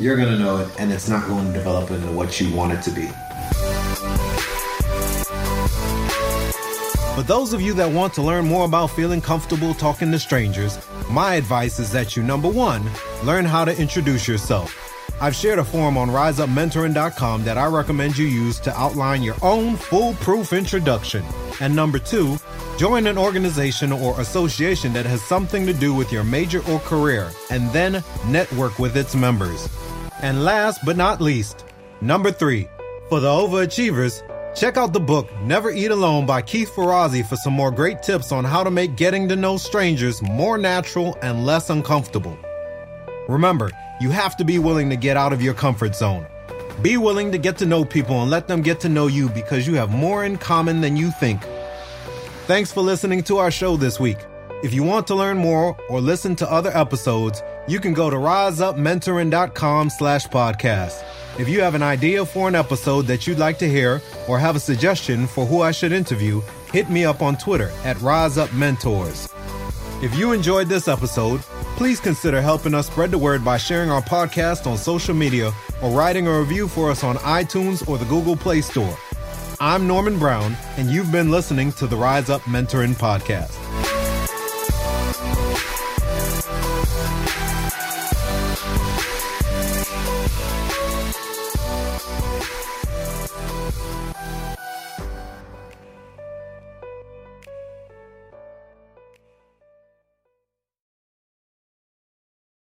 you're 0.02 0.16
going 0.16 0.30
to 0.30 0.39
know 0.39 0.58
it, 0.58 0.70
and 0.80 0.91
it's 0.91 1.08
not 1.08 1.28
going 1.28 1.45
to 1.45 1.54
develop 1.54 1.91
into 1.91 2.12
what 2.12 2.41
you 2.41 2.52
want 2.56 2.74
it 2.74 2.82
to 2.82 2.89
be. 2.89 3.08
For 7.16 7.22
those 7.22 7.54
of 7.54 7.62
you 7.62 7.74
that 7.76 7.91
want 7.91 8.14
to 8.16 8.24
learn 8.24 8.45
more 8.45 8.66
about 8.66 8.88
feeling 8.88 9.22
comfortable 9.22 9.76
talking 9.76 10.12
to 10.12 10.18
strangers, 10.18 10.80
my 11.08 11.36
advice 11.36 11.78
is 11.78 11.91
that 11.91 12.18
you 12.18 12.24
number 12.24 12.49
one, 12.49 12.89
learn 13.24 13.45
how 13.45 13.64
to 13.64 13.80
introduce 13.80 14.28
yourself. 14.28 14.91
I've 15.22 15.36
shared 15.36 15.60
a 15.60 15.64
form 15.64 15.98
on 15.98 16.10
riseupmentoring.com 16.10 17.44
that 17.44 17.56
I 17.56 17.68
recommend 17.68 18.18
you 18.18 18.26
use 18.26 18.60
to 18.62 18.76
outline 18.76 19.22
your 19.22 19.36
own 19.44 19.76
foolproof 19.76 20.52
introduction. 20.52 21.24
And 21.60 21.76
number 21.76 22.00
two, 22.00 22.38
join 22.80 23.06
an 23.06 23.20
organization 23.20 23.92
or 23.92 24.20
association 24.20 24.94
that 24.94 25.06
has 25.06 25.22
something 25.22 25.68
to 25.68 25.74
do 25.74 25.94
with 25.94 26.12
your 26.12 26.24
major 26.24 26.68
or 26.68 26.80
career, 26.80 27.30
and 27.52 27.70
then 27.70 28.04
network 28.26 28.80
with 28.80 28.98
its 28.98 29.14
members. 29.14 29.70
And 30.24 30.44
last 30.44 30.84
but 30.84 30.98
not 30.98 31.22
least, 31.22 31.66
number 32.02 32.32
three, 32.32 32.68
for 33.08 33.20
the 33.20 33.30
overachievers, 33.30 34.24
check 34.56 34.76
out 34.76 34.92
the 34.92 35.00
book 35.00 35.30
Never 35.44 35.70
Eat 35.70 35.92
Alone 35.92 36.26
by 36.26 36.42
Keith 36.42 36.74
Ferrazzi 36.74 37.24
for 37.24 37.36
some 37.36 37.54
more 37.54 37.70
great 37.70 38.02
tips 38.02 38.32
on 38.32 38.44
how 38.44 38.64
to 38.64 38.72
make 38.72 38.96
getting 38.96 39.30
to 39.30 39.36
know 39.36 39.58
strangers 39.58 40.20
more 40.24 40.58
natural 40.58 41.16
and 41.22 41.46
less 41.46 41.70
uncomfortable. 41.70 42.36
Remember, 43.32 43.72
you 44.02 44.10
have 44.10 44.36
to 44.38 44.44
be 44.44 44.60
willing 44.60 44.90
to 44.90 44.98
get 44.98 45.16
out 45.16 45.32
of 45.32 45.42
your 45.42 45.54
comfort 45.54 45.96
zone. 45.96 46.26
Be 46.82 46.98
willing 46.98 47.32
to 47.32 47.38
get 47.38 47.58
to 47.60 47.66
know 47.66 47.86
people 47.86 48.22
and 48.22 48.30
let 48.30 48.48
them 48.50 48.62
get 48.62 48.82
to 48.82 48.90
know 48.90 49.08
you 49.08 49.30
because 49.30 49.66
you 49.66 49.76
have 49.76 49.90
more 49.90 50.26
in 50.26 50.38
common 50.38 50.82
than 50.82 50.98
you 50.98 51.12
think. 51.12 51.42
Thanks 52.46 52.74
for 52.74 52.82
listening 52.82 53.24
to 53.24 53.38
our 53.38 53.50
show 53.50 53.78
this 53.78 54.02
week. 54.02 54.18
If 54.64 54.74
you 54.74 54.84
want 54.84 55.08
to 55.08 55.16
learn 55.16 55.38
more 55.38 55.78
or 55.90 56.02
listen 56.02 56.36
to 56.38 56.52
other 56.52 56.76
episodes, 56.76 57.42
you 57.70 57.80
can 57.80 57.94
go 57.94 58.10
to 58.10 58.18
riseupmentoring.com 58.18 59.90
slash 59.92 60.28
podcast. 60.28 61.02
If 61.40 61.48
you 61.48 61.62
have 61.62 61.76
an 61.76 61.84
idea 61.84 62.26
for 62.26 62.50
an 62.50 62.56
episode 62.56 63.04
that 63.04 63.26
you'd 63.26 63.40
like 63.40 63.58
to 63.60 63.70
hear 63.70 64.02
or 64.28 64.40
have 64.40 64.58
a 64.58 64.60
suggestion 64.60 65.26
for 65.26 65.46
who 65.46 65.62
I 65.62 65.72
should 65.72 65.94
interview, 65.94 66.42
hit 66.74 66.90
me 66.90 67.06
up 67.06 67.22
on 67.22 67.38
Twitter 67.38 67.72
at 67.86 67.96
riseupmentors. 67.98 69.34
If 70.04 70.18
you 70.18 70.34
enjoyed 70.34 70.68
this 70.68 70.88
episode, 70.88 71.42
please 71.82 72.00
consider 72.00 72.40
helping 72.44 72.76
us 72.76 72.86
spread 72.86 73.10
the 73.10 73.18
word 73.18 73.44
by 73.44 73.58
sharing 73.58 73.90
our 73.90 74.04
podcast 74.04 74.68
on 74.70 74.78
social 74.78 75.16
media 75.16 75.52
or 75.82 75.90
writing 75.90 76.28
a 76.28 76.40
review 76.40 76.68
for 76.68 76.92
us 76.92 77.04
on 77.04 77.16
iTunes 77.16 77.88
or 77.90 77.98
the 77.98 78.06
Google 78.06 78.36
Play 78.36 78.62
Store. 78.62 78.96
I'm 79.60 79.88
Norman 79.88 80.20
Brown, 80.20 80.56
and 80.78 80.92
you've 80.92 81.12
been 81.12 81.32
listening 81.32 81.72
to 81.72 81.88
the 81.88 81.96
Rise 81.96 82.30
Up 82.30 82.42
Mentoring 82.42 82.94
Podcast. 82.94 83.58